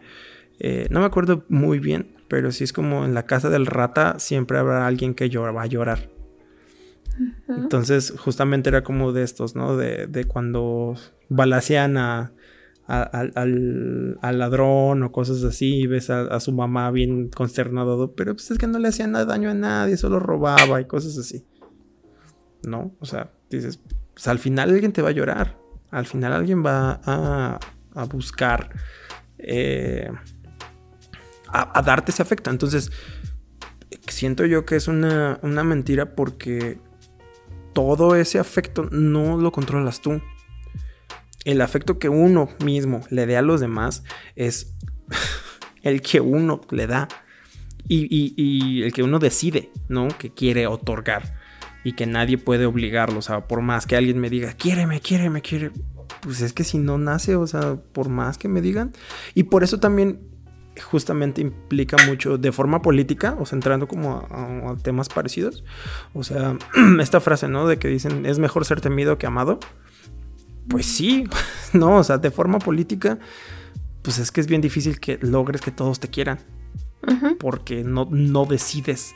Eh, 0.59 0.87
no 0.89 0.99
me 0.99 1.05
acuerdo 1.05 1.45
muy 1.49 1.79
bien. 1.79 2.15
Pero 2.27 2.51
si 2.51 2.63
es 2.63 2.73
como 2.73 3.05
en 3.05 3.13
la 3.13 3.25
casa 3.25 3.49
del 3.49 3.65
rata. 3.65 4.19
Siempre 4.19 4.57
habrá 4.57 4.87
alguien 4.87 5.13
que 5.13 5.27
va 5.29 5.61
a 5.61 5.65
llorar. 5.65 6.09
Entonces, 7.47 8.13
justamente 8.17 8.69
era 8.69 8.83
como 8.83 9.13
de 9.13 9.23
estos, 9.23 9.55
¿no? 9.55 9.77
De, 9.77 10.25
cuando 10.27 10.95
balacean 11.29 11.97
a, 11.97 12.33
al, 12.87 14.17
ladrón 14.21 15.03
o 15.03 15.11
cosas 15.11 15.43
así, 15.43 15.81
y 15.81 15.87
ves 15.87 16.09
a, 16.09 16.39
su 16.39 16.51
mamá 16.51 16.91
bien 16.91 17.29
consternado, 17.29 18.13
pero 18.15 18.33
pues 18.33 18.51
es 18.51 18.57
que 18.57 18.67
no 18.67 18.79
le 18.79 18.89
hacía 18.89 19.07
nada 19.07 19.25
daño 19.25 19.49
a 19.49 19.53
nadie, 19.53 19.97
solo 19.97 20.19
robaba 20.19 20.81
y 20.81 20.85
cosas 20.85 21.17
así. 21.17 21.45
¿No? 22.63 22.95
O 22.99 23.05
sea, 23.05 23.31
dices, 23.49 23.79
pues 24.13 24.27
al 24.27 24.39
final 24.39 24.69
alguien 24.69 24.91
te 24.91 25.01
va 25.01 25.09
a 25.09 25.13
llorar 25.13 25.65
al 25.95 26.05
final 26.05 26.33
alguien 26.33 26.63
va 26.63 26.99
a, 27.05 27.59
buscar 28.11 28.69
eh, 29.37 30.11
a, 31.47 31.81
darte 31.81 32.11
ese 32.11 32.21
afecto. 32.21 32.49
Entonces, 32.49 32.91
siento 34.07 34.45
yo 34.45 34.65
que 34.65 34.75
es 34.75 34.89
una, 34.89 35.39
una 35.41 35.63
mentira 35.63 36.13
porque 36.13 36.79
todo 37.71 38.15
ese 38.15 38.39
afecto 38.39 38.89
no 38.91 39.37
lo 39.37 39.53
controlas 39.53 40.01
tú. 40.01 40.21
El 41.45 41.61
afecto 41.61 41.97
que 41.99 42.09
uno 42.09 42.49
mismo 42.63 43.01
le 43.09 43.25
dé 43.25 43.37
a 43.37 43.41
los 43.41 43.61
demás 43.61 44.03
es 44.35 44.75
el 45.83 46.01
que 46.01 46.19
uno 46.19 46.61
le 46.69 46.87
da 46.87 47.07
y, 47.87 48.83
el 48.83 48.93
que 48.93 49.03
uno 49.03 49.19
decide, 49.19 49.71
¿no? 49.87 50.07
Que 50.07 50.31
quiere 50.31 50.67
otorgar 50.67 51.35
y 51.83 51.93
que 51.93 52.07
nadie 52.07 52.37
puede 52.37 52.65
obligarlo. 52.65 53.19
O 53.19 53.21
sea, 53.21 53.47
por 53.47 53.61
más 53.61 53.85
que 53.85 53.95
alguien 53.95 54.19
me 54.19 54.29
diga, 54.29 54.53
quiéreme, 54.53 54.99
quiéreme, 55.01 55.41
quiere. 55.41 55.71
Pues 56.21 56.41
es 56.41 56.53
que 56.53 56.63
si 56.63 56.79
no 56.79 56.97
nace, 56.97 57.35
o 57.35 57.45
sea, 57.45 57.75
por 57.75 58.09
más 58.09 58.37
que 58.37 58.47
me 58.47 58.61
digan. 58.61 58.93
Y 59.35 59.43
por 59.43 59.63
eso 59.63 59.79
también 59.79 60.19
justamente 60.81 61.41
implica 61.41 61.97
mucho 62.05 62.37
de 62.37 62.51
forma 62.51 62.81
política, 62.81 63.37
o 63.39 63.45
sea, 63.45 63.55
entrando 63.55 63.87
como 63.87 64.27
a, 64.29 64.75
temas 64.81 65.09
parecidos. 65.09 65.63
O 66.13 66.23
sea, 66.23 66.57
esta 66.99 67.21
frase, 67.21 67.47
¿no? 67.47 67.67
De 67.67 67.77
que 67.77 67.87
dicen, 67.87 68.25
es 68.25 68.39
mejor 68.39 68.65
ser 68.65 68.81
temido 68.81 69.17
que 69.17 69.27
amado. 69.27 69.59
Pues 70.67 70.85
sí, 70.85 71.25
no, 71.73 71.97
o 71.97 72.03
sea, 72.03 72.17
de 72.17 72.31
forma 72.31 72.59
política, 72.59 73.19
pues 74.01 74.19
es 74.19 74.31
que 74.31 74.41
es 74.41 74.47
bien 74.47 74.61
difícil 74.61 74.99
que 74.99 75.17
logres 75.21 75.61
que 75.61 75.71
todos 75.71 75.99
te 75.99 76.09
quieran. 76.09 76.39
Porque 77.39 77.83
no, 77.83 78.07
no 78.09 78.45
decides 78.45 79.13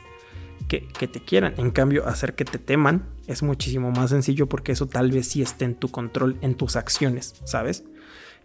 que, 0.68 1.08
te 1.08 1.20
quieran. 1.20 1.54
En 1.56 1.70
cambio, 1.70 2.06
hacer 2.06 2.34
que 2.34 2.44
te 2.44 2.58
teman 2.58 3.04
es 3.26 3.42
muchísimo 3.42 3.90
más 3.90 4.10
sencillo 4.10 4.48
porque 4.48 4.72
eso 4.72 4.86
tal 4.86 5.10
vez 5.10 5.28
sí 5.28 5.42
esté 5.42 5.64
en 5.64 5.74
tu 5.74 5.90
control, 5.90 6.36
en 6.40 6.54
tus 6.54 6.76
acciones, 6.76 7.34
¿sabes? 7.44 7.84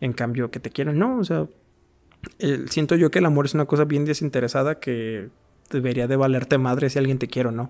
En 0.01 0.13
cambio, 0.13 0.49
que 0.49 0.59
te 0.59 0.71
quieran, 0.71 0.97
no, 0.97 1.19
o 1.19 1.23
sea, 1.23 1.47
siento 2.69 2.95
yo 2.95 3.11
que 3.11 3.19
el 3.19 3.25
amor 3.25 3.45
es 3.45 3.53
una 3.53 3.65
cosa 3.65 3.85
bien 3.85 4.05
desinteresada 4.05 4.79
que 4.79 5.29
debería 5.69 6.07
de 6.07 6.15
valerte 6.15 6.57
madre 6.57 6.89
si 6.89 6.97
alguien 6.97 7.19
te 7.19 7.27
quiere 7.27 7.49
o 7.49 7.51
no. 7.51 7.69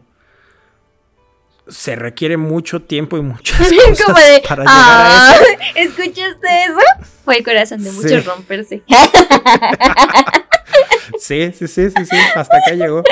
Se 1.67 1.95
requiere 1.95 2.37
mucho 2.37 2.81
tiempo 2.81 3.17
y 3.17 3.21
muchas 3.21 3.59
cosas 3.97 4.41
para 4.47 4.63
llegar 4.63 4.67
a 4.67 5.35
eso. 5.35 5.43
¿Escuchaste 5.75 6.63
eso? 6.65 6.79
Fue 7.23 7.37
el 7.37 7.43
corazón 7.43 7.83
de 7.83 7.91
muchos 7.91 8.25
romperse. 8.25 8.83
sí, 11.19 11.51
sí, 11.53 11.67
sí, 11.67 11.89
sí, 11.89 12.05
sí, 12.05 12.17
hasta 12.35 12.57
acá 12.57 12.73
llegó. 12.73 13.03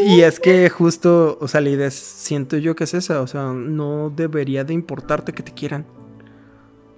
Y 0.00 0.22
es 0.22 0.40
que 0.40 0.68
justo, 0.68 1.38
o 1.40 1.48
sea, 1.48 1.60
la 1.60 1.70
idea 1.70 1.90
siento 1.90 2.56
yo 2.56 2.74
que 2.74 2.84
es 2.84 2.94
esa, 2.94 3.20
o 3.20 3.26
sea, 3.26 3.52
no 3.52 4.10
debería 4.10 4.64
de 4.64 4.74
importarte 4.74 5.32
que 5.32 5.42
te 5.42 5.52
quieran. 5.52 5.86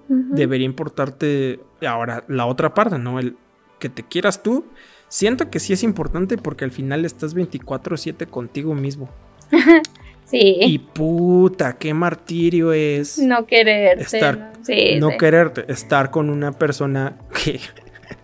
Debería 0.09 0.67
importarte 0.67 1.61
ahora 1.87 2.25
la 2.29 2.47
otra 2.47 2.75
parte, 2.75 2.99
¿no? 2.99 3.19
El 3.19 3.37
que 3.79 3.89
te 3.89 4.03
quieras 4.03 4.43
tú. 4.43 4.67
Siento 5.09 5.51
que 5.51 5.61
sí 5.61 5.73
es 5.73 5.83
importante 5.83 6.39
porque 6.39 6.65
al 6.65 6.71
final 6.71 7.05
estás 7.05 7.35
24/7 7.35 8.27
contigo 8.27 8.75
mismo. 8.75 9.11
sí. 10.25 10.59
Y 10.61 10.79
puta, 10.79 11.77
qué 11.79 11.95
martirio 11.95 12.73
es. 12.73 13.19
No 13.19 13.47
quererte. 13.47 14.05
Estar, 14.05 14.39
no, 14.39 14.65
sí, 14.65 14.97
no 14.99 15.17
quererte, 15.17 15.65
estar 15.69 16.11
con 16.11 16.31
una 16.31 16.53
persona 16.53 17.17
que 17.33 17.61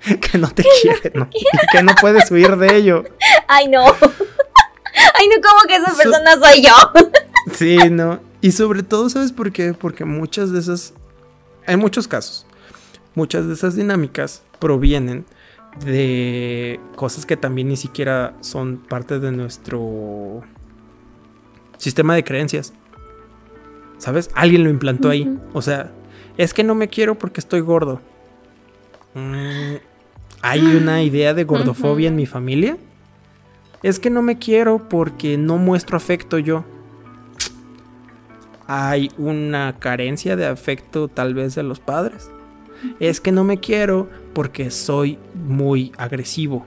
que 0.20 0.38
no 0.38 0.48
te 0.48 0.64
quiere, 0.82 1.12
¿no? 1.14 1.28
que 1.70 1.82
no 1.82 1.94
puedes 2.00 2.30
huir 2.30 2.56
de 2.56 2.76
ello. 2.76 3.04
Ay, 3.48 3.68
no. 3.68 3.84
Ay, 3.84 5.28
no, 5.28 5.48
como 5.48 5.60
que 5.66 5.76
esa 5.76 5.94
persona 5.96 6.36
soy 6.38 6.62
yo. 6.62 6.72
sí, 7.52 7.78
no. 7.90 8.20
Y 8.40 8.52
sobre 8.52 8.82
todo, 8.82 9.08
¿sabes 9.08 9.32
por 9.32 9.52
qué? 9.52 9.72
Porque 9.72 10.04
muchas 10.04 10.50
de 10.50 10.58
esas, 10.58 10.94
en 11.66 11.78
muchos 11.78 12.08
casos, 12.08 12.46
muchas 13.14 13.46
de 13.46 13.54
esas 13.54 13.76
dinámicas 13.76 14.42
provienen 14.58 15.24
de 15.84 16.80
cosas 16.96 17.24
que 17.24 17.36
también 17.36 17.68
ni 17.68 17.76
siquiera 17.76 18.34
son 18.40 18.78
parte 18.78 19.18
de 19.18 19.32
nuestro 19.32 20.42
sistema 21.82 22.14
de 22.14 22.22
creencias. 22.22 22.72
¿Sabes? 23.98 24.30
Alguien 24.34 24.62
lo 24.62 24.70
implantó 24.70 25.10
ahí. 25.10 25.36
O 25.52 25.62
sea, 25.62 25.90
es 26.36 26.54
que 26.54 26.62
no 26.62 26.76
me 26.76 26.88
quiero 26.88 27.18
porque 27.18 27.40
estoy 27.40 27.60
gordo. 27.60 28.00
Mm, 29.14 29.74
¿Hay 30.42 30.60
una 30.76 31.02
idea 31.02 31.34
de 31.34 31.44
gordofobia 31.44 32.08
en 32.08 32.16
mi 32.16 32.26
familia? 32.26 32.76
Es 33.82 33.98
que 33.98 34.10
no 34.10 34.22
me 34.22 34.38
quiero 34.38 34.88
porque 34.88 35.36
no 35.36 35.58
muestro 35.58 35.96
afecto 35.96 36.38
yo. 36.38 36.64
Hay 38.68 39.10
una 39.18 39.76
carencia 39.80 40.36
de 40.36 40.46
afecto 40.46 41.08
tal 41.08 41.34
vez 41.34 41.56
de 41.56 41.64
los 41.64 41.80
padres. 41.80 42.30
Es 43.00 43.20
que 43.20 43.32
no 43.32 43.42
me 43.42 43.58
quiero 43.58 44.08
porque 44.34 44.70
soy 44.70 45.18
muy 45.34 45.92
agresivo. 45.98 46.64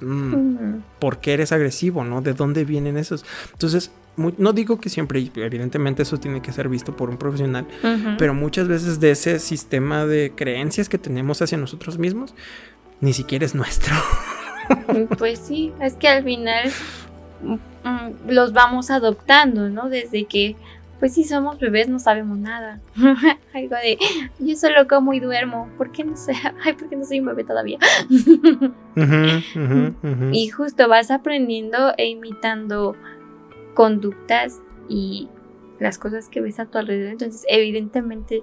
Mm, 0.00 0.82
¿Por 0.98 1.18
qué 1.18 1.34
eres 1.34 1.52
agresivo? 1.52 2.04
¿No? 2.04 2.20
¿De 2.22 2.34
dónde 2.34 2.64
vienen 2.64 2.96
esos? 2.96 3.24
Entonces, 3.52 3.90
no 4.16 4.52
digo 4.52 4.80
que 4.80 4.88
siempre, 4.88 5.30
evidentemente 5.34 6.02
eso 6.02 6.18
tiene 6.18 6.42
que 6.42 6.52
ser 6.52 6.68
visto 6.68 6.96
por 6.96 7.10
un 7.10 7.16
profesional, 7.16 7.66
pero 8.18 8.34
muchas 8.34 8.68
veces 8.68 9.00
de 9.00 9.12
ese 9.12 9.38
sistema 9.38 10.04
de 10.04 10.32
creencias 10.34 10.88
que 10.88 10.98
tenemos 10.98 11.40
hacia 11.40 11.56
nosotros 11.56 11.98
mismos, 11.98 12.34
ni 13.00 13.12
siquiera 13.12 13.46
es 13.46 13.54
nuestro. 13.54 13.94
pues 15.18 15.38
sí, 15.38 15.72
es 15.80 15.94
que 15.94 16.08
al 16.08 16.24
final 16.24 16.70
mm, 17.42 18.30
los 18.30 18.52
vamos 18.52 18.90
adoptando, 18.90 19.68
¿no? 19.68 19.88
Desde 19.88 20.24
que, 20.24 20.56
pues 21.00 21.14
si 21.14 21.24
somos 21.24 21.58
bebés 21.58 21.88
no 21.88 21.98
sabemos 21.98 22.38
nada. 22.38 22.78
Algo 23.54 23.74
de, 23.76 23.98
yo 24.38 24.54
solo 24.54 24.86
como 24.86 25.14
y 25.14 25.20
duermo, 25.20 25.68
¿por 25.78 25.90
qué 25.90 26.04
no 26.04 26.16
sé? 26.16 26.34
Ay, 26.62 26.74
¿por 26.74 26.88
qué 26.88 26.96
no 26.96 27.04
soy 27.04 27.20
un 27.20 27.26
bebé 27.26 27.42
todavía? 27.42 27.78
y 30.32 30.48
justo 30.50 30.88
vas 30.88 31.10
aprendiendo 31.10 31.94
e 31.96 32.08
imitando 32.08 32.94
conductas 33.74 34.60
y 34.88 35.28
las 35.78 35.96
cosas 35.98 36.28
que 36.28 36.42
ves 36.42 36.60
a 36.60 36.66
tu 36.66 36.76
alrededor. 36.76 37.12
Entonces, 37.12 37.44
evidentemente, 37.48 38.42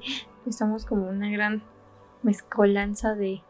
somos 0.49 0.85
como 0.85 1.07
una 1.07 1.29
gran 1.29 1.61
mezcolanza 2.23 3.13
de, 3.13 3.43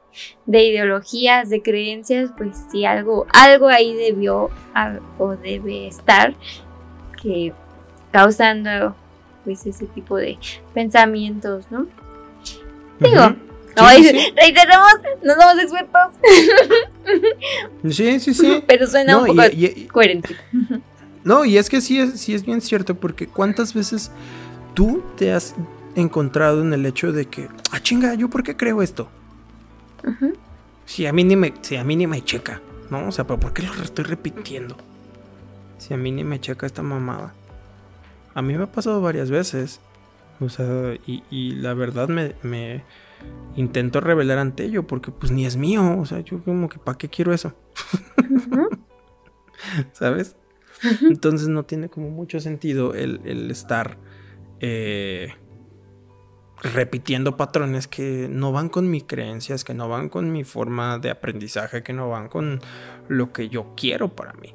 ideologías, 0.46 1.50
de 1.50 1.62
creencias, 1.62 2.32
pues 2.38 2.58
si 2.70 2.84
algo, 2.84 3.26
algo 3.34 3.68
ahí 3.70 3.94
debió 3.94 4.50
o 5.18 5.36
debe 5.38 5.88
estar 5.88 6.36
que 7.22 7.54
causando 8.12 8.96
pues 9.44 9.66
ese 9.66 9.86
tipo 9.86 10.18
de 10.18 10.38
pensamientos, 10.74 11.66
¿no? 11.72 11.88
Digo, 13.00 13.36
reiteramos, 14.36 14.94
no 15.24 15.34
somos 15.36 15.60
expertos. 15.60 16.14
Sí, 17.90 18.20
sí, 18.20 18.34
sí. 18.34 18.64
Pero 18.68 18.88
suena 18.88 19.18
un 19.18 19.28
poco 19.28 19.42
coherente. 19.92 20.36
No, 21.24 21.46
y 21.46 21.58
es 21.58 21.70
que 21.70 21.82
sí 21.82 22.00
es, 22.00 22.20
sí 22.20 22.34
es 22.34 22.46
bien 22.46 22.62
cierto, 22.62 22.96
porque 22.96 23.28
cuántas 23.28 23.74
veces 23.74 24.12
tú 24.74 25.04
te 25.18 25.34
has 25.34 25.56
encontrado 25.96 26.62
en 26.62 26.74
el 26.74 26.86
hecho 26.86 27.12
de 27.12 27.26
que, 27.26 27.50
ah, 27.72 27.80
chinga, 27.82 28.14
¿yo 28.16 28.30
por 28.30 28.44
qué 28.44 28.56
creo 28.56 28.82
esto? 28.82 29.10
Si 30.86 31.06
a 31.06 31.14
mí 31.14 31.24
ni 31.24 31.36
me, 31.36 31.54
si 31.62 31.76
a 31.76 31.84
mí 31.84 31.96
ni 31.96 32.08
me 32.08 32.24
checa, 32.24 32.62
¿no? 32.90 33.08
O 33.08 33.12
sea, 33.12 33.26
pero 33.26 33.40
¿por 33.40 33.54
qué 33.54 33.64
lo 33.64 33.84
estoy 33.84 34.06
repitiendo? 34.06 34.78
Si 35.78 35.94
a 35.94 35.98
mí 35.98 36.12
ni 36.12 36.24
me 36.24 36.40
checa 36.40 36.66
esta 36.66 36.82
mamada. 36.82 37.34
A 38.38 38.44
mí 38.44 38.56
me 38.56 38.66
ha 38.66 38.72
pasado 38.72 39.02
varias 39.02 39.32
veces. 39.32 39.82
O 40.40 40.48
sea, 40.48 40.94
y, 41.08 41.54
la 41.54 41.74
verdad 41.74 42.08
me, 42.08 42.36
me, 42.44 42.84
intento 43.56 44.00
revelar 44.00 44.38
ante 44.38 44.66
ello 44.66 44.86
porque 44.86 45.10
pues 45.10 45.32
ni 45.32 45.48
es 45.48 45.58
mío. 45.58 45.98
O 45.98 46.06
sea, 46.06 46.20
yo 46.20 46.44
como 46.44 46.70
que 46.70 46.78
¿para 46.78 47.00
qué 47.00 47.10
quiero 47.10 47.34
eso? 47.34 47.56
¿Sabes? 49.92 50.36
Entonces 51.02 51.48
no 51.48 51.64
tiene 51.64 51.90
como 51.90 52.12
mucho 52.12 52.40
sentido 52.40 52.94
el, 52.94 53.50
estar 53.50 53.98
eh, 54.60 55.34
repitiendo 56.62 57.38
patrones 57.38 57.88
que 57.88 58.28
no 58.30 58.52
van 58.52 58.70
con 58.70 58.88
mis 58.92 59.06
creencias, 59.06 59.64
que 59.64 59.74
no 59.74 59.90
van 59.90 60.10
con 60.10 60.32
mi 60.32 60.44
forma 60.44 61.00
de 61.00 61.10
aprendizaje, 61.10 61.82
que 61.82 61.94
no 61.94 62.08
van 62.12 62.28
con 62.28 62.60
lo 63.08 63.34
que 63.34 63.50
yo 63.50 63.74
quiero 63.76 64.10
para 64.10 64.34
mí. 64.34 64.54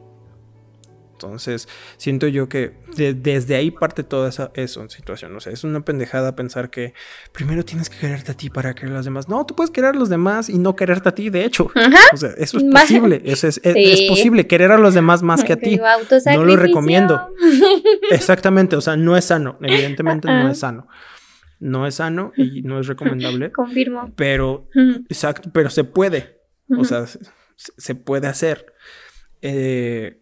Entonces, 1.22 1.68
siento 1.96 2.26
yo 2.26 2.48
que 2.48 2.72
desde 2.96 3.54
ahí 3.54 3.70
parte 3.70 4.02
toda 4.02 4.28
esa 4.28 4.50
eso, 4.54 4.88
situación. 4.88 5.34
O 5.36 5.40
sea, 5.40 5.52
es 5.52 5.64
una 5.64 5.84
pendejada 5.84 6.34
pensar 6.34 6.70
que 6.70 6.94
primero 7.32 7.64
tienes 7.64 7.88
que 7.88 7.98
quererte 7.98 8.32
a 8.32 8.36
ti 8.36 8.50
para 8.50 8.74
querer 8.74 8.92
a 8.92 8.96
los 8.96 9.04
demás. 9.04 9.28
No, 9.28 9.46
tú 9.46 9.54
puedes 9.54 9.70
querer 9.70 9.90
a 9.90 9.98
los 9.98 10.08
demás 10.08 10.48
y 10.48 10.58
no 10.58 10.74
quererte 10.76 11.08
a 11.08 11.14
ti, 11.14 11.30
de 11.30 11.44
hecho. 11.44 11.70
O 12.12 12.16
sea, 12.16 12.30
eso 12.36 12.58
es 12.58 12.64
posible. 12.72 13.22
Eso 13.24 13.48
es, 13.48 13.60
es, 13.62 14.02
posible, 14.08 14.46
querer 14.46 14.72
a 14.72 14.78
los 14.78 14.94
demás 14.94 15.22
más 15.22 15.44
que 15.44 15.52
a 15.52 15.56
ti. 15.56 15.80
No 16.26 16.44
lo 16.44 16.56
recomiendo. 16.56 17.28
Exactamente, 18.10 18.76
o 18.76 18.80
sea, 18.80 18.96
no 18.96 19.16
es 19.16 19.26
sano. 19.26 19.58
Evidentemente 19.60 20.28
no 20.28 20.50
es 20.50 20.58
sano 20.58 20.88
no 21.62 21.86
es 21.86 21.94
sano 21.94 22.32
y 22.36 22.62
no 22.62 22.80
es 22.80 22.88
recomendable. 22.88 23.52
Confirmo. 23.52 24.12
Pero, 24.16 24.68
exacto, 25.08 25.50
pero 25.54 25.70
se 25.70 25.84
puede. 25.84 26.40
O 26.76 26.84
sea, 26.84 27.04
se, 27.56 27.94
puede 27.94 28.26
hacer. 28.26 28.74
Eh, 29.42 30.21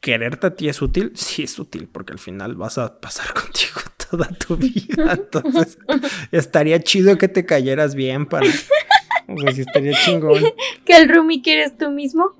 quererte 0.00 0.46
a 0.48 0.54
ti 0.54 0.68
es 0.68 0.82
útil, 0.82 1.12
sí 1.14 1.42
es 1.42 1.58
útil, 1.58 1.88
porque 1.90 2.12
al 2.12 2.18
final 2.18 2.56
vas 2.56 2.78
a 2.78 3.00
pasar 3.00 3.32
contigo 3.34 3.80
toda 4.10 4.28
tu 4.28 4.56
vida. 4.56 5.12
Entonces, 5.12 5.78
estaría 6.32 6.80
chido 6.80 7.16
que 7.18 7.28
te 7.28 7.44
cayeras 7.46 7.94
bien 7.94 8.26
para. 8.26 8.46
O 9.28 9.38
sea, 9.38 9.52
sí 9.52 9.60
estaría 9.60 9.92
chingón. 10.04 10.42
Que 10.84 10.96
el 10.96 11.08
roomie 11.08 11.42
que 11.42 11.52
eres 11.54 11.76
tú 11.78 11.90
mismo. 11.90 12.34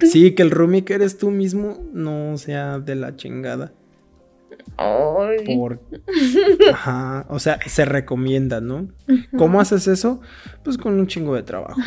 Sí, 0.00 0.34
que 0.34 0.42
el 0.42 0.52
roomie 0.52 0.84
que 0.84 0.94
eres 0.94 1.18
tú 1.18 1.30
mismo 1.30 1.84
no 1.92 2.36
sea 2.38 2.78
de 2.78 2.94
la 2.94 3.16
chingada. 3.16 3.72
Por... 4.76 5.80
Ajá, 6.72 7.26
o 7.28 7.38
sea, 7.40 7.58
se 7.66 7.84
recomienda, 7.84 8.60
¿no? 8.60 8.88
¿Cómo 9.36 9.60
haces 9.60 9.88
eso? 9.88 10.20
Pues 10.62 10.78
con 10.78 10.98
un 10.98 11.08
chingo 11.08 11.34
de 11.34 11.42
trabajo. 11.42 11.80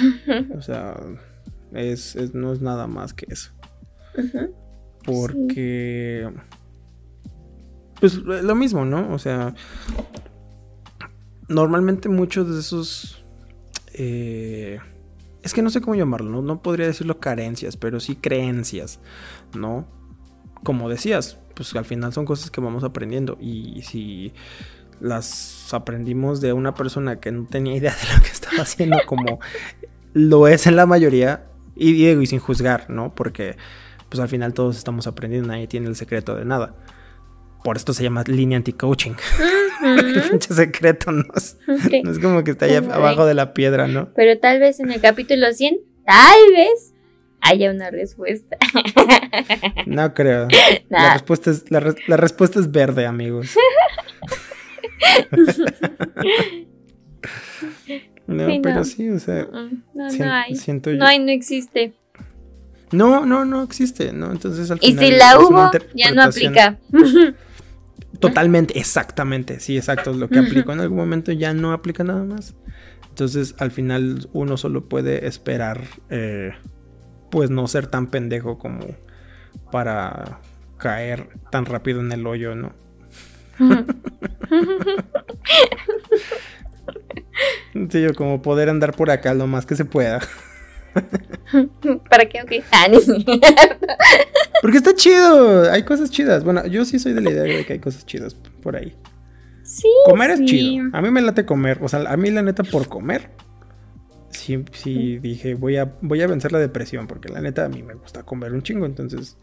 O 0.55 0.61
sea, 0.61 0.95
es, 1.73 2.15
no 2.33 2.53
es 2.53 2.61
nada 2.61 2.87
más 2.87 3.13
que 3.13 3.25
eso. 3.29 3.51
Porque... 5.05 6.29
Pues 7.99 8.15
lo 8.15 8.55
mismo, 8.55 8.85
¿no? 8.85 9.13
O 9.13 9.19
sea, 9.19 9.55
normalmente 11.47 12.09
muchos 12.09 12.53
de 12.53 12.59
esos... 12.59 13.23
Eh, 13.93 14.79
es 15.41 15.53
que 15.53 15.61
no 15.61 15.69
sé 15.69 15.79
cómo 15.79 15.95
llamarlo, 15.95 16.29
¿no? 16.29 16.41
no 16.41 16.61
podría 16.61 16.87
decirlo 16.87 17.19
carencias, 17.19 17.77
pero 17.77 17.99
sí 17.99 18.15
creencias, 18.15 18.99
¿no? 19.55 19.87
Como 20.63 20.89
decías, 20.89 21.37
pues 21.53 21.73
al 21.75 21.85
final 21.85 22.11
son 22.13 22.25
cosas 22.25 22.49
que 22.49 22.61
vamos 22.61 22.83
aprendiendo 22.83 23.37
y 23.39 23.81
si 23.83 24.33
las 24.99 25.73
aprendimos 25.73 26.41
de 26.41 26.53
una 26.53 26.73
persona 26.73 27.19
que 27.19 27.31
no 27.31 27.45
tenía 27.45 27.75
idea 27.75 27.93
de 27.93 28.15
lo 28.15 28.23
que 28.23 28.29
estaba 28.29 28.63
haciendo 28.63 28.97
como 29.05 29.39
lo 30.13 30.47
es 30.47 30.67
en 30.67 30.75
la 30.75 30.85
mayoría 30.85 31.45
y 31.75 31.93
Diego 31.93 32.21
y 32.21 32.25
sin 32.25 32.39
juzgar, 32.39 32.89
¿no? 32.89 33.13
Porque 33.13 33.57
pues 34.09 34.19
al 34.19 34.29
final 34.29 34.53
todos 34.53 34.77
estamos 34.77 35.07
aprendiendo, 35.07 35.49
nadie 35.49 35.67
tiene 35.67 35.87
el 35.87 35.95
secreto 35.95 36.35
de 36.35 36.45
nada. 36.45 36.75
Por 37.63 37.77
esto 37.77 37.93
se 37.93 38.03
llama 38.03 38.23
línea 38.27 38.57
anti-coaching. 38.57 39.13
el 39.83 40.21
pinche 40.29 40.53
secreto 40.53 41.11
no 41.11 41.25
es, 41.35 41.57
no 42.03 42.11
es 42.11 42.19
como 42.19 42.43
que 42.43 42.51
está 42.51 42.65
allá 42.65 42.77
abajo 42.77 43.25
de 43.25 43.33
la 43.33 43.53
piedra, 43.53 43.87
¿no? 43.87 44.13
Pero 44.13 44.39
tal 44.39 44.59
vez 44.59 44.79
en 44.79 44.91
el 44.91 45.01
capítulo 45.01 45.51
100, 45.51 45.79
tal 46.05 46.39
vez 46.53 46.93
haya 47.45 47.71
una 47.71 47.91
respuesta. 47.91 48.57
No 49.85 50.13
creo. 50.13 50.47
La, 50.89 51.13
respuesta 51.13 51.51
es, 51.51 51.69
la, 51.69 51.79
respuesta 52.17 52.59
es 52.59 52.71
verde, 52.71 53.05
amigos. 53.05 53.55
no, 58.27 58.61
pero 58.61 58.83
sí, 58.83 59.09
o 59.09 59.19
sea. 59.19 59.47
No, 59.93 60.09
no 60.09 60.33
hay. 60.33 60.53
no 60.97 61.05
hay, 61.05 61.19
no 61.19 61.31
existe. 61.31 61.93
No, 62.95 63.25
no, 63.25 63.45
no 63.45 63.63
existe, 63.63 64.13
¿no? 64.13 64.31
Entonces 64.31 64.71
al 64.71 64.79
final. 64.79 65.03
Y 65.03 65.07
si 65.07 65.15
la 65.15 65.39
hubo, 65.39 65.71
ya 65.93 66.11
no 66.11 66.23
aplica. 66.23 66.77
Totalmente, 68.19 68.79
exactamente. 68.79 69.59
Sí, 69.59 69.77
exacto. 69.77 70.13
Lo 70.13 70.29
que 70.29 70.39
aplicó 70.39 70.71
en 70.71 70.79
algún 70.79 70.97
momento 70.97 71.31
ya 71.31 71.53
no 71.53 71.73
aplica 71.73 72.03
nada 72.03 72.23
más. 72.23 72.55
Entonces, 73.09 73.55
al 73.59 73.71
final, 73.71 74.29
uno 74.33 74.57
solo 74.57 74.87
puede 74.87 75.27
esperar 75.27 75.81
eh, 76.09 76.53
pues 77.31 77.49
no 77.49 77.67
ser 77.67 77.87
tan 77.87 78.07
pendejo 78.07 78.57
como 78.57 78.85
para 79.71 80.39
caer 80.77 81.29
tan 81.51 81.65
rápido 81.65 82.01
en 82.01 82.11
el 82.11 82.25
hoyo, 82.27 82.55
¿no? 82.55 82.73
sí, 87.89 88.01
yo 88.01 88.13
como 88.13 88.41
poder 88.41 88.69
andar 88.69 88.95
por 88.95 89.09
acá 89.11 89.33
lo 89.33 89.47
más 89.47 89.65
que 89.65 89.75
se 89.75 89.85
pueda. 89.85 90.21
¿Para 92.09 92.25
qué? 92.25 92.41
Ok. 92.41 92.65
Ah, 92.71 92.87
Porque 94.61 94.77
está 94.77 94.93
chido. 94.93 95.71
Hay 95.71 95.83
cosas 95.83 96.09
chidas. 96.09 96.43
Bueno, 96.43 96.65
yo 96.67 96.85
sí 96.85 96.99
soy 96.99 97.13
de 97.13 97.21
la 97.21 97.31
idea 97.31 97.43
de 97.43 97.65
que 97.65 97.73
hay 97.73 97.79
cosas 97.79 98.05
chidas 98.05 98.35
por 98.61 98.75
ahí. 98.75 98.95
Sí. 99.63 99.89
Comer 100.05 100.31
es 100.31 100.45
chido. 100.45 100.85
A 100.93 101.01
mí 101.01 101.11
me 101.11 101.21
late 101.21 101.45
comer. 101.45 101.79
O 101.81 101.87
sea, 101.87 102.01
a 102.01 102.17
mí 102.17 102.31
la 102.31 102.41
neta 102.41 102.63
por 102.63 102.87
comer 102.87 103.29
sí, 104.35 105.19
dije, 105.19 105.55
voy 105.55 105.77
a, 105.77 105.91
voy 106.01 106.21
a 106.21 106.27
vencer 106.27 106.51
la 106.51 106.59
depresión, 106.59 107.07
porque 107.07 107.29
la 107.29 107.41
neta 107.41 107.65
a 107.65 107.69
mí 107.69 107.83
me 107.83 107.93
gusta 107.93 108.23
comer 108.23 108.53
un 108.53 108.61
chingo, 108.61 108.85
entonces 108.85 109.37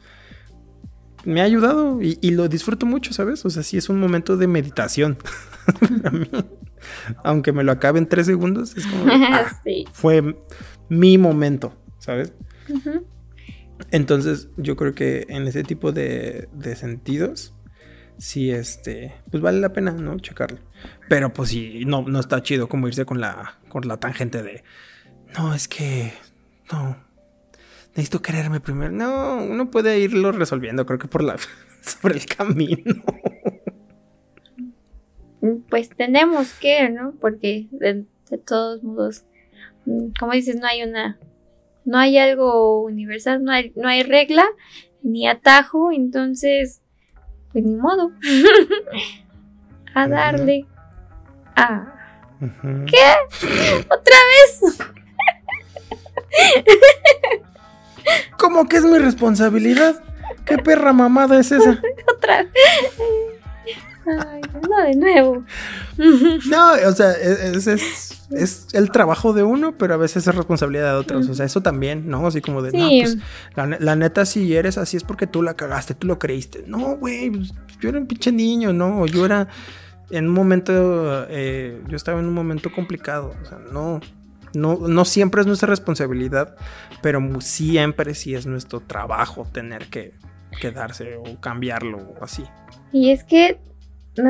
me 1.24 1.40
ha 1.40 1.44
ayudado 1.44 2.00
y, 2.00 2.30
lo 2.30 2.48
disfruto 2.48 2.86
mucho, 2.86 3.12
¿sabes? 3.12 3.44
O 3.44 3.50
sea, 3.50 3.62
sí 3.62 3.76
es 3.76 3.88
un 3.88 4.00
momento 4.00 4.36
de 4.36 4.48
meditación 4.48 5.18
Aunque 7.22 7.52
me 7.52 7.62
lo 7.62 7.70
acabe 7.70 8.00
en 8.00 8.08
tres 8.08 8.26
segundos, 8.26 8.76
es 8.76 8.86
como... 8.86 9.04
Ah, 9.08 9.46
fue 9.92 10.36
mi 10.92 11.18
momento, 11.18 11.74
¿sabes? 11.98 12.32
Entonces, 13.90 14.48
yo 14.56 14.76
creo 14.76 14.94
que 14.94 15.26
en 15.28 15.46
ese 15.48 15.64
tipo 15.64 15.92
de, 15.92 16.48
de 16.52 16.76
sentidos, 16.76 17.54
sí, 18.18 18.50
este, 18.50 19.14
pues 19.30 19.42
vale 19.42 19.60
la 19.60 19.72
pena, 19.72 19.92
¿no? 19.92 20.18
Checarlo. 20.18 20.58
Pero 21.08 21.32
pues 21.32 21.50
sí, 21.50 21.84
no, 21.86 22.02
no 22.02 22.20
está 22.20 22.42
chido 22.42 22.68
como 22.68 22.88
irse 22.88 23.04
con 23.04 23.20
la, 23.20 23.58
con 23.68 23.88
la 23.88 23.98
tangente 23.98 24.42
de, 24.42 24.62
no, 25.36 25.54
es 25.54 25.66
que, 25.66 26.12
no, 26.70 26.96
necesito 27.90 28.20
quererme 28.22 28.60
primero. 28.60 28.92
No, 28.92 29.36
uno 29.42 29.70
puede 29.70 29.98
irlo 29.98 30.32
resolviendo, 30.32 30.86
creo 30.86 30.98
que 30.98 31.08
por 31.08 31.22
la, 31.22 31.36
por 32.02 32.12
el 32.12 32.26
camino. 32.26 33.02
Pues 35.68 35.88
tenemos 35.88 36.52
que, 36.54 36.88
¿no? 36.90 37.12
Porque 37.20 37.66
de, 37.72 38.04
todos 38.46 38.82
modos, 38.82 39.24
como 40.18 40.32
dices, 40.32 40.56
no 40.56 40.66
hay 40.66 40.82
una, 40.82 41.18
no 41.84 41.98
hay 41.98 42.18
algo 42.18 42.82
universal, 42.82 43.42
no 43.42 43.52
hay, 43.52 43.72
no 43.76 43.88
hay 43.88 44.02
regla 44.02 44.44
ni 45.02 45.26
atajo, 45.26 45.92
entonces, 45.92 46.80
pues 47.52 47.64
ni 47.64 47.74
modo. 47.74 48.12
A 49.94 50.08
darle. 50.08 50.64
Ah. 51.54 51.94
¿Qué? 52.40 53.84
¿Otra 53.90 54.16
vez? 54.30 54.78
¿Cómo 58.38 58.66
que 58.68 58.78
es 58.78 58.84
mi 58.84 58.98
responsabilidad? 58.98 60.02
¿Qué 60.44 60.58
perra 60.58 60.92
mamada 60.92 61.38
es 61.38 61.52
esa? 61.52 61.80
Otra. 62.16 62.46
Ay, 64.06 64.40
no, 64.68 64.82
de 64.82 64.96
nuevo. 64.96 65.44
No, 66.48 66.72
o 66.88 66.92
sea, 66.92 67.12
es, 67.12 67.66
es, 68.30 68.68
el 68.72 68.90
trabajo 68.90 69.32
de 69.32 69.42
uno, 69.42 69.76
pero 69.76 69.94
a 69.94 69.96
veces 69.96 70.26
es 70.26 70.34
responsabilidad 70.34 70.92
de 70.92 70.98
otros. 70.98 71.28
O 71.28 71.34
sea, 71.34 71.46
eso 71.46 71.60
también, 71.60 72.08
¿no? 72.08 72.26
Así 72.26 72.40
como 72.40 72.62
de, 72.62 72.72
no, 72.72 72.88
pues, 72.88 73.18
la, 73.54 73.96
neta, 73.96 74.24
si 74.24 74.54
eres 74.54 74.78
así 74.78 74.96
es 74.96 75.04
porque 75.04 75.26
tú 75.26 75.42
la 75.42 75.54
cagaste, 75.54 75.94
tú 75.94 76.06
lo 76.06 76.18
creíste. 76.18 76.64
No, 76.66 76.96
güey, 76.96 77.30
pues, 77.30 77.52
yo 77.80 77.90
era 77.90 77.98
un 77.98 78.06
pinche 78.06 78.32
niño, 78.32 78.72
¿no? 78.72 79.06
Yo 79.06 79.24
era 79.24 79.48
en 80.10 80.28
un 80.28 80.34
momento, 80.34 81.26
eh, 81.28 81.82
yo 81.88 81.96
estaba 81.96 82.20
en 82.20 82.26
un 82.26 82.34
momento 82.34 82.72
complicado. 82.72 83.34
O 83.42 83.46
sea, 83.46 83.58
no, 83.72 84.00
no, 84.54 85.04
siempre 85.04 85.40
es 85.40 85.46
nuestra 85.46 85.68
responsabilidad, 85.68 86.56
pero 87.00 87.20
siempre 87.40 88.14
sí 88.14 88.34
es 88.34 88.46
nuestro 88.46 88.80
trabajo 88.80 89.46
tener 89.50 89.86
que 89.86 90.14
quedarse 90.60 91.16
o 91.16 91.40
cambiarlo 91.40 91.98
o 91.98 92.24
así. 92.24 92.44
Y 92.92 93.10
es 93.10 93.24
que, 93.24 93.58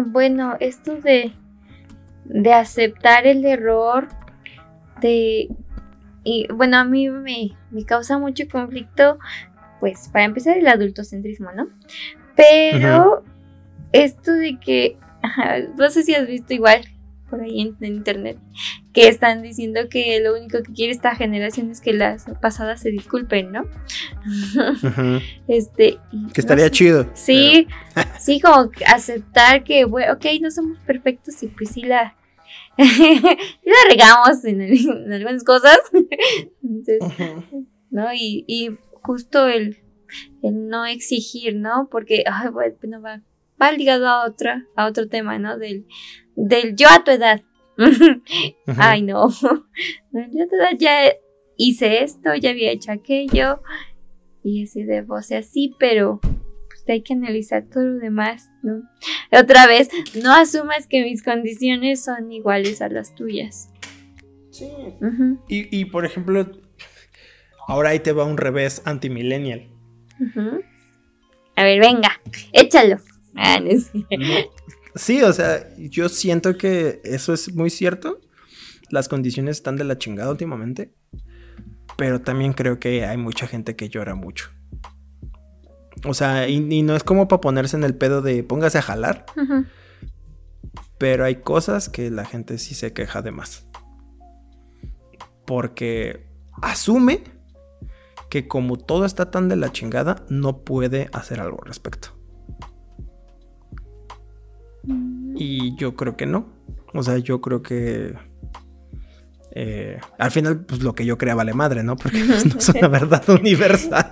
bueno, 0.07 0.57
esto 0.61 0.97
de, 0.97 1.33
de 2.25 2.53
aceptar 2.53 3.27
el 3.27 3.45
error, 3.45 4.09
de... 5.01 5.49
Y 6.25 6.47
bueno, 6.53 6.77
a 6.77 6.85
mí 6.85 7.11
me, 7.11 7.57
causa 7.85 8.19
mucho 8.19 8.45
conflicto, 8.51 9.19
pues 9.81 10.09
para 10.13 10.25
empezar 10.25 10.57
el 10.57 10.69
adultocentrismo, 10.69 11.51
¿no? 11.53 11.67
Pero 12.37 13.25
esto 13.93 14.33
de 14.33 14.59
que, 14.61 14.97
no 15.77 15.91
sé 15.91 16.05
si 16.05 16.15
has 16.15 16.27
visto 16.27 16.55
igual 16.55 16.83
por 17.33 17.41
ahí 17.41 17.63
en, 17.63 17.77
internet 17.83 18.37
que 18.93 19.09
están 19.09 19.41
diciendo 19.41 19.89
que 19.89 20.21
lo 20.21 20.37
único 20.37 20.63
que 20.63 20.71
quiere 20.75 20.93
esta 20.93 21.15
generación 21.15 21.71
es 21.71 21.81
que 21.81 21.95
las 21.95 22.27
pasadas 22.43 22.83
se 22.83 22.91
disculpen, 22.91 23.53
¿no? 23.53 23.65
Este. 25.49 25.99
Que 26.35 26.41
estaría 26.43 26.71
chido. 26.71 27.09
Sí, 27.15 27.69
sí, 28.21 28.39
como 28.39 28.71
aceptar 28.87 29.65
que, 29.65 29.87
bueno, 29.87 30.13
ok, 30.13 30.27
no 30.43 30.51
somos 30.51 30.77
perfectos 30.81 31.43
y 31.43 31.47
pues 31.47 31.71
sí 31.71 31.85
la. 31.85 32.15
la 32.77 33.89
regamos 33.89 34.45
en, 34.45 34.61
algunas 35.11 35.43
cosas. 35.43 35.79
¿no? 37.91 38.13
Y, 38.13 38.45
y 38.47 38.77
justo 39.01 39.49
el 39.49 39.79
el 40.43 40.69
no 40.69 40.85
exigir, 40.85 41.57
¿no? 41.57 41.89
Porque, 41.91 42.25
ay, 42.31 42.49
bueno, 42.51 43.01
va, 43.01 43.23
va 43.63 43.73
ligado 43.73 44.09
a 44.09 44.27
otra, 44.27 44.67
a 44.77 44.87
otro 44.87 45.09
tema, 45.09 45.39
¿no? 45.39 45.59
Del, 45.59 45.87
del 46.35 46.75
yo 46.77 46.89
a 46.89 47.05
tu 47.05 47.11
edad. 47.11 47.43
Ay, 48.77 49.03
no. 49.03 49.31
Yo 50.13 50.45
a 50.45 50.47
tu 50.47 50.57
edad 50.57 50.77
ya 50.79 51.13
hice 51.57 52.03
esto, 52.03 52.35
ya 52.35 52.51
había 52.51 52.71
hecho 52.71 52.93
aquello. 52.93 53.61
Y 54.45 54.65
así 54.65 54.83
de 54.83 55.03
voz 55.03 55.33
así, 55.33 55.75
pero 55.79 56.21
pues 56.21 56.85
hay 56.89 57.03
que 57.03 57.15
analizar 57.15 57.65
todo 57.73 57.85
lo 57.85 57.99
demás, 57.99 58.51
¿no? 58.63 58.83
Otra 59.31 59.67
vez, 59.67 59.89
no 60.23 60.35
asumas 60.35 60.87
que 60.87 61.03
mis 61.03 61.23
condiciones 61.23 62.05
son 62.05 62.31
iguales 62.33 62.83
a 62.83 62.89
las 62.89 63.15
tuyas. 63.15 63.71
Sí. 64.51 64.69
y, 65.49 65.81
y, 65.81 65.85
por 65.87 66.05
ejemplo, 66.05 66.47
ahora 67.69 67.91
ahí 67.91 68.01
te 68.01 68.13
va 68.13 68.25
un 68.25 68.37
revés 68.37 68.83
antimillennial. 68.85 69.71
A 71.57 71.65
ver, 71.65 71.81
venga, 71.81 72.21
échalo. 72.53 72.99
Ah, 73.37 73.61
sí, 74.95 75.23
o 75.23 75.33
sea, 75.33 75.69
yo 75.79 76.09
siento 76.09 76.57
que 76.57 77.01
eso 77.05 77.33
es 77.33 77.55
muy 77.55 77.71
cierto. 77.71 78.21
Las 78.91 79.09
condiciones 79.09 79.57
están 79.57 79.77
de 79.77 79.85
la 79.85 79.99
chingada 79.99 80.31
últimamente. 80.31 80.95
Pero 81.97 82.21
también 82.21 82.53
creo 82.53 82.79
que 82.79 83.05
hay 83.05 83.17
mucha 83.17 83.47
gente 83.47 83.77
que 83.77 83.89
llora 83.89 84.15
mucho. 84.15 84.51
O 86.05 86.15
sea, 86.15 86.49
y, 86.49 86.83
no 86.83 86.97
es 86.97 87.05
como 87.05 87.29
para 87.29 87.41
ponerse 87.41 87.77
en 87.77 87.85
el 87.85 87.95
pedo 87.95 88.23
de 88.23 88.43
póngase 88.43 88.79
a 88.79 88.83
jalar. 88.83 89.27
Pero 90.99 91.25
hay 91.25 91.37
cosas 91.37 91.89
que 91.89 92.11
la 92.11 92.25
gente 92.25 92.59
sí 92.59 92.75
se 92.75 92.93
queja 92.93 93.23
de 93.23 93.31
más. 93.31 93.67
Porque 95.47 96.27
asume 96.61 97.25
que 98.31 98.49
como 98.49 98.79
todo 98.79 99.05
está 99.05 99.31
tan 99.31 99.49
de 99.49 99.57
la 99.57 99.73
chingada, 99.73 100.25
no 100.29 100.65
puede 100.65 101.11
hacer 101.13 101.41
algo 101.41 101.59
al 101.61 101.69
respecto. 101.69 102.17
Y 105.37 105.77
yo 105.77 105.95
creo 105.97 106.17
que 106.17 106.27
no. 106.27 106.47
O 106.95 107.03
sea, 107.03 107.19
yo 107.19 107.41
creo 107.41 107.63
que 107.63 108.15
eh, 109.55 110.01
al 110.19 110.31
final, 110.31 110.65
pues 110.65 110.83
lo 110.83 110.95
que 110.95 111.05
yo 111.05 111.19
crea 111.19 111.35
vale 111.35 111.53
madre, 111.53 111.83
¿no? 111.83 111.97
Porque 111.97 112.25
pues, 112.25 112.47
no 112.47 112.59
es 112.59 112.69
una 112.71 112.89
verdad 112.89 113.29
universal. 113.29 114.11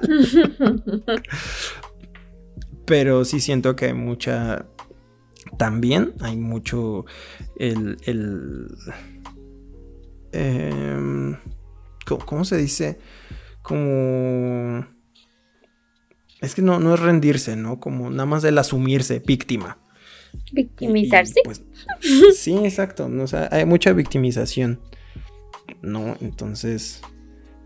Pero 2.84 3.24
sí 3.24 3.40
siento 3.40 3.74
que 3.74 3.86
hay 3.86 3.94
mucha. 3.94 4.66
También 5.56 6.14
hay 6.20 6.36
mucho. 6.36 7.06
El. 7.56 7.96
el 8.04 8.68
em, 10.32 11.36
¿cómo, 12.26 12.44
se 12.44 12.58
dice? 12.58 12.98
Como. 13.62 14.86
Es 16.42 16.54
que 16.54 16.62
no, 16.62 16.80
no 16.80 16.94
es 16.94 17.00
rendirse, 17.00 17.56
¿no? 17.56 17.80
Como 17.80 18.10
nada 18.10 18.26
más 18.26 18.44
el 18.44 18.58
asumirse 18.58 19.20
víctima. 19.20 19.78
Victimizarse. 20.52 21.40
Pues, 21.44 21.62
sí, 22.36 22.56
exacto. 22.64 23.10
O 23.20 23.26
sea, 23.26 23.48
hay 23.50 23.64
mucha 23.64 23.92
victimización. 23.92 24.80
¿no? 25.82 26.16
Entonces, 26.20 27.00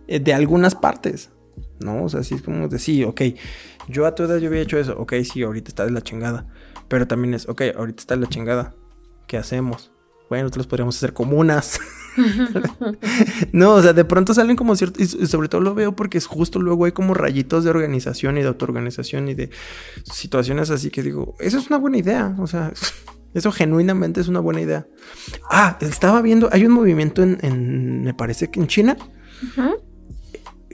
eh, 0.07 0.21
de 0.21 0.35
algunas 0.35 0.75
partes, 0.75 1.31
¿no? 1.81 2.05
O 2.05 2.09
sea, 2.09 2.21
así 2.21 2.35
es 2.35 2.43
como 2.43 2.69
decir, 2.69 3.07
ok, 3.07 3.23
yo 3.89 4.07
a 4.07 4.15
tu 4.15 4.23
edad 4.25 4.39
yo 4.39 4.49
había 4.49 4.63
hecho 4.63 4.79
eso, 4.79 4.97
ok, 4.99 5.15
sí, 5.23 5.43
ahorita 5.43 5.69
está 5.69 5.85
de 5.85 5.93
la 5.93 6.03
chingada, 6.03 6.47
pero 6.89 7.07
también 7.07 7.35
es, 7.35 7.49
ok, 7.49 7.63
ahorita 7.77 8.01
está 8.01 8.15
de 8.15 8.23
la 8.23 8.29
chingada, 8.29 8.75
¿qué 9.27 9.37
hacemos? 9.37 9.91
Bueno, 10.29 10.45
nosotros 10.45 10.67
podríamos 10.67 10.97
hacer 10.97 11.13
comunas. 11.13 11.79
no, 13.53 13.75
o 13.75 13.83
sea, 13.83 13.93
de 13.93 14.05
pronto 14.05 14.35
salen 14.35 14.57
como 14.57 14.77
ciertos, 14.77 15.15
y 15.15 15.27
sobre 15.27 15.49
todo 15.49 15.61
lo 15.61 15.75
veo 15.75 15.97
porque 15.97 16.19
es 16.19 16.27
justo 16.27 16.61
luego 16.61 16.85
hay 16.85 16.93
como 16.93 17.15
rayitos 17.15 17.65
de 17.65 17.71
organización 17.71 18.39
y 18.39 18.43
de 18.43 18.49
autoorganización 18.49 19.29
y 19.29 19.35
de 19.35 19.51
situaciones 20.05 20.71
así 20.71 20.91
que 20.91 21.03
digo, 21.03 21.35
eso 21.41 21.59
es 21.59 21.69
una 21.69 21.79
buena 21.79 21.99
idea, 21.99 22.35
o 22.39 22.47
sea, 22.47 22.73
eso 23.35 23.53
genuinamente 23.53 24.21
es 24.21 24.29
una 24.29 24.41
buena 24.41 24.61
idea. 24.61 24.87
Ah, 25.51 25.77
estaba 25.81 26.23
viendo, 26.23 26.49
hay 26.53 26.67
un 26.67 26.73
movimiento 26.73 27.23
en, 27.23 28.03
me 28.03 28.15
parece 28.15 28.51
que 28.51 28.61
en 28.61 28.69
China, 28.69 28.97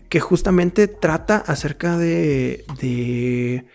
que 0.09 0.21
justamente 0.21 0.89
trata 0.89 1.39
acerca 1.39 1.97
de, 1.97 2.65
de, 2.81 3.67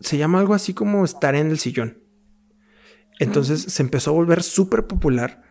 se 0.00 0.16
llama 0.16 0.40
algo 0.40 0.54
así 0.54 0.74
como 0.74 1.04
estar 1.04 1.34
en 1.34 1.50
el 1.50 1.58
sillón. 1.58 1.98
Entonces 3.18 3.60
se 3.60 3.82
empezó 3.82 4.10
a 4.10 4.14
volver 4.14 4.42
súper 4.42 4.86
popular 4.86 5.49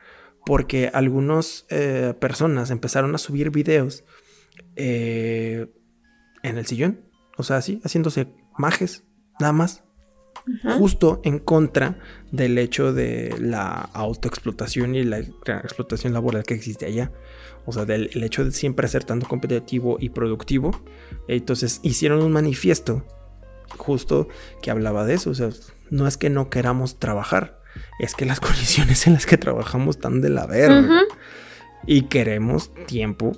porque 0.50 0.89
algunas 0.91 1.68
eh, 1.70 2.16
personas 2.20 2.72
empezaron 2.72 3.14
a 3.14 3.20
subir 3.20 3.52
videos 3.52 4.04
eh, 4.76 5.68
en 6.41 6.58
el 6.58 6.66
sillón, 6.66 7.02
o 7.38 7.43
sea, 7.43 7.58
así, 7.58 7.80
haciéndose 7.84 8.34
majes, 8.58 9.04
nada 9.39 9.54
más 9.54 9.84
justo 10.80 11.22
en 11.24 11.38
contra 11.38 12.00
del 12.32 12.58
hecho 12.58 12.93
de 12.93 13.36
la 13.39 13.91
autoexplotación 13.93 14.95
y 14.95 15.04
la 15.04 15.20
explotación 15.20 16.14
laboral 16.14 16.41
que 16.41 16.56
existe 16.56 16.88
allá. 16.88 17.12
O 17.68 17.72
sea, 17.72 17.86
del 17.86 18.10
hecho 18.24 18.43
de 18.43 18.52
siempre 18.52 18.88
ser 18.88 19.04
tanto 19.04 19.28
competitivo 19.28 19.97
y 20.00 20.10
productivo. 20.10 20.72
Entonces 21.28 21.80
hicieron 21.84 22.24
un 22.24 22.32
manifiesto 22.32 23.06
justo 23.78 24.28
que 24.64 24.72
hablaba 24.72 25.06
de 25.06 25.14
eso. 25.14 25.30
O 25.30 25.36
sea, 25.36 25.52
no 25.91 26.08
es 26.08 26.18
que 26.18 26.32
no 26.32 26.50
queramos 26.50 26.97
trabajar, 26.97 27.59
es 28.00 28.16
que 28.16 28.26
las 28.26 28.40
condiciones 28.40 29.08
en 29.08 29.14
las 29.14 29.26
que 29.26 29.38
trabajamos 29.38 29.98
están 29.98 30.22
de 30.22 30.30
la 30.30 30.46
verga. 30.46 31.04
Y 31.86 32.04
queremos 32.04 32.74
tiempo 32.88 33.38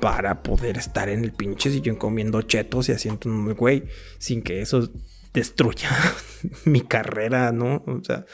para 0.00 0.42
poder 0.42 0.76
estar 0.76 1.08
en 1.08 1.24
el 1.24 1.32
pinche 1.32 1.70
sillón 1.70 1.96
comiendo 1.96 2.42
chetos 2.42 2.88
y 2.88 2.92
haciendo 2.92 3.30
un 3.30 3.54
güey 3.54 3.84
sin 4.18 4.42
que 4.42 4.60
eso 4.60 4.90
destruya 5.32 5.90
mi 6.64 6.80
carrera, 6.80 7.52
¿no? 7.52 7.82
O 7.86 8.02
sea, 8.02 8.26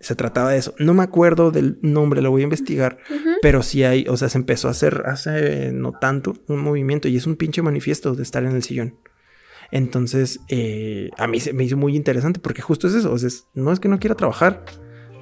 se 0.00 0.14
trataba 0.14 0.50
de 0.50 0.58
eso. 0.58 0.74
No 0.78 0.94
me 0.94 1.02
acuerdo 1.02 1.50
del 1.50 1.78
nombre, 1.82 2.20
lo 2.20 2.30
voy 2.30 2.42
a 2.42 2.44
investigar, 2.44 2.98
pero 3.40 3.62
sí 3.62 3.84
hay, 3.84 4.06
o 4.08 4.16
sea, 4.16 4.28
se 4.28 4.38
empezó 4.38 4.68
a 4.68 4.72
hacer 4.72 5.02
hace 5.06 5.72
no 5.72 5.92
tanto 5.92 6.34
un 6.48 6.60
movimiento 6.60 7.08
y 7.08 7.16
es 7.16 7.26
un 7.26 7.36
pinche 7.36 7.62
manifiesto 7.62 8.14
de 8.14 8.22
estar 8.22 8.44
en 8.44 8.54
el 8.54 8.62
sillón. 8.62 8.98
Entonces, 9.70 10.40
eh, 10.48 11.10
a 11.16 11.26
mí 11.26 11.40
se 11.40 11.52
me 11.52 11.64
hizo 11.64 11.76
muy 11.76 11.96
interesante 11.96 12.38
porque 12.38 12.62
justo 12.62 12.86
es 12.86 12.94
eso, 12.94 13.12
o 13.12 13.18
sea, 13.18 13.30
no 13.54 13.72
es 13.72 13.80
que 13.80 13.88
no 13.88 13.98
quiera 13.98 14.14
trabajar, 14.14 14.64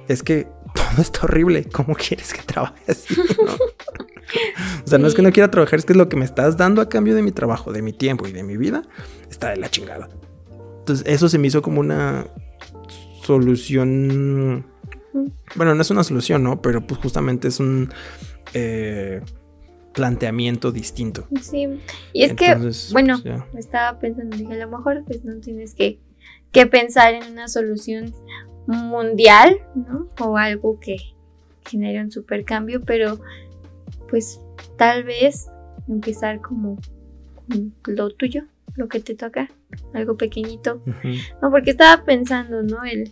es 0.07 0.23
que 0.23 0.47
todo 0.73 1.01
está 1.01 1.21
horrible. 1.23 1.65
¿Cómo 1.65 1.95
quieres 1.95 2.33
que 2.33 2.41
trabaje 2.41 2.83
así? 2.87 3.15
o 4.85 4.87
sea, 4.87 4.97
no 4.97 5.07
es 5.07 5.13
que 5.13 5.21
no 5.21 5.31
quiera 5.31 5.49
trabajar, 5.51 5.79
es 5.79 5.85
que 5.85 5.93
es 5.93 5.97
lo 5.97 6.09
que 6.09 6.15
me 6.15 6.25
estás 6.25 6.57
dando 6.57 6.81
a 6.81 6.89
cambio 6.89 7.15
de 7.15 7.21
mi 7.21 7.31
trabajo, 7.31 7.71
de 7.71 7.81
mi 7.81 7.93
tiempo 7.93 8.27
y 8.27 8.31
de 8.31 8.43
mi 8.43 8.57
vida, 8.57 8.83
está 9.29 9.49
de 9.49 9.57
la 9.57 9.69
chingada. 9.69 10.09
Entonces, 10.79 11.05
eso 11.07 11.29
se 11.29 11.37
me 11.37 11.47
hizo 11.47 11.61
como 11.61 11.79
una 11.79 12.27
solución. 13.23 14.65
Bueno, 15.55 15.75
no 15.75 15.81
es 15.81 15.91
una 15.91 16.03
solución, 16.03 16.43
¿no? 16.43 16.61
Pero 16.61 16.85
pues 16.85 16.99
justamente 16.99 17.47
es 17.47 17.59
un 17.59 17.93
eh, 18.53 19.21
planteamiento 19.93 20.71
distinto. 20.71 21.27
Sí. 21.41 21.79
Y 22.11 22.23
es 22.23 22.33
que, 22.33 22.55
bueno, 22.91 23.19
pues, 23.23 23.65
estaba 23.65 23.99
pensando, 23.99 24.35
dije, 24.35 24.53
a 24.53 24.65
lo 24.65 24.77
mejor 24.77 25.03
pues 25.05 25.23
no 25.23 25.39
tienes 25.39 25.73
que, 25.75 25.99
que 26.51 26.65
pensar 26.65 27.13
en 27.13 27.31
una 27.31 27.47
solución 27.47 28.13
mundial, 28.67 29.57
¿no? 29.75 30.07
O 30.19 30.37
algo 30.37 30.79
que 30.79 30.97
genere 31.65 32.01
un 32.01 32.11
super 32.11 32.43
cambio, 32.45 32.81
pero 32.81 33.19
pues 34.09 34.39
tal 34.77 35.03
vez 35.03 35.49
empezar 35.87 36.41
como 36.41 36.77
lo 37.85 38.09
tuyo, 38.11 38.43
lo 38.75 38.87
que 38.87 38.99
te 38.99 39.15
toca, 39.15 39.49
algo 39.93 40.17
pequeñito. 40.17 40.81
No, 41.41 41.51
porque 41.51 41.71
estaba 41.71 42.03
pensando, 42.05 42.63
¿no? 42.63 42.83
El, 42.83 43.11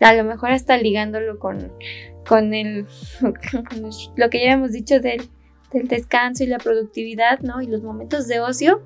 a 0.00 0.14
lo 0.14 0.24
mejor 0.24 0.50
hasta 0.50 0.76
ligándolo 0.76 1.38
con, 1.38 1.72
con, 2.26 2.54
el, 2.54 2.86
lo 4.16 4.30
que 4.30 4.44
ya 4.44 4.52
hemos 4.52 4.72
dicho 4.72 5.00
del, 5.00 5.22
del 5.72 5.88
descanso 5.88 6.44
y 6.44 6.46
la 6.46 6.58
productividad, 6.58 7.40
¿no? 7.40 7.60
Y 7.62 7.66
los 7.66 7.82
momentos 7.82 8.26
de 8.26 8.40
ocio, 8.40 8.82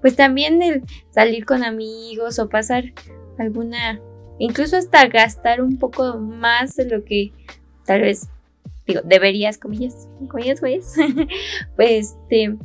pues 0.00 0.16
también 0.16 0.62
el 0.62 0.82
salir 1.10 1.44
con 1.44 1.64
amigos 1.64 2.38
o 2.38 2.48
pasar 2.48 2.84
alguna, 3.38 4.00
incluso 4.38 4.76
hasta 4.76 5.06
gastar 5.06 5.62
un 5.62 5.78
poco 5.78 6.18
más 6.18 6.76
de 6.76 6.86
lo 6.86 7.04
que 7.04 7.32
tal 7.84 8.02
vez, 8.02 8.28
digo, 8.86 9.00
deberías, 9.04 9.58
comillas, 9.58 10.08
comillas, 10.28 10.60
pues, 10.60 10.94
pues, 11.76 12.16
este, 12.22 12.56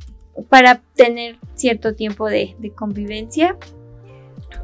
para 0.49 0.81
tener 0.95 1.37
cierto 1.55 1.95
tiempo 1.95 2.27
de, 2.27 2.55
convivencia, 2.75 3.57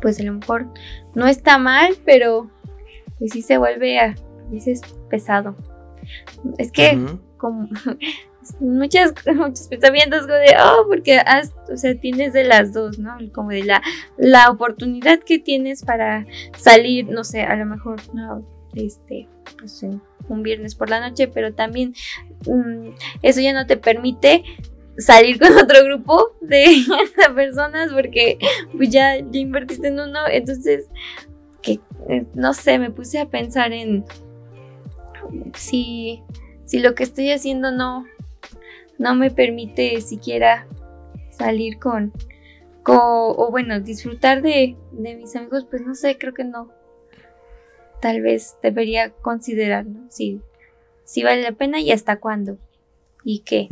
pues 0.02 0.20
a 0.20 0.24
lo 0.24 0.34
mejor 0.34 0.68
no 1.16 1.28
está 1.28 1.58
mal, 1.58 1.96
pero 2.06 2.50
pues 3.20 3.32
sí 3.32 3.42
se 3.42 3.58
vuelve 3.58 4.00
a 4.00 4.16
veces 4.50 4.82
pesado. 5.10 5.56
Es 6.58 6.72
que 6.72 7.00
como 7.38 7.70
muchas, 8.60 9.14
muchos 9.36 9.68
pensamientos 9.68 10.28
de, 10.28 10.56
oh, 10.64 10.86
porque 10.88 11.20
o 11.72 11.78
sea, 11.78 11.96
tienes 12.00 12.34
de 12.34 12.44
las 12.44 12.74
dos, 12.74 13.00
¿no? 13.00 13.18
Como 13.34 13.50
de 13.50 13.64
la, 13.64 13.82
la 14.18 14.50
oportunidad 14.50 15.20
que 15.20 15.40
tienes 15.40 15.84
para 15.84 16.26
salir, 16.58 17.10
no 17.10 17.24
sé, 17.24 17.42
a 17.42 17.56
lo 17.56 17.66
mejor, 17.66 18.02
no, 18.14 18.46
este, 18.76 19.28
pues 19.58 19.86
un 20.30 20.44
viernes 20.44 20.76
por 20.76 20.90
la 20.90 21.00
noche, 21.00 21.28
pero 21.28 21.54
también 21.54 21.94
mm, 22.48 22.90
eso 23.22 23.42
ya 23.42 23.54
no 23.54 23.68
te 23.68 23.78
permite 23.78 24.44
salir 24.98 25.40
con 25.40 25.54
otro 25.58 25.84
grupo 25.84 26.36
de 26.42 26.84
personas 27.36 27.92
porque 27.92 28.38
pues 28.76 28.90
ya, 28.90 29.18
ya 29.18 29.40
invertiste 29.40 29.88
en 29.88 30.00
uno, 30.00 30.20
entonces 30.30 30.88
que 31.62 31.80
eh, 32.10 32.26
no 32.34 32.54
sé, 32.54 32.78
me 32.80 32.92
puse 32.92 33.20
a 33.20 33.30
pensar 33.30 33.72
en 33.72 34.04
si, 35.56 36.22
si 36.66 36.80
lo 36.80 36.96
que 36.96 37.04
estoy 37.04 37.32
haciendo 37.32 37.72
no, 37.72 38.06
no 38.98 39.16
me 39.16 39.32
permite 39.32 40.00
siquiera 40.02 40.68
salir 41.32 41.80
con, 41.80 42.12
o 42.86 43.48
bueno, 43.52 43.80
disfrutar 43.80 44.42
de, 44.42 44.76
de 44.92 45.16
mis 45.16 45.36
amigos, 45.36 45.66
pues 45.70 45.82
no 45.82 45.96
sé, 45.96 46.18
creo 46.18 46.34
que 46.34 46.44
no. 46.44 46.70
Tal 48.02 48.22
vez 48.22 48.58
debería 48.62 49.12
considerar, 49.12 49.86
¿no? 49.86 50.06
Si, 50.10 50.42
si 51.06 51.24
vale 51.24 51.42
la 51.42 51.54
pena 51.54 51.80
y 51.80 51.92
hasta 51.92 52.20
cuándo. 52.20 52.58
¿Y 53.24 53.40
qué? 53.40 53.70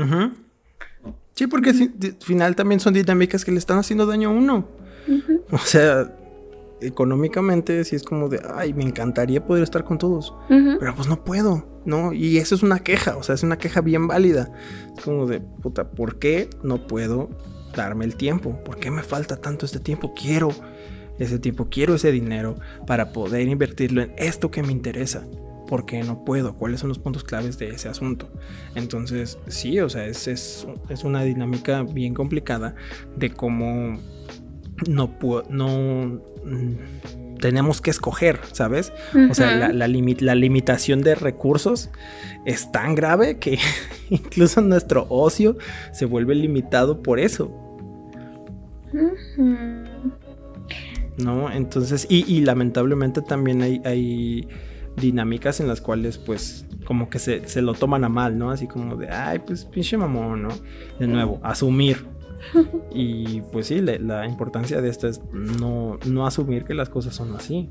Sí, 1.34 1.48
porque 1.48 1.72
al 1.72 2.16
final 2.22 2.56
también 2.56 2.80
son 2.80 2.94
dinámicas 2.94 3.44
que 3.44 3.52
le 3.52 3.58
están 3.58 3.78
haciendo 3.78 4.06
daño 4.06 4.30
a 4.30 4.34
uno. 4.34 4.68
O 5.52 5.58
sea, 5.58 6.16
económicamente 6.82 7.84
sí 7.84 7.96
es 7.96 8.04
como 8.04 8.28
de, 8.28 8.42
ay, 8.56 8.74
me 8.74 8.84
encantaría 8.84 9.46
poder 9.46 9.64
estar 9.64 9.84
con 9.84 9.98
todos, 9.98 10.34
pero 10.48 10.96
pues 10.96 11.08
no 11.08 11.24
puedo, 11.24 11.66
¿no? 11.86 12.12
Y 12.14 12.38
eso 12.38 12.56
es 12.56 12.64
una 12.64 12.80
queja, 12.80 13.18
o 13.18 13.24
sea, 13.24 13.36
es 13.36 13.44
una 13.44 13.58
queja 13.58 13.82
bien 13.82 14.08
válida. 14.08 14.52
Es 14.98 15.04
como 15.04 15.28
de, 15.28 15.40
puta, 15.40 15.92
¿por 15.92 16.20
qué 16.20 16.50
no 16.64 16.88
puedo 16.88 17.30
darme 17.76 18.06
el 18.06 18.16
tiempo? 18.16 18.62
¿Por 18.64 18.78
qué 18.78 18.92
me 18.92 19.04
falta 19.04 19.38
tanto 19.38 19.66
este 19.66 19.80
tiempo? 19.80 20.14
Quiero 20.14 20.50
ese 21.20 21.40
tiempo, 21.40 21.68
quiero 21.70 21.96
ese 21.96 22.12
dinero 22.12 22.56
para 22.88 23.14
poder 23.14 23.48
invertirlo 23.48 24.02
en 24.02 24.14
esto 24.18 24.52
que 24.52 24.64
me 24.64 24.72
interesa. 24.72 25.26
¿Por 25.68 25.86
qué 25.86 26.04
no 26.04 26.26
puedo? 26.26 26.58
¿Cuáles 26.58 26.82
son 26.82 26.90
los 26.90 27.00
puntos 27.00 27.24
claves 27.24 27.58
de 27.58 27.70
ese 27.70 27.88
asunto? 27.88 28.30
Entonces, 28.76 29.38
sí, 29.48 29.80
o 29.80 29.88
sea, 29.88 30.06
es, 30.06 30.28
es, 30.28 30.68
es 30.90 31.04
una 31.06 31.24
dinámica 31.24 31.84
bien 31.84 32.14
complicada 32.14 32.76
de 33.16 33.30
cómo 33.30 33.98
no 34.88 35.20
puedo, 35.20 35.44
no 35.50 36.22
mm, 36.44 37.40
tenemos 37.40 37.82
que 37.82 37.90
escoger, 37.90 38.40
¿sabes? 38.54 38.94
O 39.30 39.34
sea, 39.34 39.58
la, 39.58 39.88
la, 39.88 40.36
limitación 40.36 41.02
de 41.02 41.16
recursos 41.16 41.90
es 42.46 42.72
tan 42.72 42.96
grave 42.96 43.40
que 43.40 43.60
incluso 44.10 44.62
nuestro 44.62 45.08
ocio 45.10 45.58
se 45.92 46.06
vuelve 46.06 46.36
limitado 46.36 47.02
por 47.02 47.20
eso. 47.20 47.52
¿No? 51.18 51.52
Entonces, 51.52 52.08
y, 52.10 52.42
lamentablemente 52.42 53.22
también 53.22 53.62
hay, 53.62 53.82
hay, 53.86 54.48
dinámicas 54.98 55.60
en 55.60 55.68
las 55.68 55.82
cuales, 55.82 56.18
pues, 56.18 56.68
como 56.86 57.10
que 57.10 57.18
se, 57.20 57.48
se, 57.48 57.62
lo 57.62 57.74
toman 57.74 58.04
a 58.04 58.10
mal, 58.10 58.38
¿no? 58.38 58.52
Así 58.52 58.68
como 58.68 58.98
de, 58.98 59.10
ay, 59.10 59.40
pues 59.40 59.66
pinche 59.66 59.98
mamón, 59.98 60.44
¿no? 60.44 60.50
De 61.00 61.08
nuevo, 61.08 61.40
asumir 61.44 62.06
y 62.92 63.42
pues 63.52 63.68
sí, 63.68 63.82
la, 63.82 64.26
importancia 64.26 64.82
de 64.82 64.90
esto 64.90 65.08
es 65.08 65.22
no, 65.32 65.98
asumir 66.26 66.64
que 66.64 66.74
las 66.74 66.90
cosas 66.90 67.16
son 67.16 67.36
así. 67.36 67.70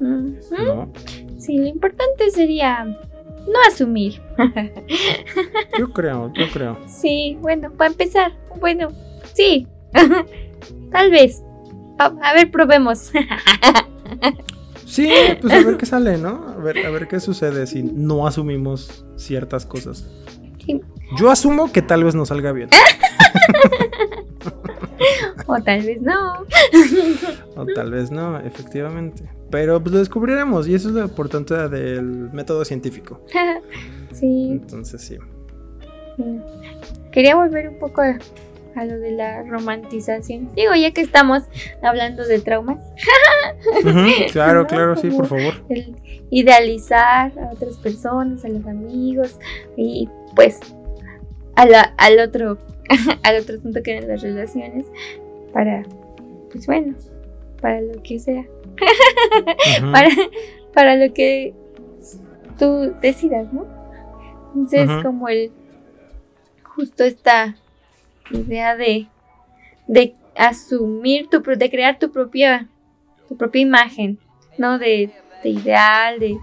¿No? 0.00 0.92
Sí, 1.38 1.58
lo 1.58 1.66
importante 1.66 2.30
sería 2.30 2.84
no 2.84 3.58
asumir. 3.68 4.20
yo 5.78 5.92
creo, 5.92 6.32
yo 6.34 6.44
creo. 6.52 6.78
Sí, 6.86 7.36
bueno, 7.40 7.70
para 7.72 7.90
empezar, 7.90 8.32
bueno, 8.60 8.88
sí, 9.34 9.66
tal 10.92 11.10
vez. 11.10 11.42
A, 11.98 12.34
ver, 12.34 12.50
probemos. 12.50 13.12
sí, 14.86 15.08
pues 15.40 15.52
a 15.52 15.64
ver 15.64 15.76
qué 15.76 15.86
sale, 15.86 16.18
¿no? 16.18 16.48
A 16.48 16.56
ver, 16.56 16.84
a 16.84 16.90
ver 16.90 17.06
qué 17.06 17.20
sucede 17.20 17.66
si 17.68 17.84
no 17.84 18.26
asumimos 18.26 19.04
ciertas 19.16 19.66
cosas. 19.66 20.10
Yo 21.18 21.30
asumo 21.30 21.72
que 21.72 21.82
tal 21.82 22.04
vez 22.04 22.14
no 22.14 22.26
salga 22.26 22.52
bien. 22.52 22.68
o 25.46 25.62
tal 25.62 25.82
vez 25.82 26.00
no. 26.00 26.46
o 27.56 27.66
tal 27.74 27.90
vez 27.90 28.10
no, 28.10 28.38
efectivamente. 28.40 29.24
Pero 29.50 29.80
pues 29.80 29.92
lo 29.92 29.98
descubriremos 29.98 30.68
y 30.68 30.74
eso 30.74 30.88
es 30.88 30.94
lo 30.94 31.02
importante 31.02 31.54
del 31.68 32.30
método 32.32 32.64
científico. 32.64 33.20
sí. 34.12 34.48
Entonces 34.52 35.02
sí. 35.02 35.18
Quería 37.10 37.36
volver 37.36 37.68
un 37.68 37.78
poco 37.78 38.02
a, 38.02 38.84
lo 38.84 38.98
de 38.98 39.12
la 39.12 39.42
romantización. 39.42 40.50
Digo, 40.54 40.74
ya 40.74 40.92
que 40.92 41.02
estamos 41.02 41.42
hablando 41.82 42.26
de 42.26 42.40
traumas. 42.40 42.82
claro, 44.32 44.66
claro, 44.66 44.96
sí, 44.96 45.10
por 45.10 45.26
favor. 45.26 45.54
idealizar 46.30 47.32
a 47.38 47.52
otras 47.52 47.76
personas, 47.76 48.44
a 48.44 48.48
los 48.48 48.66
amigos 48.66 49.38
y 49.76 50.08
pues 50.34 50.60
al 51.54 52.18
otro 52.20 52.58
al 53.22 53.40
otro 53.40 53.60
punto 53.60 53.82
que 53.82 53.96
eran 53.96 54.08
las 54.08 54.22
relaciones 54.22 54.86
para 55.52 55.84
pues 56.50 56.66
bueno 56.66 56.94
para 57.60 57.80
lo 57.80 58.02
que 58.02 58.18
sea. 58.18 58.44
Para, 59.92 60.08
para 60.72 60.96
lo 60.96 61.12
que 61.12 61.54
tú 62.58 62.94
decidas 63.02 63.52
no 63.52 63.66
entonces 64.54 64.88
como 65.02 65.28
el 65.28 65.52
justo 66.62 67.04
esta 67.04 67.54
idea 68.30 68.74
de 68.74 69.06
de 69.86 70.14
asumir 70.36 71.28
tu 71.28 71.42
de 71.42 71.70
crear 71.70 71.98
tu 71.98 72.10
propia 72.10 72.66
tu 73.28 73.36
propia 73.36 73.60
imagen 73.60 74.18
no 74.56 74.78
de, 74.78 75.10
de 75.42 75.48
ideal 75.50 76.18
de, 76.18 76.38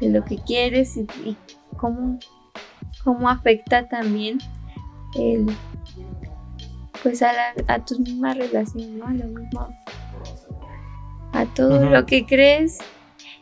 de 0.00 0.10
lo 0.10 0.24
que 0.24 0.36
quieres 0.36 0.96
y, 0.96 1.06
y 1.24 1.36
cómo 1.78 2.18
cómo 3.04 3.28
afecta 3.28 3.88
también 3.88 4.38
el 5.14 5.46
pues 7.02 7.22
a, 7.22 7.32
la, 7.32 7.52
a 7.66 7.84
tu 7.84 7.98
misma 7.98 8.32
relación, 8.32 8.98
¿no? 8.98 9.06
A 9.06 9.12
lo 9.12 9.26
mismo, 9.26 9.68
a 11.32 11.46
todo 11.46 11.84
lo 11.84 12.06
que 12.06 12.24
crees 12.24 12.78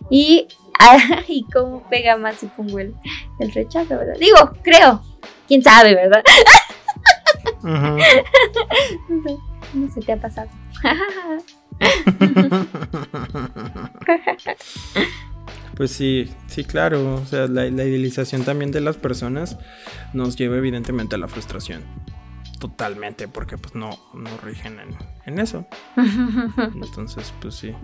y, 0.08 0.48
y 1.28 1.44
cómo 1.52 1.82
pega 1.90 2.16
más 2.16 2.36
si 2.36 2.46
pongo 2.46 2.78
el, 2.78 2.94
el, 3.38 3.52
rechazo, 3.52 3.98
¿verdad? 3.98 4.14
Digo, 4.18 4.38
creo, 4.62 5.02
quién 5.46 5.62
sabe, 5.62 5.94
¿verdad? 5.94 6.22
no, 9.74 9.92
se 9.92 10.00
te 10.00 10.12
ha 10.12 10.16
pasado. 10.16 10.48
Pues 15.80 15.92
sí, 15.92 16.28
sí, 16.50 16.64
claro. 16.64 17.14
O 17.14 17.24
sea, 17.26 17.46
la, 17.46 17.66
idealización 17.66 18.44
también 18.44 18.70
de 18.70 18.80
las 18.80 18.96
personas 18.96 19.56
nos 20.12 20.36
lleva 20.36 20.56
evidentemente 20.56 21.16
a 21.16 21.18
la 21.18 21.28
frustración. 21.28 21.82
Totalmente, 22.58 23.26
porque 23.28 23.56
pues 23.56 23.74
no, 23.74 23.98
no 24.12 24.36
rigen 24.38 24.78
en, 25.24 25.38
eso. 25.38 25.66
Entonces, 26.82 27.32
pues 27.40 27.54
sí. 27.54 27.74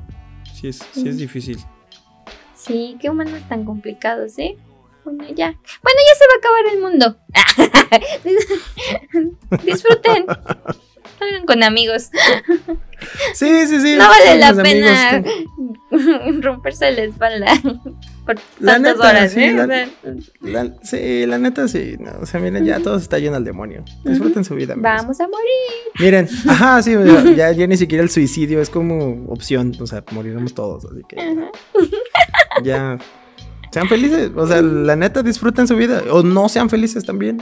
Sí 0.55 0.69
es, 0.69 0.85
sí 0.93 1.09
es 1.09 1.17
difícil. 1.19 1.59
Sí, 2.55 2.97
qué 3.01 3.11
humanos 3.11 3.41
tan 3.49 3.65
complicados, 3.65 4.39
¿eh? 4.39 4.57
Bueno, 5.05 5.25
ya. 5.35 5.55
Bueno, 5.83 6.01
ya 6.09 6.15
se 6.19 6.25
va 6.27 6.35
a 6.35 6.39
acabar 6.39 6.65
el 6.73 6.81
mundo. 6.81 7.17
Disfruten. 9.65 10.27
Salgan 11.19 11.47
con 11.47 11.63
amigos. 11.63 12.11
Sí, 13.35 13.67
sí, 13.67 13.81
sí. 13.81 13.97
No 13.97 14.09
vale 14.09 14.39
la 14.39 14.55
pena 14.55 15.23
romperse 16.41 16.91
la 16.91 17.03
espalda 17.05 17.53
por 18.27 18.37
la 18.59 18.79
neta, 18.79 19.09
horas, 19.09 19.33
sí, 19.33 19.41
¿eh? 19.41 19.89
la, 20.41 20.75
sí, 20.83 21.27
la 21.27 21.39
neta 21.39 21.69
sí. 21.69 21.97
o 22.21 22.27
sea, 22.27 22.41
miren, 22.41 22.65
ya 22.65 22.81
todo 22.81 22.97
está 22.97 23.19
lleno 23.19 23.37
al 23.37 23.45
demonio. 23.45 23.85
Disfruten 24.05 24.45
su 24.45 24.57
vida. 24.57 24.75
Vamos 24.77 25.21
a 25.21 25.29
morir. 25.29 25.47
Miren, 26.01 26.29
ajá, 26.49 26.83
sí, 26.83 26.95
ya, 27.37 27.53
ya, 27.53 27.67
ni 27.67 27.77
siquiera 27.77 28.03
el 28.03 28.11
suicidio 28.11 28.61
es 28.61 28.69
como 28.69 29.25
opción. 29.29 29.75
O 29.81 29.87
sea, 29.87 30.05
moriremos 30.11 30.55
todos, 30.55 30.85
así 30.85 31.03
que. 31.09 31.17
Ya. 32.65 32.99
Sean 33.77 33.89
felices, 33.91 34.31
o 34.35 34.47
sea, 34.47 34.63
la 34.63 34.97
neta 34.97 35.23
disfruten 35.23 35.69
su 35.69 35.77
vida. 35.77 36.03
O 36.11 36.23
no 36.23 36.49
sean 36.49 36.71
felices 36.71 37.05
también. 37.05 37.37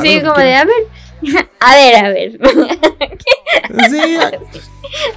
Sí, 0.00 0.20
como 0.20 0.34
de, 0.38 0.54
a 0.54 0.64
ver, 0.64 0.86
a 1.58 1.74
ver, 1.74 1.96
a 1.96 2.08
ver. 2.10 2.38
Sí, 3.90 4.18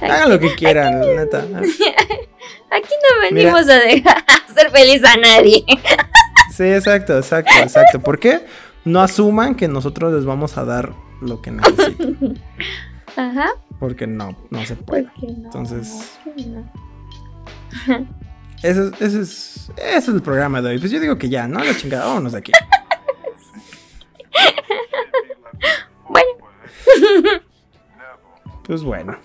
hagan 0.00 0.30
lo 0.30 0.40
que 0.40 0.52
quieran, 0.56 0.98
neta. 0.98 1.38
Aquí 2.72 2.94
no 3.04 3.20
venimos 3.22 3.68
a 3.68 3.78
dejar 3.78 4.24
hacer 4.26 4.72
feliz 4.72 5.04
a 5.04 5.16
nadie. 5.16 5.64
Sí, 6.52 6.64
exacto, 6.64 7.16
exacto, 7.18 7.52
exacto. 7.62 8.00
¿Por 8.00 8.18
qué? 8.18 8.40
No 8.84 9.00
asuman 9.00 9.54
que 9.54 9.68
nosotros 9.68 10.12
les 10.12 10.24
vamos 10.24 10.58
a 10.58 10.64
dar 10.64 10.92
lo 11.20 11.40
que 11.40 11.52
necesitan. 11.52 12.42
Ajá. 13.14 13.50
Porque 13.78 14.08
no, 14.08 14.36
no 14.50 14.66
se 14.66 14.74
puede. 14.74 15.06
Entonces. 15.22 16.18
Ese, 18.62 18.90
ese, 19.00 19.20
es, 19.20 19.70
ese 19.76 19.96
es 19.96 20.08
el 20.08 20.22
programa 20.22 20.62
de 20.62 20.70
hoy. 20.70 20.78
Pues 20.78 20.90
yo 20.92 21.00
digo 21.00 21.18
que 21.18 21.28
ya, 21.28 21.48
¿no? 21.48 21.62
La 21.62 21.76
chingada, 21.76 22.06
vámonos 22.06 22.32
de 22.32 22.38
aquí. 22.38 22.52
bueno. 26.08 26.30
Pues 28.64 28.82
bueno. 28.82 29.18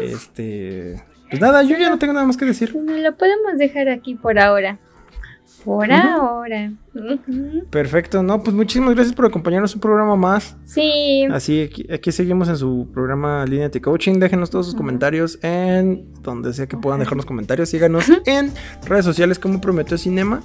Este. 0.00 1.02
Pues 1.30 1.40
nada, 1.40 1.62
yo 1.62 1.76
ya 1.78 1.88
no 1.90 1.98
tengo 1.98 2.12
nada 2.12 2.26
más 2.26 2.36
que 2.36 2.44
decir. 2.44 2.74
No 2.74 2.96
lo 2.96 3.16
podemos 3.16 3.56
dejar 3.56 3.88
aquí 3.88 4.14
por 4.14 4.38
ahora. 4.38 4.78
Por 5.66 5.90
ahora. 5.90 6.72
Perfecto, 7.70 8.22
no, 8.22 8.40
pues 8.40 8.54
muchísimas 8.54 8.94
gracias 8.94 9.16
por 9.16 9.26
acompañarnos 9.26 9.72
en 9.72 9.78
un 9.78 9.80
programa 9.80 10.14
más. 10.14 10.56
Sí. 10.64 11.26
Así, 11.28 11.68
aquí, 11.92 12.12
seguimos 12.12 12.48
en 12.48 12.56
su 12.56 12.88
programa 12.94 13.44
Línea 13.44 13.68
de 13.68 13.80
Coaching. 13.80 14.20
Déjenos 14.20 14.48
todos 14.48 14.66
sus 14.66 14.76
comentarios 14.76 15.40
en 15.42 16.06
donde 16.22 16.52
sea 16.52 16.68
que 16.68 16.76
puedan 16.76 17.00
dejarnos 17.00 17.26
comentarios. 17.26 17.68
Síganos 17.68 18.08
en 18.26 18.52
redes 18.86 19.04
sociales 19.04 19.40
como 19.40 19.60
Prometeo 19.60 19.98
Cinema. 19.98 20.40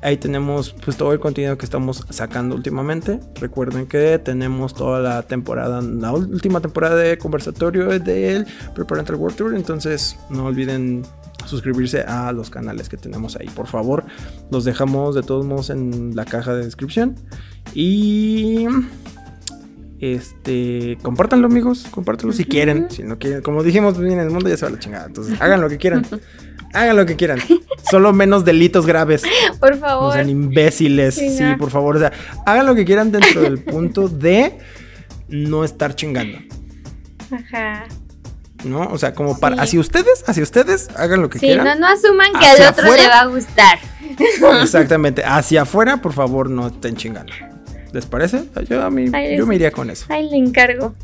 Ahí 0.00 0.16
tenemos 0.16 0.76
pues 0.84 0.96
todo 0.96 1.12
el 1.12 1.18
contenido 1.18 1.58
que 1.58 1.64
estamos 1.64 2.06
sacando 2.10 2.54
últimamente. 2.54 3.18
Recuerden 3.40 3.86
que 3.86 4.20
tenemos 4.20 4.74
toda 4.74 5.00
la 5.00 5.22
temporada, 5.22 5.82
la 5.82 6.12
última 6.12 6.60
temporada 6.60 6.94
de 6.94 7.18
conversatorio 7.18 7.98
del 7.98 8.46
Preparental 8.76 9.16
World 9.16 9.36
Tour. 9.36 9.54
Entonces 9.56 10.16
no 10.30 10.46
olviden 10.46 11.02
suscribirse 11.46 12.02
a 12.02 12.32
los 12.32 12.50
canales 12.50 12.88
que 12.88 12.96
tenemos 12.96 13.36
ahí. 13.36 13.48
Por 13.48 13.66
favor, 13.66 14.04
los 14.50 14.64
dejamos 14.64 15.14
de 15.14 15.22
todos 15.22 15.44
modos 15.46 15.70
en 15.70 16.14
la 16.14 16.24
caja 16.24 16.54
de 16.54 16.64
descripción. 16.64 17.16
Y 17.74 18.66
este, 20.02 20.98
compártanlo, 21.02 21.46
amigos. 21.46 21.86
Compártanlo 21.90 22.32
si 22.32 22.44
quieren. 22.44 22.90
Si 22.90 23.04
no 23.04 23.18
quieren, 23.18 23.40
como 23.42 23.62
dijimos, 23.62 23.96
en 23.98 24.18
el 24.18 24.30
mundo 24.30 24.48
ya 24.48 24.56
se 24.56 24.66
va 24.66 24.72
la 24.72 24.78
chingada. 24.78 25.06
Entonces, 25.06 25.40
hagan 25.40 25.60
lo 25.60 25.68
que 25.68 25.78
quieran. 25.78 26.04
Hagan 26.74 26.96
lo 26.96 27.04
que 27.04 27.16
quieran. 27.16 27.38
Solo 27.90 28.14
menos 28.14 28.46
delitos 28.46 28.86
graves. 28.86 29.22
Por 29.60 29.76
favor. 29.76 30.06
No 30.06 30.12
sean 30.14 30.30
imbéciles. 30.30 31.16
Sí, 31.16 31.44
por 31.58 31.68
favor. 31.68 31.96
O 31.96 31.98
sea, 31.98 32.12
hagan 32.46 32.64
lo 32.64 32.74
que 32.74 32.86
quieran 32.86 33.12
dentro 33.12 33.42
del 33.42 33.58
punto 33.58 34.08
de 34.08 34.58
no 35.28 35.64
estar 35.64 35.94
chingando. 35.94 36.38
Ajá. 37.30 37.84
¿No? 38.64 38.88
O 38.90 38.98
sea, 38.98 39.14
como 39.14 39.38
para, 39.38 39.62
hacia 39.62 39.80
ustedes, 39.80 40.24
hacia 40.26 40.42
ustedes, 40.42 40.88
hagan 40.96 41.22
lo 41.22 41.30
que 41.30 41.38
quieran. 41.38 41.66
Sí, 41.66 41.72
no, 41.74 41.80
no 41.80 41.92
asuman 41.92 42.32
que 42.38 42.46
al 42.46 42.70
otro 42.70 42.84
le 42.84 43.08
va 43.08 43.20
a 43.20 43.26
gustar. 43.26 43.78
Exactamente, 44.62 45.24
hacia 45.24 45.62
afuera, 45.62 45.98
por 45.98 46.12
favor, 46.12 46.50
no 46.50 46.68
estén 46.68 46.96
chingando. 46.96 47.32
¿Les 47.92 48.06
parece? 48.06 48.44
Yo, 48.68 48.82
a 48.82 48.90
mí, 48.90 49.10
yo 49.36 49.46
me 49.46 49.56
iría 49.56 49.70
con 49.70 49.90
eso. 49.90 50.06
Ahí 50.08 50.28
le 50.30 50.36
encargo. 50.36 50.94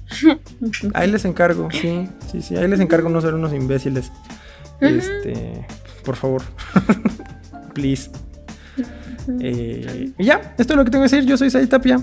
Ahí 0.94 1.10
les 1.10 1.24
encargo, 1.24 1.68
sí, 1.70 2.08
sí, 2.32 2.40
sí, 2.40 2.56
ahí 2.56 2.66
les 2.66 2.80
encargo 2.80 3.08
no 3.08 3.20
ser 3.20 3.34
unos 3.34 3.52
imbéciles. 3.52 4.10
Este, 4.80 5.66
por 6.04 6.16
favor, 6.16 6.42
please. 7.74 8.10
Eh, 9.40 10.12
y 10.16 10.24
ya, 10.24 10.54
esto 10.56 10.72
es 10.72 10.76
lo 10.76 10.84
que 10.84 10.90
tengo 10.90 11.04
que 11.04 11.10
decir. 11.10 11.28
Yo 11.28 11.36
soy 11.36 11.50
Sai 11.50 11.66
Tapia. 11.66 12.00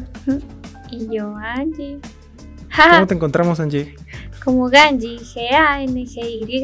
Y 0.92 1.08
yo, 1.16 1.36
Angie. 1.36 1.98
¿Cómo 2.92 3.08
te 3.08 3.16
encontramos, 3.16 3.60
Angie? 3.60 3.96
Como 4.46 4.70
Ganji, 4.70 5.18
G-A-N-G-Y, 5.18 6.64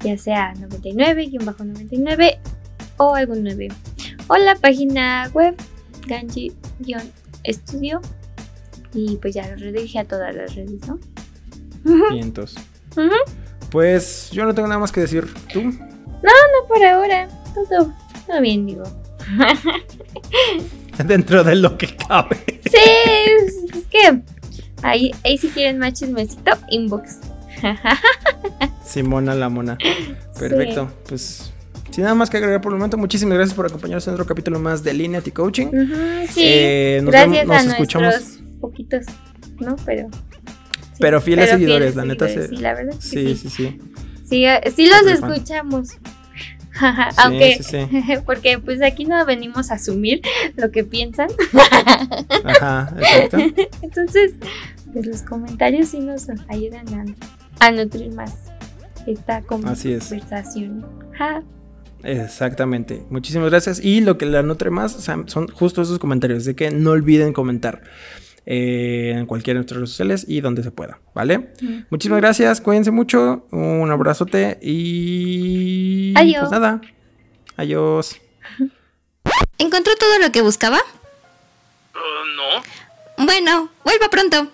ya 0.00 0.18
sea 0.18 0.52
99-99 0.54 2.38
o 2.98 3.14
algún 3.14 3.42
9. 3.42 3.68
O 4.28 4.36
la 4.36 4.54
página 4.56 5.30
web 5.32 5.56
Ganji-Estudio. 6.06 8.02
Y 8.92 9.16
pues 9.16 9.34
ya 9.34 9.48
lo 9.48 9.56
redirige 9.56 9.98
a 9.98 10.04
todas 10.04 10.36
las 10.36 10.54
redes, 10.54 10.86
¿no? 10.86 11.00
Vientos. 12.10 12.54
Pues 13.70 14.30
yo 14.30 14.44
no 14.44 14.54
tengo 14.54 14.68
nada 14.68 14.78
más 14.78 14.92
que 14.92 15.00
decir. 15.00 15.26
¿Tú? 15.52 15.62
No, 15.62 15.72
no, 15.72 16.68
por 16.68 16.84
ahora. 16.84 17.28
Todo, 17.54 17.92
todo 18.26 18.40
bien, 18.42 18.66
digo. 18.66 18.84
Dentro 21.06 21.42
de 21.42 21.56
lo 21.56 21.78
que 21.78 21.96
cabe. 21.96 22.60
Sí, 22.70 22.78
es 23.72 23.86
que 23.90 24.22
Ahí, 24.84 25.12
ahí 25.24 25.38
si 25.38 25.48
quieren 25.48 25.78
más 25.78 25.94
chismecito, 25.94 26.52
inbox. 26.68 27.18
Simona 28.84 29.34
la 29.34 29.48
mona. 29.48 29.78
Perfecto. 30.38 30.92
Pues 31.08 31.54
sin 31.90 32.04
nada 32.04 32.14
más 32.14 32.28
que 32.28 32.36
agregar 32.36 32.60
por 32.60 32.72
el 32.72 32.78
momento, 32.78 32.98
muchísimas 32.98 33.38
gracias 33.38 33.56
por 33.56 33.64
acompañarnos 33.64 34.06
en 34.08 34.14
otro 34.14 34.26
capítulo 34.26 34.60
más 34.60 34.84
de 34.84 34.92
Lineati 34.92 35.30
Coaching. 35.30 35.68
sí. 36.28 36.42
Eh, 36.44 37.02
gracias 37.02 37.48
a 37.48 37.60
escuchamos. 37.60 38.40
poquitos, 38.60 39.06
¿no? 39.58 39.76
Pero. 39.86 40.10
pero 40.98 41.20
fieles 41.22 41.48
seguidores, 41.48 41.96
la 41.96 42.04
neta. 42.04 42.28
Sí, 42.28 42.56
la 42.56 42.74
verdad. 42.74 42.94
Sí, 42.98 43.36
sí, 43.36 43.48
sí. 43.48 43.78
Sí, 44.28 44.44
eh, 44.44 44.60
sí, 44.74 44.86
los 44.86 45.06
escuchamos. 45.10 45.96
Aunque, 47.16 47.60
porque 48.26 48.58
pues 48.58 48.82
aquí 48.82 49.04
no 49.04 49.24
venimos 49.24 49.70
a 49.70 49.74
asumir 49.74 50.20
lo 50.56 50.70
que 50.70 50.84
piensan. 50.84 51.28
Ajá, 52.44 52.92
exacto. 52.98 53.38
Entonces, 53.82 54.34
pues 54.94 55.06
los 55.06 55.22
comentarios 55.22 55.88
sí 55.88 55.98
nos 55.98 56.28
ayudan 56.48 57.16
a, 57.60 57.70
nutrir 57.72 58.14
más 58.14 58.32
esta 59.06 59.42
conversación. 59.42 60.86
Exactamente. 62.04 63.02
Muchísimas 63.10 63.50
gracias. 63.50 63.84
Y 63.84 64.00
lo 64.00 64.16
que 64.16 64.26
la 64.26 64.42
nutre 64.42 64.70
más 64.70 64.92
son 64.92 65.48
justo 65.48 65.82
esos 65.82 65.98
comentarios 65.98 66.44
de 66.44 66.54
que 66.54 66.70
no 66.70 66.92
olviden 66.92 67.32
comentar. 67.32 67.82
Eh, 68.46 69.14
en 69.16 69.24
cualquiera 69.24 69.56
de 69.56 69.60
nuestras 69.60 69.78
redes 69.78 69.90
sociales 69.90 70.26
y 70.28 70.42
donde 70.42 70.62
se 70.62 70.70
pueda, 70.70 71.00
¿vale? 71.14 71.54
Muchísimas 71.88 72.20
gracias, 72.20 72.60
cuídense 72.60 72.90
mucho, 72.90 73.46
un 73.50 73.90
abrazote 73.90 74.58
y... 74.60 76.12
Adiós. 76.14 76.40
Pues 76.40 76.50
nada, 76.50 76.82
adiós. 77.56 78.20
¿Encontró 79.56 79.96
todo 79.96 80.18
lo 80.18 80.30
que 80.30 80.42
buscaba? 80.42 80.76
Uh, 81.94 82.36
no. 82.36 83.24
Bueno, 83.24 83.70
vuelva 83.82 84.10
pronto. 84.10 84.50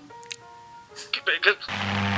because. 1.38 2.09